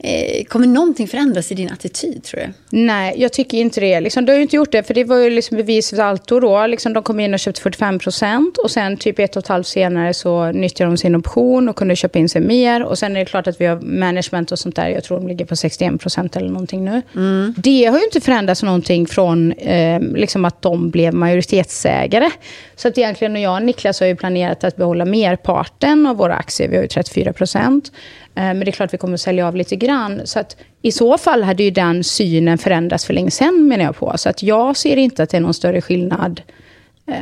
Eh, 0.00 0.44
kommer 0.44 0.66
någonting 0.66 1.08
förändras 1.08 1.52
i 1.52 1.54
din 1.54 1.72
attityd, 1.72 2.22
tror 2.22 2.40
du? 2.40 2.52
Nej, 2.70 3.14
jag 3.16 3.32
tycker 3.32 3.58
inte 3.58 3.80
det. 3.80 4.00
Liksom, 4.00 4.24
du 4.24 4.32
har 4.32 4.36
ju 4.36 4.42
inte 4.42 4.56
gjort 4.56 4.72
det, 4.72 4.82
för 4.82 4.94
det 4.94 5.04
var 5.04 5.16
ju 5.16 5.30
liksom 5.30 5.56
bevis 5.56 5.92
Alto 5.92 6.40
då. 6.40 6.66
Liksom, 6.66 6.92
de 6.92 7.02
kom 7.02 7.20
in 7.20 7.34
och 7.34 7.40
köpte 7.40 7.60
45 7.60 7.98
procent 7.98 8.58
och 8.58 8.70
sen 8.70 8.96
typ 8.96 9.18
ett 9.18 9.36
och 9.36 9.42
ett 9.42 9.48
halvt 9.48 9.66
senare 9.66 10.14
så 10.14 10.52
nyttjade 10.52 10.90
de 10.90 10.96
sin 10.96 11.14
option 11.14 11.68
och 11.68 11.76
kunde 11.76 11.96
köpa 11.96 12.18
in 12.18 12.28
sig 12.28 12.40
mer. 12.40 12.82
Och 12.82 12.98
sen 12.98 13.16
är 13.16 13.20
det 13.20 13.26
klart 13.26 13.46
att 13.46 13.60
vi 13.60 13.66
har 13.66 13.80
management 13.80 14.52
och 14.52 14.58
sånt 14.58 14.76
där. 14.76 14.88
Jag 14.88 15.04
tror 15.04 15.18
de 15.18 15.28
ligger 15.28 15.44
på 15.44 15.56
61 15.56 16.00
procent 16.00 16.36
eller 16.36 16.48
någonting 16.48 16.84
nu. 16.84 17.02
Mm. 17.14 17.54
Det 17.56 17.84
har 17.84 17.98
ju 17.98 18.04
inte 18.04 18.20
förändrats 18.20 18.62
någonting 18.62 19.06
från 19.06 19.52
eh, 19.52 20.00
liksom 20.00 20.44
att 20.44 20.62
de 20.62 20.90
blev 20.90 21.14
majoritetsägare. 21.14 22.30
Så 22.76 22.88
att 22.88 22.98
egentligen 22.98 23.32
och 23.34 23.40
jag 23.40 23.54
och 23.54 23.62
Niklas 23.62 24.00
har 24.00 24.06
ju 24.06 24.16
planerat 24.16 24.64
att 24.64 24.76
behålla 24.76 25.04
merparten 25.04 26.06
av 26.06 26.16
våra 26.16 26.34
aktier. 26.34 26.68
Vi 26.68 26.76
har 26.76 26.82
ju 26.82 26.88
34 26.88 27.32
procent. 27.32 27.92
Eh, 28.38 28.44
men 28.44 28.60
det 28.60 28.68
är 28.68 28.72
klart 28.72 28.94
vi 28.94 28.98
kommer 28.98 29.14
att 29.14 29.20
sälja 29.20 29.48
av 29.48 29.56
lite 29.56 29.76
grann. 29.76 30.20
Så 30.24 30.38
att 30.38 30.56
i 30.82 30.92
så 30.92 31.18
fall 31.18 31.42
hade 31.42 31.62
ju 31.62 31.70
den 31.70 32.04
synen 32.04 32.58
förändrats 32.58 33.04
för 33.04 33.14
länge 33.14 33.30
sedan 33.30 33.68
menar 33.68 33.84
jag 33.84 33.96
på. 33.96 34.12
Så 34.16 34.28
att 34.28 34.42
jag 34.42 34.76
ser 34.76 34.96
inte 34.96 35.22
att 35.22 35.30
det 35.30 35.36
är 35.36 35.40
någon 35.40 35.54
större 35.54 35.80
skillnad 35.80 36.42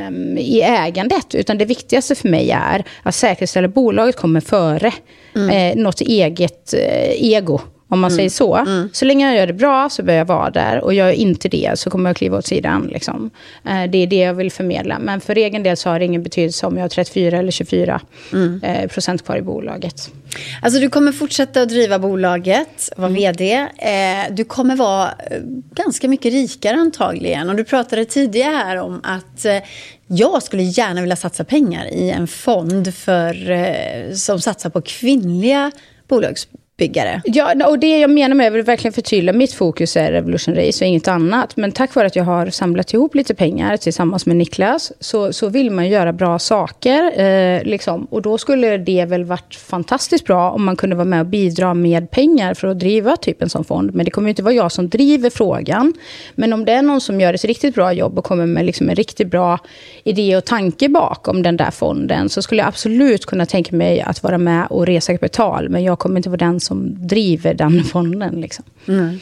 um, 0.07 0.37
i 0.37 0.61
ägandet. 0.61 1.35
Utan 1.35 1.57
det 1.57 1.65
viktigaste 1.65 2.15
för 2.15 2.29
mig 2.29 2.51
är 2.51 2.83
att 3.03 3.15
säkerställa 3.15 3.67
att 3.67 3.73
bolaget 3.73 4.15
kommer 4.15 4.41
före 4.41 4.93
mm. 5.35 5.49
eh, 5.49 5.83
något 5.83 6.01
eget 6.01 6.73
eh, 6.73 7.33
ego 7.33 7.61
om 7.89 7.99
man 7.99 8.11
mm. 8.11 8.17
säger 8.17 8.29
så. 8.29 8.55
Mm. 8.55 8.89
Så 8.93 9.05
länge 9.05 9.27
jag 9.27 9.35
gör 9.35 9.47
det 9.47 9.53
bra 9.53 9.89
så 9.89 10.03
bör 10.03 10.13
jag 10.13 10.25
vara 10.25 10.49
där. 10.49 10.83
Och 10.83 10.93
gör 10.93 11.05
jag 11.05 11.15
inte 11.15 11.49
det 11.49 11.79
så 11.79 11.89
kommer 11.89 12.09
jag 12.09 12.17
kliva 12.17 12.37
åt 12.37 12.45
sidan. 12.45 12.89
Liksom. 12.93 13.29
Eh, 13.65 13.83
det 13.89 13.97
är 13.97 14.07
det 14.07 14.15
jag 14.15 14.33
vill 14.33 14.51
förmedla. 14.51 14.99
Men 14.99 15.21
för 15.21 15.35
egen 15.35 15.63
del 15.63 15.77
så 15.77 15.89
har 15.89 15.99
det 15.99 16.05
ingen 16.05 16.23
betydelse 16.23 16.67
om 16.67 16.75
jag 16.75 16.83
har 16.83 16.89
34 16.89 17.37
eller 17.37 17.51
24 17.51 18.01
mm. 18.33 18.63
eh, 18.63 18.87
procent 18.87 19.25
kvar 19.25 19.37
i 19.37 19.41
bolaget. 19.41 20.11
Alltså 20.61 20.79
du 20.79 20.89
kommer 20.89 21.11
fortsätta 21.11 21.61
att 21.61 21.69
driva 21.69 21.99
bolaget, 21.99 22.89
vara 22.97 23.09
mm. 23.09 23.21
vd. 23.21 23.53
Eh, 23.77 24.33
du 24.35 24.43
kommer 24.43 24.75
vara 24.75 25.11
ganska 25.75 26.07
mycket 26.07 26.33
rikare 26.33 26.75
antagligen. 26.75 27.49
Och 27.49 27.55
du 27.55 27.63
pratade 27.63 28.05
tidigare 28.05 28.55
här 28.55 28.77
om 28.77 29.01
att 29.03 29.45
jag 30.07 30.43
skulle 30.43 30.63
gärna 30.63 31.01
vilja 31.01 31.15
satsa 31.15 31.43
pengar 31.43 31.85
i 31.85 32.09
en 32.09 32.27
fond 32.27 32.93
för, 32.93 34.15
som 34.15 34.39
satsar 34.39 34.69
på 34.69 34.81
kvinnliga 34.81 35.71
bolags 36.07 36.47
byggare. 36.77 37.21
Ja, 37.25 37.67
och 37.67 37.79
det 37.79 37.99
jag 37.99 38.09
menar 38.09 38.35
med, 38.35 38.45
jag 38.45 38.51
vill 38.51 38.63
verkligen 38.63 38.93
förtydliga, 38.93 39.33
mitt 39.33 39.53
fokus 39.53 39.97
är 39.97 40.11
Revolution 40.11 40.55
Race 40.55 40.85
och 40.85 40.89
inget 40.89 41.07
annat. 41.07 41.57
Men 41.57 41.71
tack 41.71 41.95
vare 41.95 42.07
att 42.07 42.15
jag 42.15 42.23
har 42.23 42.49
samlat 42.49 42.93
ihop 42.93 43.15
lite 43.15 43.35
pengar 43.35 43.77
tillsammans 43.77 44.25
med 44.25 44.35
Niklas, 44.35 44.91
så, 44.99 45.33
så 45.33 45.49
vill 45.49 45.71
man 45.71 45.89
göra 45.89 46.13
bra 46.13 46.39
saker. 46.39 47.21
Eh, 47.21 47.63
liksom. 47.63 48.07
Och 48.09 48.21
då 48.21 48.37
skulle 48.37 48.77
det 48.77 49.05
väl 49.05 49.23
varit 49.23 49.55
fantastiskt 49.55 50.25
bra 50.25 50.51
om 50.51 50.65
man 50.65 50.75
kunde 50.75 50.95
vara 50.95 51.05
med 51.05 51.19
och 51.19 51.25
bidra 51.25 51.73
med 51.73 52.11
pengar 52.11 52.53
för 52.53 52.67
att 52.67 52.79
driva 52.79 53.17
typ 53.17 53.41
en 53.41 53.49
sån 53.49 53.63
fond. 53.63 53.95
Men 53.95 54.05
det 54.05 54.11
kommer 54.11 54.29
inte 54.29 54.43
vara 54.43 54.53
jag 54.53 54.71
som 54.71 54.89
driver 54.89 55.29
frågan. 55.29 55.93
Men 56.35 56.53
om 56.53 56.65
det 56.65 56.71
är 56.71 56.81
någon 56.81 57.01
som 57.01 57.21
gör 57.21 57.33
ett 57.33 57.45
riktigt 57.45 57.75
bra 57.75 57.93
jobb 57.93 58.17
och 58.17 58.23
kommer 58.23 58.45
med 58.45 58.65
liksom 58.65 58.89
en 58.89 58.95
riktigt 58.95 59.27
bra 59.27 59.59
idé 60.03 60.37
och 60.37 60.45
tanke 60.45 60.89
bakom 60.89 61.43
den 61.43 61.57
där 61.57 61.71
fonden, 61.71 62.29
så 62.29 62.41
skulle 62.41 62.61
jag 62.61 62.67
absolut 62.67 63.25
kunna 63.25 63.45
tänka 63.45 63.75
mig 63.75 64.01
att 64.01 64.23
vara 64.23 64.37
med 64.37 64.67
och 64.69 64.85
resa 64.85 65.13
kapital. 65.13 65.69
Men 65.69 65.83
jag 65.83 65.99
kommer 65.99 66.17
inte 66.17 66.29
vara 66.29 66.37
den 66.37 66.59
som 66.67 67.07
driver 67.07 67.53
den 67.53 67.83
fonden. 67.91 68.41
Liksom. 68.41 68.65
Mm. 68.87 69.19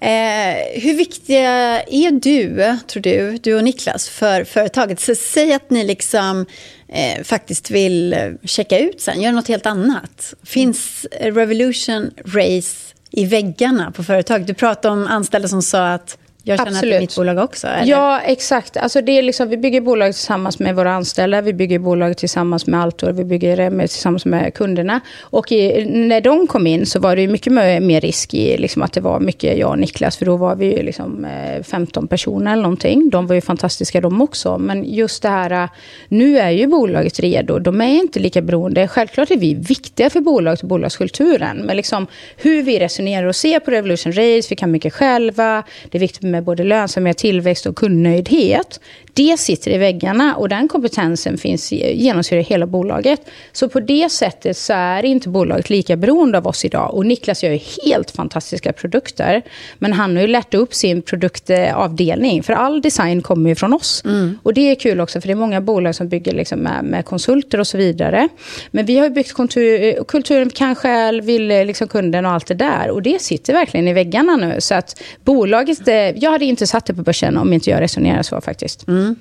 Eh, 0.00 0.80
hur 0.82 0.96
viktiga 0.96 1.82
är 1.82 2.10
du, 2.10 2.76
tror 2.86 3.02
du, 3.02 3.38
du 3.38 3.54
och 3.54 3.64
Niklas, 3.64 4.08
för 4.08 4.44
företaget? 4.44 5.00
Så 5.00 5.14
säg 5.14 5.52
att 5.52 5.70
ni 5.70 5.84
liksom 5.84 6.46
eh, 6.88 7.22
faktiskt 7.24 7.70
vill 7.70 8.16
checka 8.44 8.78
ut 8.78 9.00
sen, 9.00 9.22
göra 9.22 9.32
något 9.32 9.48
helt 9.48 9.66
annat. 9.66 10.34
Finns 10.42 11.06
Revolution 11.20 12.10
Race 12.24 12.94
i 13.10 13.24
väggarna 13.24 13.90
på 13.90 14.04
företag? 14.04 14.46
Du 14.46 14.54
pratade 14.54 14.92
om 14.92 15.06
anställda 15.06 15.48
som 15.48 15.62
sa 15.62 15.88
att 15.88 16.18
jag 16.48 16.58
känner 16.58 16.70
Absolut. 16.70 16.84
att 16.84 16.90
det 16.90 16.96
är 16.96 17.00
mitt 17.00 17.16
bolag 17.16 17.38
också. 17.38 17.66
Eller? 17.66 17.90
Ja, 17.92 18.20
exakt. 18.20 18.76
Alltså 18.76 19.00
det 19.00 19.18
är 19.18 19.22
liksom, 19.22 19.48
vi 19.48 19.56
bygger 19.56 19.80
bolag 19.80 20.14
tillsammans 20.14 20.58
med 20.58 20.76
våra 20.76 20.92
anställda. 20.92 21.40
Vi 21.40 21.52
bygger 21.52 21.78
bolag 21.78 22.16
tillsammans 22.16 22.66
med 22.66 22.82
Altor. 22.82 23.12
Vi 23.12 23.24
bygger 23.24 23.56
det 23.56 23.88
tillsammans 23.88 24.24
med 24.24 24.54
kunderna. 24.54 25.00
Och 25.20 25.52
i, 25.52 25.84
när 25.84 26.20
de 26.20 26.46
kom 26.46 26.66
in 26.66 26.86
så 26.86 27.00
var 27.00 27.16
det 27.16 27.28
mycket 27.28 27.52
mer 27.52 28.00
risk 28.00 28.34
i 28.34 28.58
liksom 28.58 28.82
att 28.82 28.92
det 28.92 29.00
var 29.00 29.20
mycket 29.20 29.58
jag 29.58 29.70
och 29.70 29.78
Niklas. 29.78 30.16
För 30.16 30.26
då 30.26 30.36
var 30.36 30.56
vi 30.56 30.82
liksom 30.82 31.26
15 31.62 32.04
eh, 32.04 32.08
personer 32.08 32.52
eller 32.52 32.62
någonting. 32.62 33.10
De 33.10 33.26
var 33.26 33.34
ju 33.34 33.40
fantastiska 33.40 34.00
de 34.00 34.22
också. 34.22 34.58
Men 34.58 34.84
just 34.84 35.22
det 35.22 35.28
här, 35.28 35.68
nu 36.08 36.38
är 36.38 36.50
ju 36.50 36.66
bolaget 36.66 37.20
redo. 37.20 37.58
De 37.58 37.80
är 37.80 37.88
inte 37.88 38.20
lika 38.20 38.42
beroende. 38.42 38.88
Självklart 38.88 39.30
är 39.30 39.36
vi 39.36 39.54
viktiga 39.54 40.10
för 40.10 40.20
bolaget 40.20 40.62
och 40.62 40.68
bolagskulturen. 40.68 41.56
Men 41.56 41.76
liksom 41.76 42.06
hur 42.36 42.62
vi 42.62 42.78
resonerar 42.78 43.26
och 43.26 43.36
ser 43.36 43.60
på 43.60 43.70
Revolution 43.70 44.12
Race. 44.12 44.46
Vi 44.50 44.56
kan 44.56 44.70
mycket 44.70 44.94
själva. 44.94 45.62
Det 45.90 45.98
är 45.98 46.00
viktigt 46.00 46.22
med 46.22 46.37
med 46.38 46.44
både 46.44 46.64
lönsamhet, 46.64 47.18
tillväxt 47.18 47.66
och 47.66 47.76
kundnöjdhet. 47.76 48.80
Det 49.14 49.36
sitter 49.40 49.70
i 49.70 49.78
väggarna 49.78 50.36
och 50.36 50.48
den 50.48 50.68
kompetensen 50.68 51.38
finns 51.38 51.72
genomsyrar 51.72 52.42
hela 52.42 52.66
bolaget. 52.66 53.20
Så 53.52 53.68
på 53.68 53.80
det 53.80 54.12
sättet 54.12 54.56
så 54.56 54.72
är 54.72 55.04
inte 55.04 55.28
bolaget 55.28 55.70
lika 55.70 55.96
beroende 55.96 56.38
av 56.38 56.46
oss 56.46 56.64
idag. 56.64 56.94
Och 56.94 57.06
Niklas 57.06 57.44
gör 57.44 57.50
ju 57.50 57.60
helt 57.84 58.10
fantastiska 58.10 58.72
produkter. 58.72 59.42
Men 59.78 59.92
han 59.92 60.16
har 60.16 60.22
ju 60.22 60.28
lärt 60.28 60.54
upp 60.54 60.74
sin 60.74 61.02
produktavdelning. 61.02 62.42
För 62.42 62.52
all 62.52 62.80
design 62.82 63.22
kommer 63.22 63.48
ju 63.50 63.54
från 63.54 63.74
oss. 63.74 64.02
Mm. 64.04 64.38
Och 64.42 64.54
det 64.54 64.70
är 64.70 64.74
kul 64.74 65.00
också 65.00 65.20
för 65.20 65.28
det 65.28 65.32
är 65.32 65.36
många 65.36 65.60
bolag 65.60 65.94
som 65.94 66.08
bygger 66.08 66.32
liksom 66.32 66.58
med, 66.58 66.84
med 66.84 67.04
konsulter 67.04 67.60
och 67.60 67.66
så 67.66 67.78
vidare. 67.78 68.28
Men 68.70 68.86
vi 68.86 68.98
har 68.98 69.04
ju 69.04 69.10
byggt 69.10 69.32
kultur, 69.32 70.04
kulturen 70.04 70.50
kanske 70.50 71.20
vill 71.20 71.48
liksom 71.48 71.88
kunden 71.88 72.26
och 72.26 72.32
allt 72.32 72.46
det 72.46 72.54
där. 72.54 72.90
Och 72.90 73.02
det 73.02 73.22
sitter 73.22 73.52
verkligen 73.52 73.88
i 73.88 73.92
väggarna 73.92 74.36
nu. 74.36 74.56
Så 74.58 74.74
att 74.74 75.02
bolaget, 75.24 75.88
jag 76.28 76.32
hade 76.32 76.44
inte 76.44 76.66
satt 76.66 76.86
det 76.86 76.94
på 76.94 77.02
börsen 77.02 77.36
om 77.36 77.52
inte 77.52 77.70
jag 77.70 77.80
resonerar 77.80 78.22
så 78.22 78.40
faktiskt. 78.40 78.88
Mm. 78.88 79.16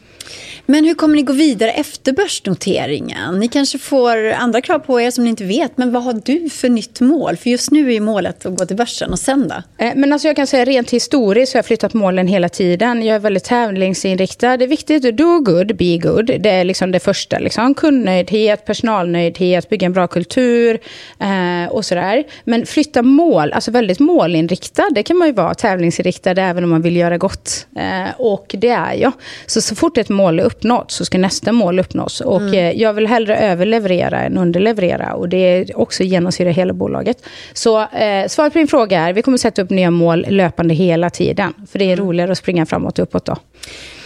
Men 0.66 0.86
hur 0.86 0.93
kommer 0.93 1.16
ni 1.16 1.22
gå 1.22 1.34
vidare 1.34 1.72
efter 1.72 2.14
börsnoteringen? 2.14 3.39
Ni 3.39 3.47
kanske 3.47 3.78
får 3.78 4.32
andra 4.32 4.62
krav 4.62 4.80
på 4.80 5.01
er 5.01 5.12
som 5.12 5.24
ni 5.24 5.30
inte 5.30 5.43
vet. 5.43 5.78
Men 5.78 5.91
vad 5.91 6.03
har 6.03 6.22
du 6.26 6.49
för 6.49 6.70
nytt 6.70 7.01
mål? 7.01 7.38
För 7.38 7.49
just 7.49 7.72
nu 7.72 7.93
är 7.93 8.01
målet 8.01 8.45
att 8.45 8.58
gå 8.58 8.66
till 8.66 8.76
börsen. 8.76 9.12
Och 9.12 9.20
sen 9.20 9.47
då? 9.47 9.86
Eh, 9.86 9.91
men 9.95 10.14
alltså 10.14 10.28
jag 10.28 10.36
kan 10.36 10.47
säga 10.47 10.66
rent 10.66 10.93
historiskt 10.93 11.51
så 11.51 11.55
har 11.55 11.60
jag 11.60 11.66
flyttat 11.66 11.93
målen 11.93 12.28
hela 12.28 12.49
tiden. 12.49 13.03
Jag 13.03 13.16
är 13.16 13.20
väldigt 13.20 13.43
tävlingsinriktad. 13.43 14.58
Det 14.58 14.66
är 14.66 14.68
viktigt 14.68 15.05
att 15.05 15.18
do 15.18 15.39
good, 15.39 15.76
be 15.78 15.97
good. 15.97 16.26
Det 16.26 16.49
är 16.49 16.64
liksom 16.64 16.91
det 16.91 16.99
första. 16.99 17.39
Liksom. 17.39 17.74
Kundnöjdhet, 17.74 18.66
personalnöjdhet, 18.66 19.70
bygga 19.70 19.86
en 19.86 19.93
bra 19.93 20.08
kultur 20.08 20.80
eh, 21.20 21.72
och 21.72 21.86
sådär. 21.86 22.24
Men 22.43 22.66
flytta 22.66 23.01
mål, 23.01 23.53
alltså 23.53 23.72
väldigt 23.72 23.99
målinriktad. 23.99 24.89
Det 24.91 25.03
kan 25.03 25.18
man 25.18 25.28
ju 25.28 25.34
vara 25.34 25.53
tävlingsinriktad 25.53 26.32
även 26.32 26.64
om 26.64 26.70
man 26.70 26.82
vill 26.88 26.96
göra 26.96 27.18
gott. 27.18 27.68
Eh, 27.76 28.10
och 28.18 28.56
det 28.58 28.70
är 28.70 28.94
jag. 28.94 29.12
Så, 29.46 29.62
så 29.62 29.76
fort 29.76 29.98
ett 29.98 30.10
mål 30.10 30.40
är 30.40 30.44
uppnått 30.44 30.92
så 30.92 31.06
ska 31.06 31.18
nästa 31.18 31.52
mål 31.52 31.80
uppnås. 31.80 32.22
Och 32.22 32.42
mm. 32.42 32.54
Eh, 32.54 32.82
jag 32.82 32.94
vill 32.94 33.08
hellre 33.08 33.38
överleverera 33.38 34.20
än 34.20 34.38
underleverera. 34.38 35.14
Och 35.14 35.30
det 35.30 35.38
är 35.38 35.80
också 35.80 36.04
genomsyrar 36.04 36.52
hela 36.52 36.74
bolaget. 36.74 37.18
Så 37.54 37.82
eh, 37.82 38.28
svaret 38.28 38.54
på 38.54 38.60
din 38.60 38.68
fråga 38.68 39.00
är, 39.00 39.14
vi 39.14 39.22
kommer 39.22 39.38
sätta 39.38 39.62
upp 39.62 39.70
nya 39.70 39.92
mål 39.92 40.26
löpande 40.30 40.74
hela 40.74 41.10
tiden. 41.10 41.54
För 41.72 41.80
det 41.80 41.86
är 41.86 41.94
mm. 41.94 42.06
roligare 42.06 42.32
att 42.32 42.38
springa 42.38 42.66
framåt 42.66 43.00
och 43.00 43.04
uppåt 43.04 43.26
då. 43.26 43.36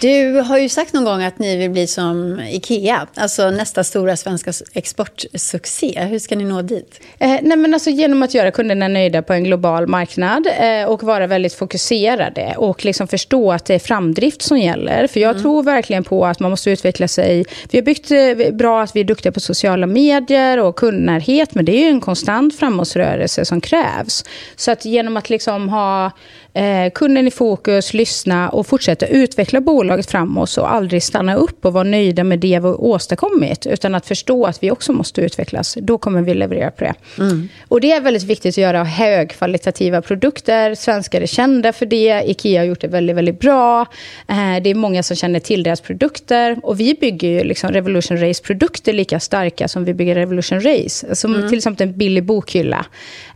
Du 0.02 0.39
har 0.39 0.58
ju 0.58 0.70
sagt 0.70 0.93
någon 0.93 1.04
gång 1.04 1.24
att 1.24 1.39
ni 1.39 1.58
vill 1.58 1.70
bli 1.70 1.88
som 1.88 2.39
Ikea, 2.39 3.08
alltså 3.16 3.49
nästa 3.49 3.84
stora 3.84 4.18
svenska 4.18 4.52
exportsuccé. 4.74 6.02
Hur 6.02 6.20
ska 6.20 6.36
ni 6.36 6.43
nå 6.43 6.62
dit? 6.62 7.02
Eh, 7.20 7.30
nej 7.41 7.58
men 7.58 7.74
alltså 7.74 7.89
genom 7.89 8.24
att 8.24 8.34
göra 8.34 8.52
kunderna 8.52 8.88
nöjda 8.88 9.22
på 9.22 9.34
en 9.34 9.43
global 9.43 9.88
marknad 9.88 10.47
eh, 10.60 10.89
och 10.89 11.04
vara 11.04 11.28
väldigt 11.28 11.54
fokuserade 11.54 12.54
och 12.58 12.86
liksom 12.86 13.08
förstå 13.08 13.52
att 13.52 13.66
det 13.66 13.76
är 13.76 13.80
framdrift 13.80 14.41
som 14.41 14.60
gäller. 14.60 15.08
För 15.08 15.20
jag 15.20 15.32
mm. 15.32 15.41
tror 15.41 15.64
verkligen 15.64 16.04
på 16.04 16.26
att 16.26 16.39
man 16.39 16.52
måste 16.52 16.72
utveckla 16.72 17.08
sig. 17.08 17.45
Vi 17.72 17.78
har 17.78 17.84
byggt 17.84 18.12
eh, 18.12 18.56
bra 18.56 18.82
att 18.82 18.95
vi 18.95 18.99
är 18.99 19.04
duktiga 19.04 19.32
på 19.32 19.39
sociala 19.39 19.88
medier 19.88 20.60
och 20.60 20.76
kundnärhet, 20.76 21.56
men 21.56 21.66
det 21.66 21.72
är 21.72 21.84
ju 21.84 21.89
en 21.89 22.02
konstant 22.02 22.60
framåtrörelse 22.60 23.45
som 23.45 23.62
krävs. 23.62 24.26
Så 24.56 24.72
att 24.72 24.86
genom 24.86 25.18
att 25.18 25.30
liksom 25.30 25.70
ha 25.70 26.12
eh, 26.54 26.91
kunden 26.95 27.28
i 27.28 27.32
fokus, 27.32 27.93
lyssna 27.93 28.49
och 28.49 28.68
fortsätta 28.68 29.08
utveckla 29.08 29.62
bolaget 29.62 29.91
framåt 30.10 30.58
och 30.58 30.74
aldrig 30.74 31.04
stanna 31.04 31.36
upp 31.36 31.66
och 31.66 31.74
vara 31.74 31.84
nöjda 31.84 32.24
med 32.24 32.39
det 32.39 32.60
vi 32.60 32.68
åstadkommit. 32.68 33.66
Utan 33.66 33.96
att 33.96 34.06
förstå 34.06 34.46
att 34.46 34.64
vi 34.64 34.72
också 34.72 34.94
måste 34.94 35.22
utvecklas. 35.22 35.78
Då 35.82 35.98
kommer 35.98 36.22
vi 36.22 36.34
leverera 36.34 36.72
på 36.72 36.84
det. 36.84 36.94
Mm. 37.18 37.50
Och 37.68 37.82
det 37.82 37.92
är 37.92 38.02
väldigt 38.02 38.24
viktigt 38.24 38.54
att 38.54 38.58
göra 38.58 38.84
högkvalitativa 38.84 40.02
produkter. 40.02 40.76
Svenskar 40.76 41.22
är 41.22 41.26
kända 41.26 41.74
för 41.74 41.86
det. 41.86 42.24
Ikea 42.26 42.62
har 42.62 42.66
gjort 42.66 42.82
det 42.82 42.88
väldigt, 42.88 43.16
väldigt 43.16 43.39
bra. 43.39 43.82
Eh, 44.28 44.64
det 44.64 44.70
är 44.70 44.76
många 44.76 45.04
som 45.04 45.16
känner 45.16 45.39
till 45.39 45.64
deras 45.64 45.82
produkter. 45.82 46.58
Och 46.64 46.80
vi 46.80 46.94
bygger 47.02 47.28
ju 47.28 47.44
liksom 47.44 47.72
Revolution 47.72 48.18
Race-produkter 48.18 48.94
lika 48.94 49.20
starka 49.20 49.68
som 49.68 49.86
vi 49.86 49.94
bygger 49.94 50.16
Revolution 50.16 50.62
Race. 50.62 51.16
Som 51.16 51.36
mm. 51.36 51.50
till 51.50 51.58
exempel 51.58 51.88
en 51.88 51.98
billig 51.98 52.24
bokhylla. 52.24 52.86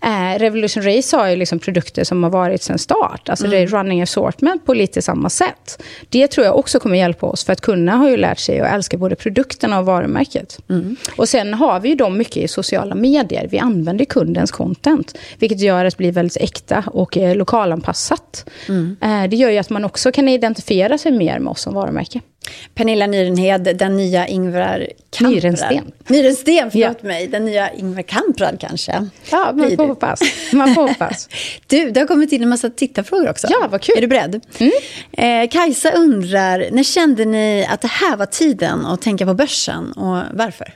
Eh, 0.01 0.39
Revolution 0.39 0.84
Race 0.84 1.18
har 1.18 1.28
ju 1.28 1.36
liksom 1.36 1.60
produkter 1.60 2.03
som 2.03 2.24
har 2.24 2.30
varit 2.30 2.62
sedan 2.62 2.80
start 2.80 2.95
start. 2.95 3.30
Alltså 3.30 3.45
mm. 3.45 3.51
det 3.51 3.58
är 3.58 3.68
mm. 3.68 3.80
running 3.80 4.01
assortment 4.01 4.66
på 4.66 4.74
lite 4.74 5.01
samma 5.01 5.30
sätt. 5.30 5.84
Det 6.10 6.28
tror 6.28 6.45
jag 6.46 6.58
också 6.58 6.80
kommer 6.80 6.98
hjälpa 6.98 7.26
oss, 7.26 7.43
för 7.43 7.54
att 7.54 7.62
kunderna 7.62 7.98
har 7.98 8.10
ju 8.10 8.18
lärt 8.18 8.39
sig 8.39 8.60
att 8.60 8.74
älska 8.74 8.98
både 8.98 9.16
produkterna 9.16 9.80
och 9.80 9.86
varumärket. 9.86 10.60
Mm. 10.70 10.96
Och 11.18 11.30
sen 11.30 11.54
har 11.54 11.80
vi 11.80 11.89
ju 11.89 11.96
dem 11.96 12.18
mycket 12.18 12.38
i 12.38 12.48
sociala 12.48 12.96
medier. 12.96 13.48
Vi 13.52 13.60
använder 13.60 14.06
kundens 14.06 14.52
content, 14.52 15.18
vilket 15.39 15.60
gör 15.60 15.86
att 15.86 15.93
det 15.93 15.98
blir 15.98 16.12
väldigt 16.12 16.38
äkta 16.38 16.84
och 16.88 17.18
eh, 17.18 17.36
lokalanpassat. 17.36 18.50
Mm. 18.70 18.98
Eh, 19.02 19.30
det 19.30 19.36
gör 19.36 19.50
ju 19.50 19.58
att 19.58 19.70
man 19.70 19.86
också 19.86 20.12
kan 20.12 20.30
identifiera 20.30 20.98
sig 20.98 21.12
mer 21.12 21.39
med 21.39 21.52
oss 21.52 21.62
som 21.62 21.74
varumärke. 21.74 22.22
Pernilla 22.74 23.08
Nyrenhed, 23.08 23.78
den 23.78 23.98
nya 23.98 24.28
Ingvar 24.28 24.88
Kamprad. 25.10 25.36
Nyrensten. 25.36 25.91
Nyrensten, 26.08 26.72
förlåt 26.72 26.98
ja. 27.02 27.08
mig. 27.08 27.28
Den 27.28 27.46
nya 27.46 27.74
Ingvar 27.74 28.02
Kamprad 28.02 28.60
kanske. 28.60 29.10
Ja, 29.32 29.52
man 29.54 29.76
får 29.76 29.88
hoppas. 29.88 30.22
Man 30.54 30.76
får 30.76 30.88
hoppas. 30.88 31.30
du, 31.68 31.91
det 31.91 32.00
har 32.00 32.08
kommit 32.08 32.32
in 32.32 32.43
en 32.43 32.50
massa 32.50 32.70
tittarfrågor 32.70 33.30
också. 33.30 33.48
Ja, 33.50 33.68
vad 33.72 33.82
kul. 33.82 33.98
Är 33.98 34.02
du 34.02 34.08
beredd? 34.08 34.46
Mm. 34.58 34.72
Eh, 35.43 35.50
Kajsa 35.50 35.91
undrar, 35.91 36.70
när 36.72 36.84
kände 36.84 37.26
ni 37.26 37.68
att 37.70 37.82
det 37.82 37.88
här 37.88 38.18
var 38.18 38.26
tiden 38.26 38.86
att 38.86 39.02
tänka 39.02 39.26
på 39.26 39.34
börsen 39.34 39.91
och 39.91 40.24
varför? 40.34 40.74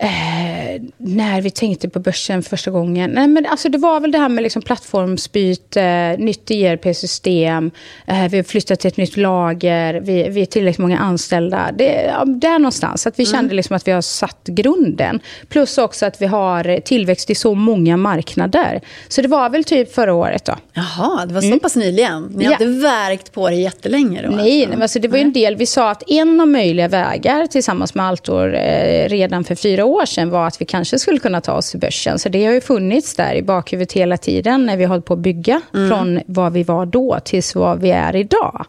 Eh, 0.00 0.82
när 0.96 1.40
vi 1.40 1.50
tänkte 1.50 1.88
på 1.88 2.00
börsen 2.00 2.42
första 2.42 2.70
gången. 2.70 3.10
Nej, 3.10 3.28
men 3.28 3.46
alltså 3.46 3.68
det 3.68 3.78
var 3.78 4.00
väl 4.00 4.12
det 4.12 4.18
här 4.18 4.28
med 4.28 4.42
liksom 4.42 4.62
plattformsbyte, 4.62 6.16
nytt 6.18 6.50
ERP-system. 6.50 7.70
Eh, 8.06 8.28
vi 8.28 8.36
har 8.36 8.44
flyttat 8.44 8.80
till 8.80 8.88
ett 8.88 8.96
nytt 8.96 9.16
lager. 9.16 9.94
Vi, 9.94 10.28
vi 10.28 10.42
är 10.42 10.46
tillräckligt 10.46 10.78
många 10.78 10.98
anställda. 10.98 11.70
Det, 11.78 12.02
ja, 12.06 12.24
där 12.24 12.58
någonstans. 12.58 13.06
Att 13.06 13.18
vi 13.18 13.24
mm. 13.24 13.32
kände 13.32 13.54
liksom 13.54 13.76
att 13.76 13.88
vi 13.88 13.92
har 13.92 14.00
satt 14.00 14.44
grunden. 14.44 15.20
Plus 15.48 15.78
också 15.78 16.06
att 16.06 16.22
vi 16.22 16.26
har 16.26 16.80
tillväxt 16.80 17.30
i 17.30 17.34
så 17.34 17.54
många 17.54 17.96
marknader. 17.96 18.80
Så 19.08 19.22
det 19.22 19.28
var 19.28 19.50
väl 19.50 19.64
typ 19.64 19.94
förra 19.94 20.14
året 20.14 20.44
då. 20.44 20.54
Jaha, 20.72 21.26
det 21.26 21.34
var 21.34 21.40
så 21.40 21.46
mm. 21.46 21.60
pass 21.60 21.76
nyligen. 21.76 22.22
Ni 22.22 22.44
ja. 22.44 22.50
har 22.50 22.52
inte 22.52 22.82
verkt 22.82 23.32
på 23.32 23.48
det 23.48 23.56
jättelänge 23.56 24.22
då? 24.22 24.36
Nej, 24.36 24.64
alltså. 24.64 24.82
alltså 24.82 24.98
det 24.98 25.08
var 25.08 25.18
ju 25.18 25.24
en 25.24 25.32
del. 25.32 25.56
Vi 25.56 25.66
sa 25.66 25.90
att 25.90 26.10
en 26.10 26.40
av 26.40 26.48
möjliga 26.48 26.88
vägar 26.88 27.46
tillsammans 27.46 27.94
med 27.94 28.06
Altor 28.06 28.54
eh, 28.54 29.08
redan 29.08 29.44
för 29.44 29.54
fyra 29.54 29.87
år 29.88 30.06
sedan 30.06 30.30
var 30.30 30.46
att 30.46 30.60
vi 30.60 30.64
kanske 30.64 30.98
skulle 30.98 31.18
kunna 31.18 31.40
ta 31.40 31.52
oss 31.52 31.70
till 31.70 31.80
börsen. 31.80 32.18
Så 32.18 32.28
det 32.28 32.46
har 32.46 32.52
ju 32.52 32.60
funnits 32.60 33.14
där 33.14 33.34
i 33.34 33.42
bakhuvudet 33.42 33.92
hela 33.92 34.16
tiden 34.16 34.66
när 34.66 34.76
vi 34.76 34.84
hållit 34.84 35.04
på 35.04 35.14
att 35.14 35.20
bygga 35.20 35.60
mm. 35.74 35.88
från 35.88 36.20
vad 36.26 36.52
vi 36.52 36.62
var 36.62 36.86
då 36.86 37.18
tills 37.24 37.54
vad 37.54 37.80
vi 37.80 37.90
är 37.90 38.16
idag. 38.16 38.66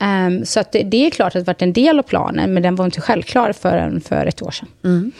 Um, 0.00 0.44
så 0.44 0.62
det, 0.72 0.82
det, 0.82 1.06
är 1.06 1.10
klart 1.10 1.36
att 1.36 1.40
det 1.40 1.46
varit 1.46 1.62
en 1.62 1.72
del 1.72 1.98
av 1.98 2.02
planen, 2.02 2.54
men 2.54 2.62
den 2.62 2.76
var 2.76 2.84
inte 2.84 3.00
självklar 3.00 3.52
förrän 3.52 4.00
för 4.00 4.26
ett 4.26 4.42
år 4.42 4.50
sedan. 4.50 4.68
Mm. 4.84 5.12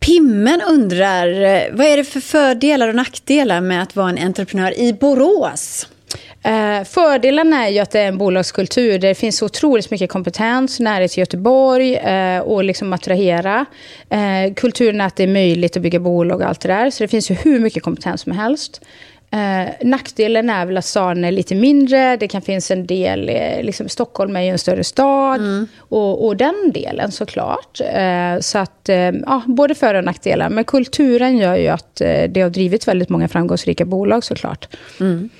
Pimmen 0.00 0.60
undrar, 0.68 1.26
vad 1.76 1.86
är 1.86 1.96
det 1.96 2.04
för 2.04 2.20
fördelar 2.20 2.88
och 2.88 2.94
nackdelar 2.94 3.60
med 3.60 3.82
att 3.82 3.96
vara 3.96 4.10
en 4.10 4.18
entreprenör 4.18 4.78
i 4.78 4.92
Borås? 4.92 5.88
Eh, 6.44 6.84
fördelen 6.84 7.52
är 7.52 7.68
ju 7.68 7.78
att 7.78 7.90
det 7.90 8.00
är 8.00 8.08
en 8.08 8.18
bolagskultur 8.18 8.98
där 8.98 9.08
det 9.08 9.14
finns 9.14 9.42
otroligt 9.42 9.90
mycket 9.90 10.10
kompetens, 10.10 10.80
närhet 10.80 11.10
till 11.10 11.20
Göteborg 11.20 11.96
eh, 11.96 12.40
och 12.40 12.64
liksom 12.64 12.92
attrahera. 12.92 13.66
Eh, 14.08 14.54
kulturen 14.54 15.00
är 15.00 15.06
att 15.06 15.16
det 15.16 15.22
är 15.22 15.28
möjligt 15.28 15.76
att 15.76 15.82
bygga 15.82 16.00
bolag 16.00 16.40
och 16.40 16.46
allt 16.46 16.60
det 16.60 16.68
där. 16.68 16.90
Så 16.90 17.04
det 17.04 17.08
finns 17.08 17.30
ju 17.30 17.34
hur 17.34 17.60
mycket 17.60 17.82
kompetens 17.82 18.20
som 18.20 18.32
helst. 18.32 18.80
Eh, 19.30 19.70
nackdelen 19.80 20.50
är 20.50 20.66
väl 20.66 20.76
att 20.76 20.84
staden 20.84 21.24
är 21.24 21.32
lite 21.32 21.54
mindre, 21.54 22.16
det 22.16 22.28
kan 22.28 22.42
finnas 22.42 22.70
en 22.70 22.86
del, 22.86 23.28
eh, 23.28 23.62
liksom 23.62 23.88
Stockholm 23.88 24.36
är 24.36 24.40
ju 24.40 24.48
en 24.48 24.58
större 24.58 24.84
stad, 24.84 25.40
mm. 25.40 25.66
och, 25.78 26.26
och, 26.26 26.36
den 26.36 26.70
delen 26.74 27.12
såklart. 27.12 27.80
Eh, 27.80 28.40
så 28.40 28.58
att, 28.58 28.88
eh, 28.88 28.96
ja, 28.96 29.42
både 29.46 29.74
för 29.74 29.94
och 29.94 30.04
nackdelar. 30.04 30.50
Men 30.50 30.64
kulturen 30.64 31.38
gör 31.38 31.56
ju 31.56 31.68
att 31.68 32.00
eh, 32.00 32.22
det 32.28 32.40
har 32.40 32.50
drivit 32.50 32.88
väldigt 32.88 33.08
många 33.08 33.28
framgångsrika 33.28 33.84
bolag 33.84 34.24
såklart. 34.24 34.68
Mm. 35.00 35.30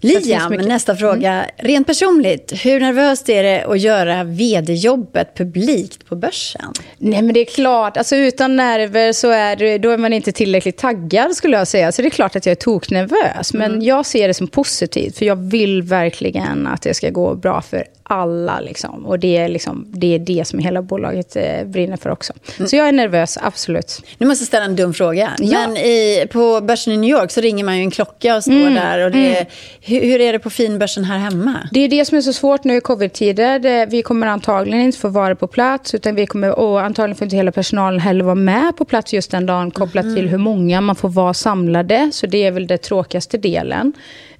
Liam, 0.00 0.52
nästa 0.52 0.96
fråga. 0.96 1.32
Mm. 1.32 1.46
Rent 1.56 1.86
personligt, 1.86 2.52
hur 2.64 2.80
nervöst 2.80 3.28
är 3.28 3.42
det 3.42 3.64
att 3.64 3.80
göra 3.80 4.24
vd-jobbet 4.24 5.34
publikt 5.36 6.06
på 6.06 6.16
börsen? 6.16 6.72
Nej, 6.98 7.22
men 7.22 7.34
det 7.34 7.40
är 7.40 7.44
klart. 7.44 7.96
Alltså, 7.96 8.16
utan 8.16 8.56
nerver 8.56 9.12
så 9.12 9.30
är, 9.30 9.56
det, 9.56 9.78
då 9.78 9.90
är 9.90 9.98
man 9.98 10.12
inte 10.12 10.32
tillräckligt 10.32 10.78
taggad, 10.78 11.36
skulle 11.36 11.56
jag 11.56 11.68
säga. 11.68 11.92
Så 11.92 12.02
det 12.02 12.08
är 12.08 12.10
klart 12.10 12.36
att 12.36 12.46
jag 12.46 12.50
är 12.50 12.56
toknervös. 12.56 13.54
Men 13.54 13.72
mm. 13.72 13.82
jag 13.82 14.06
ser 14.06 14.28
det 14.28 14.34
som 14.34 14.48
positivt, 14.48 15.18
för 15.18 15.26
jag 15.26 15.36
vill 15.36 15.82
verkligen 15.82 16.66
att 16.66 16.82
det 16.82 16.94
ska 16.94 17.10
gå 17.10 17.34
bra 17.34 17.62
för 17.62 17.84
alla. 18.02 18.60
Liksom. 18.60 19.06
Och 19.06 19.18
det 19.18 19.36
är, 19.36 19.48
liksom, 19.48 19.86
det 19.88 20.14
är 20.14 20.18
det 20.18 20.46
som 20.46 20.58
hela 20.58 20.82
bolaget 20.82 21.36
eh, 21.36 21.64
brinner 21.64 21.96
för 21.96 22.10
också. 22.10 22.32
Mm. 22.58 22.68
Så 22.68 22.76
jag 22.76 22.88
är 22.88 22.92
nervös, 22.92 23.38
absolut. 23.42 24.02
Nu 24.18 24.26
måste 24.26 24.42
jag 24.42 24.46
ställa 24.46 24.64
en 24.64 24.76
dum 24.76 24.94
fråga. 24.94 25.32
Ja. 25.38 25.66
Men 25.66 25.76
i, 25.76 26.26
på 26.30 26.60
börsen 26.60 26.92
i 26.92 26.96
New 26.96 27.10
York 27.10 27.30
så 27.30 27.40
ringer 27.40 27.64
man 27.64 27.76
ju 27.76 27.82
en 27.82 27.90
klocka 27.90 28.36
och 28.36 28.42
står 28.42 28.52
mm. 28.52 28.74
där. 28.74 29.04
Och 29.04 29.10
det, 29.10 29.36
mm. 29.36 29.46
Hur, 29.90 30.00
hur, 30.00 30.20
är 30.20 30.32
det 30.32 30.38
på 30.38 30.50
finbörsen 30.50 31.04
här 31.04 31.18
hemma? 31.18 31.68
Det 31.72 31.80
är 31.80 31.88
det 31.88 32.04
som 32.04 32.16
är 32.16 32.22
så 32.22 32.32
svårt 32.32 32.64
nu 32.64 32.76
i 32.76 32.80
covid-tider. 32.80 33.86
Vi 33.86 34.02
kommer 34.02 34.26
antagligen 34.26 34.80
inte 34.80 34.98
få 34.98 35.08
vara 35.08 35.34
på 35.36 35.46
plats. 35.46 35.94
Utan 35.94 36.14
vi 36.14 36.26
kommer, 36.26 36.58
och 36.58 36.82
antagligen 36.82 37.16
får 37.16 37.24
inte 37.24 37.36
hela 37.36 37.52
personalen 37.52 38.00
heller 38.00 38.24
vara 38.24 38.34
med 38.34 38.76
på 38.76 38.84
plats 38.84 39.12
just 39.12 39.30
den 39.30 39.46
dagen. 39.46 39.70
Kopplat 39.70 40.04
mm. 40.04 40.16
till 40.16 40.28
hur 40.28 40.38
många 40.38 40.80
man 40.80 40.96
får 40.96 41.08
vara 41.08 41.34
samlade. 41.34 42.10
Så 42.12 42.26
det 42.26 42.44
är 42.44 42.50
väl 42.50 42.66
den 42.66 42.78
tråkigaste 42.78 43.38
delen. 43.38 43.92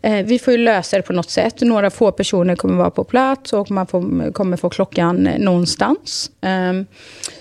Eh, 0.03 0.27
vi 0.27 0.39
får 0.39 0.53
ju 0.53 0.59
lösa 0.59 0.97
det 0.97 1.03
på 1.03 1.13
något 1.13 1.31
sätt. 1.31 1.61
Några 1.61 1.91
få 1.91 2.13
personer 2.13 2.57
kommer 2.57 2.75
vara 2.75 2.91
på 2.91 3.05
plats 3.05 3.53
och 3.53 3.71
man 3.71 3.87
får, 3.87 4.33
kommer 4.33 4.57
få 4.57 4.71
klockan 4.71 5.29
någonstans. 5.39 6.31
Eh, 6.41 6.87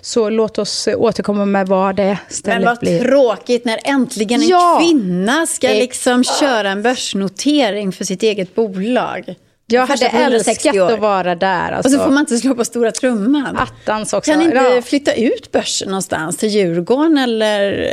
så 0.02 0.30
låt 0.30 0.58
oss 0.58 0.88
återkomma 0.98 1.46
med 1.46 1.68
vad 1.68 1.96
det 1.96 2.18
stället 2.30 2.60
Men 2.60 2.66
vad 2.66 2.80
blir. 2.80 3.00
tråkigt 3.00 3.66
när 3.66 3.80
äntligen 3.84 4.42
en 4.42 4.48
ja, 4.48 4.80
kvinna 4.82 5.46
ska 5.48 5.68
liksom 5.68 6.24
köra 6.24 6.70
en 6.70 6.82
börsnotering 6.82 7.92
för 8.00 8.06
sitt 8.06 8.24
eget 8.24 8.56
bolag. 8.56 9.36
Jag 9.66 9.88
hade 9.88 10.06
älskat 10.06 10.78
att 10.78 11.00
vara 11.00 11.36
där. 11.36 11.72
Alltså. 11.72 11.88
Och 11.88 12.00
så 12.00 12.06
får 12.06 12.12
man 12.12 12.20
inte 12.20 12.38
slå 12.38 12.56
på 12.56 12.66
stora 12.66 12.92
trumman. 12.92 13.58
Attans 13.58 14.14
också. 14.14 14.32
Kan 14.32 14.42
inte 14.42 14.56
ja. 14.58 14.82
flytta 14.82 15.14
ut 15.14 15.52
börsen 15.52 15.88
någonstans? 15.88 16.38
Till 16.38 16.50
Djurgården 16.50 17.18
eller 17.18 17.90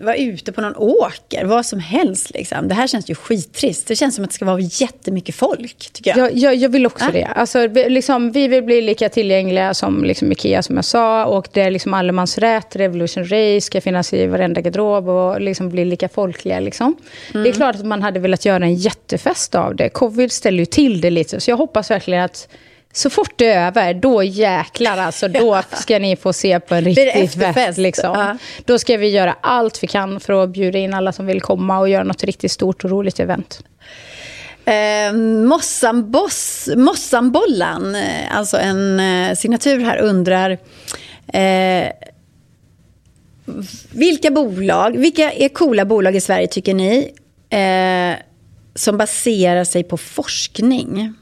vara 0.00 0.16
ute 0.16 0.52
på 0.52 0.60
någon 0.60 0.76
åker, 0.76 1.44
vad 1.44 1.66
som 1.66 1.78
helst. 1.78 2.30
Liksom. 2.34 2.68
Det 2.68 2.74
här 2.74 2.86
känns 2.86 3.10
ju 3.10 3.14
skittrist. 3.14 3.86
Det 3.86 3.96
känns 3.96 4.14
som 4.14 4.24
att 4.24 4.30
det 4.30 4.34
ska 4.34 4.44
vara 4.44 4.60
jättemycket 4.60 5.34
folk, 5.34 5.90
tycker 5.92 6.10
jag. 6.10 6.18
Jag, 6.18 6.36
jag, 6.36 6.54
jag 6.54 6.68
vill 6.68 6.86
också 6.86 7.04
äh? 7.04 7.12
det. 7.12 7.24
Alltså, 7.24 7.66
liksom, 7.66 8.32
vi 8.32 8.48
vill 8.48 8.62
bli 8.62 8.80
lika 8.80 9.08
tillgängliga 9.08 9.74
som 9.74 10.04
liksom, 10.04 10.32
Ikea, 10.32 10.62
som 10.62 10.76
jag 10.76 10.84
sa. 10.84 11.24
Och 11.24 11.48
det 11.52 11.60
är 11.60 11.70
liksom 11.70 11.94
allemansrätt, 11.94 12.76
Revolution 12.76 13.24
Race 13.24 13.60
ska 13.60 13.80
finnas 13.80 14.12
i 14.12 14.26
varenda 14.26 14.60
garderob 14.60 15.08
och 15.08 15.40
liksom 15.40 15.68
bli 15.68 15.84
lika 15.84 16.08
folkliga. 16.08 16.60
Liksom. 16.60 16.86
Mm. 16.86 16.98
Det 17.32 17.38
är 17.38 17.52
mm. 17.52 17.52
klart 17.52 17.76
att 17.76 17.86
man 17.86 18.02
hade 18.02 18.20
velat 18.20 18.44
göra 18.44 18.64
en 18.64 18.74
jättefest 18.74 19.54
av 19.54 19.76
det. 19.76 19.88
Covid 19.88 20.32
ställer 20.32 20.58
ju 20.58 20.66
till 20.66 21.00
det 21.00 21.10
lite, 21.10 21.40
så 21.40 21.50
jag 21.50 21.56
hoppas 21.56 21.90
verkligen 21.90 22.24
att 22.24 22.48
så 22.92 23.10
fort 23.10 23.32
det 23.36 23.46
är 23.46 23.66
över, 23.66 23.94
då 23.94 24.22
jäklar 24.22 24.98
alltså, 24.98 25.28
då 25.28 25.62
ska 25.72 25.98
ni 25.98 26.16
få 26.16 26.32
se 26.32 26.60
på 26.60 26.74
en 26.74 26.84
riktig 26.84 27.32
fest. 27.54 27.78
Liksom. 27.78 28.10
Ja. 28.14 28.38
Då 28.64 28.78
ska 28.78 28.96
vi 28.96 29.08
göra 29.08 29.36
allt 29.40 29.82
vi 29.82 29.86
kan 29.86 30.20
för 30.20 30.44
att 30.44 30.50
bjuda 30.50 30.78
in 30.78 30.94
alla 30.94 31.12
som 31.12 31.26
vill 31.26 31.40
komma 31.40 31.78
och 31.78 31.88
göra 31.88 32.04
något 32.04 32.24
riktigt 32.24 32.52
stort 32.52 32.84
och 32.84 32.90
roligt 32.90 33.20
event. 33.20 33.62
Eh, 34.64 35.12
Mossambollan, 36.76 37.94
eh, 37.94 38.36
alltså 38.36 38.58
en 38.58 39.00
eh, 39.00 39.34
signatur 39.34 39.80
här, 39.80 39.98
undrar 39.98 40.58
eh, 41.32 41.88
vilka 43.92 44.30
bolag, 44.30 44.96
vilka 44.96 45.32
är 45.32 45.48
coola 45.48 45.84
bolag 45.84 46.16
i 46.16 46.20
Sverige 46.20 46.46
tycker 46.46 46.74
ni 46.74 47.12
eh, 47.50 48.14
som 48.74 48.96
baserar 48.96 49.64
sig 49.64 49.84
på 49.84 49.96
forskning? 49.96 51.14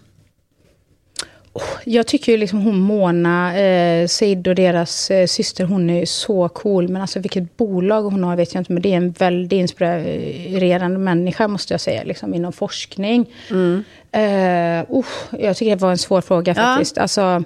Jag 1.85 2.07
tycker 2.07 2.33
ju 2.33 2.39
liksom 2.39 2.63
hon 2.63 2.79
Mona 2.79 3.59
eh, 3.59 4.07
Seid 4.07 4.49
och 4.49 4.55
deras 4.55 5.11
eh, 5.11 5.27
syster, 5.27 5.65
hon 5.65 5.91
är 5.91 6.05
så 6.05 6.49
cool. 6.49 6.89
Men 6.89 7.03
alltså 7.03 7.21
vilket 7.21 7.57
bolag 7.57 8.03
hon 8.03 8.25
har 8.25 8.37
vet 8.37 8.55
jag 8.55 8.61
inte. 8.61 8.73
Men 8.73 8.83
det 8.83 8.93
är 8.93 8.97
en 8.97 9.11
väldigt 9.11 9.53
inspirerande 9.53 10.99
människa 10.99 11.49
måste 11.49 11.75
jag 11.75 11.81
säga, 11.81 12.03
liksom, 12.05 12.35
inom 12.35 12.53
forskning. 12.53 13.27
Mm. 13.51 13.85
Uh, 14.17 14.99
uh, 14.99 15.05
jag 15.39 15.57
tycker 15.57 15.71
det 15.71 15.83
var 15.83 15.91
en 15.91 15.99
svår 15.99 16.21
fråga 16.21 16.55
faktiskt. 16.55 16.97
Ja. 16.97 17.03
Alltså, 17.03 17.45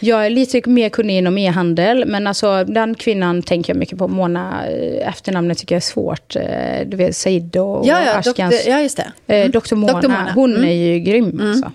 jag 0.00 0.26
är 0.26 0.30
lite 0.30 0.68
mer 0.68 0.88
kunnig 0.88 1.18
inom 1.18 1.38
e-handel, 1.38 2.04
men 2.06 2.26
alltså, 2.26 2.64
den 2.64 2.94
kvinnan 2.94 3.42
tänker 3.42 3.72
jag 3.72 3.78
mycket 3.78 3.98
på. 3.98 4.08
Mona, 4.08 4.66
eh, 4.66 5.08
efternamnet 5.08 5.58
tycker 5.58 5.74
jag 5.74 5.80
är 5.80 5.82
svårt. 5.82 6.36
Uh, 6.36 6.42
du 6.86 6.96
vet, 6.96 7.16
Said 7.16 7.56
och, 7.56 7.86
ja, 7.86 8.04
ja, 8.04 8.12
Ashkans. 8.12 8.54
Doktor, 8.54 8.70
ja, 8.72 8.80
just 8.80 8.96
det. 8.96 9.12
Mm. 9.26 9.50
Doktor 9.50 9.76
Mona, 9.76 9.92
Mona, 9.92 10.32
hon 10.34 10.56
mm. 10.56 10.68
är 10.68 10.72
ju 10.72 10.98
grym. 10.98 11.30
Mm. 11.30 11.50
Alltså. 11.50 11.72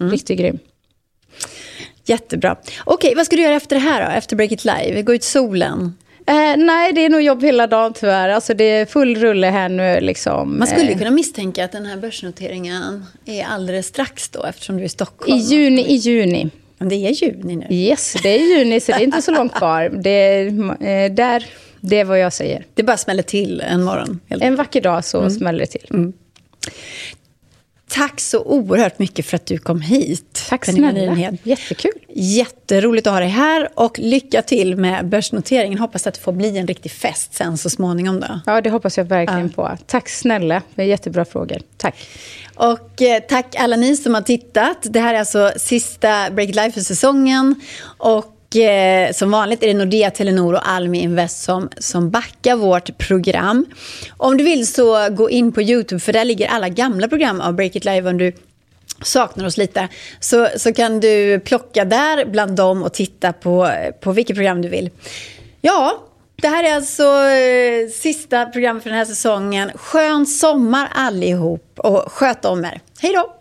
Mm. 0.00 0.12
Riktigt 0.12 0.38
grym. 0.38 0.58
Jättebra. 2.08 2.56
Okej, 2.84 3.14
vad 3.14 3.26
ska 3.26 3.36
du 3.36 3.42
göra 3.42 3.54
efter 3.54 3.76
det 3.76 3.82
här 3.82 4.06
då? 4.06 4.12
Efter 4.12 4.36
Break 4.36 4.52
It 4.52 4.64
Live? 4.64 5.02
Gå 5.02 5.14
ut 5.14 5.24
solen? 5.24 5.94
Eh, 6.26 6.56
nej, 6.56 6.92
det 6.92 7.04
är 7.04 7.08
nog 7.08 7.22
jobb 7.22 7.42
hela 7.42 7.66
dagen 7.66 7.92
tyvärr. 7.92 8.28
Alltså, 8.28 8.54
det 8.54 8.64
är 8.64 8.86
full 8.86 9.16
rulle 9.16 9.46
här 9.46 9.68
nu. 9.68 10.00
Liksom. 10.00 10.58
Man 10.58 10.68
skulle 10.68 10.90
eh. 10.90 10.98
kunna 10.98 11.10
misstänka 11.10 11.64
att 11.64 11.72
den 11.72 11.86
här 11.86 11.96
börsnoteringen 11.96 13.04
är 13.24 13.44
alldeles 13.44 13.86
strax 13.86 14.28
då, 14.28 14.44
eftersom 14.44 14.76
du 14.76 14.82
är 14.82 14.86
i 14.86 14.88
Stockholm. 14.88 15.38
I 15.38 15.40
juni, 15.40 15.82
i 15.82 15.94
juni. 15.94 16.50
Men 16.78 16.88
det 16.88 16.94
är 16.94 17.24
juni 17.24 17.56
nu. 17.56 17.66
Yes, 17.70 18.16
det 18.22 18.28
är 18.28 18.58
juni, 18.58 18.80
så 18.80 18.92
det 18.92 18.98
är 18.98 19.02
inte 19.02 19.22
så 19.22 19.30
långt 19.30 19.54
kvar. 19.54 19.88
Det 20.02 20.10
är, 20.10 20.46
eh, 20.46 21.12
där, 21.12 21.46
det 21.80 22.00
är 22.00 22.04
vad 22.04 22.18
jag 22.18 22.32
säger. 22.32 22.64
Det 22.74 22.82
bara 22.82 22.96
smäller 22.96 23.22
till 23.22 23.60
en 23.60 23.82
morgon? 23.82 24.20
En 24.28 24.56
vacker 24.56 24.80
dag 24.80 25.04
så 25.04 25.18
mm. 25.18 25.30
smäller 25.30 25.58
det 25.58 25.66
till. 25.66 25.86
Mm. 25.90 26.12
Tack 27.88 28.20
så 28.20 28.42
oerhört 28.42 28.98
mycket 28.98 29.26
för 29.26 29.36
att 29.36 29.46
du 29.46 29.58
kom 29.58 29.80
hit. 29.80 30.44
Tack 30.48 30.64
snälla. 30.64 31.32
Jättekul. 31.42 31.92
Jätteroligt 32.08 33.06
att 33.06 33.12
ha 33.12 33.20
dig 33.20 33.28
här 33.28 33.68
och 33.74 33.98
lycka 33.98 34.42
till 34.42 34.76
med 34.76 35.08
börsnoteringen. 35.08 35.78
Hoppas 35.78 36.06
att 36.06 36.14
det 36.14 36.20
får 36.20 36.32
bli 36.32 36.58
en 36.58 36.66
riktig 36.66 36.92
fest 36.92 37.34
sen 37.34 37.58
så 37.58 37.70
småningom. 37.70 38.20
Då. 38.20 38.40
Ja, 38.46 38.60
det 38.60 38.70
hoppas 38.70 38.98
jag 38.98 39.04
verkligen 39.04 39.52
ja. 39.56 39.62
på. 39.62 39.78
Tack 39.86 40.08
snälla. 40.08 40.62
Det 40.74 40.82
är 40.82 40.86
jättebra 40.86 41.24
frågor. 41.24 41.58
Tack. 41.76 41.94
Och 42.54 43.02
eh, 43.02 43.22
tack 43.28 43.56
alla 43.58 43.76
ni 43.76 43.96
som 43.96 44.14
har 44.14 44.22
tittat. 44.22 44.78
Det 44.82 45.00
här 45.00 45.14
är 45.14 45.18
alltså 45.18 45.52
sista 45.56 46.30
Break 46.30 46.48
It 46.48 46.54
Life 46.54 46.72
för 46.72 46.80
säsongen. 46.80 47.54
Och 48.48 48.56
eh, 48.56 49.12
som 49.12 49.30
vanligt 49.30 49.62
är 49.62 49.66
det 49.66 49.74
Nordea, 49.74 50.10
Telenor 50.10 50.54
och 50.54 50.68
Almi 50.68 50.98
Invest 50.98 51.42
som, 51.42 51.68
som 51.78 52.10
backar 52.10 52.56
vårt 52.56 52.98
program. 52.98 53.66
Om 54.16 54.36
du 54.36 54.44
vill 54.44 54.66
så 54.66 55.08
gå 55.10 55.30
in 55.30 55.52
på 55.52 55.62
YouTube 55.62 56.00
för 56.00 56.12
där 56.12 56.24
ligger 56.24 56.48
alla 56.48 56.68
gamla 56.68 57.08
program 57.08 57.40
av 57.40 57.54
Break 57.54 57.76
It 57.76 57.84
Live 57.84 58.10
om 58.10 58.18
du 58.18 58.32
saknar 59.02 59.46
oss 59.46 59.56
lite. 59.56 59.88
Så, 60.20 60.48
så 60.56 60.72
kan 60.72 61.00
du 61.00 61.40
plocka 61.40 61.84
där 61.84 62.24
bland 62.24 62.56
dem 62.56 62.82
och 62.82 62.92
titta 62.92 63.32
på, 63.32 63.70
på 64.00 64.12
vilket 64.12 64.36
program 64.36 64.62
du 64.62 64.68
vill. 64.68 64.90
Ja, 65.60 66.04
det 66.42 66.48
här 66.48 66.64
är 66.64 66.74
alltså 66.74 67.02
eh, 67.02 67.88
sista 67.88 68.46
programmet 68.46 68.82
för 68.82 68.90
den 68.90 68.98
här 68.98 69.04
säsongen. 69.04 69.70
Skön 69.74 70.26
sommar 70.26 70.88
allihop 70.94 71.72
och 71.76 72.12
sköt 72.12 72.44
om 72.44 72.64
er. 72.64 72.80
Hej 73.00 73.12
då! 73.14 73.34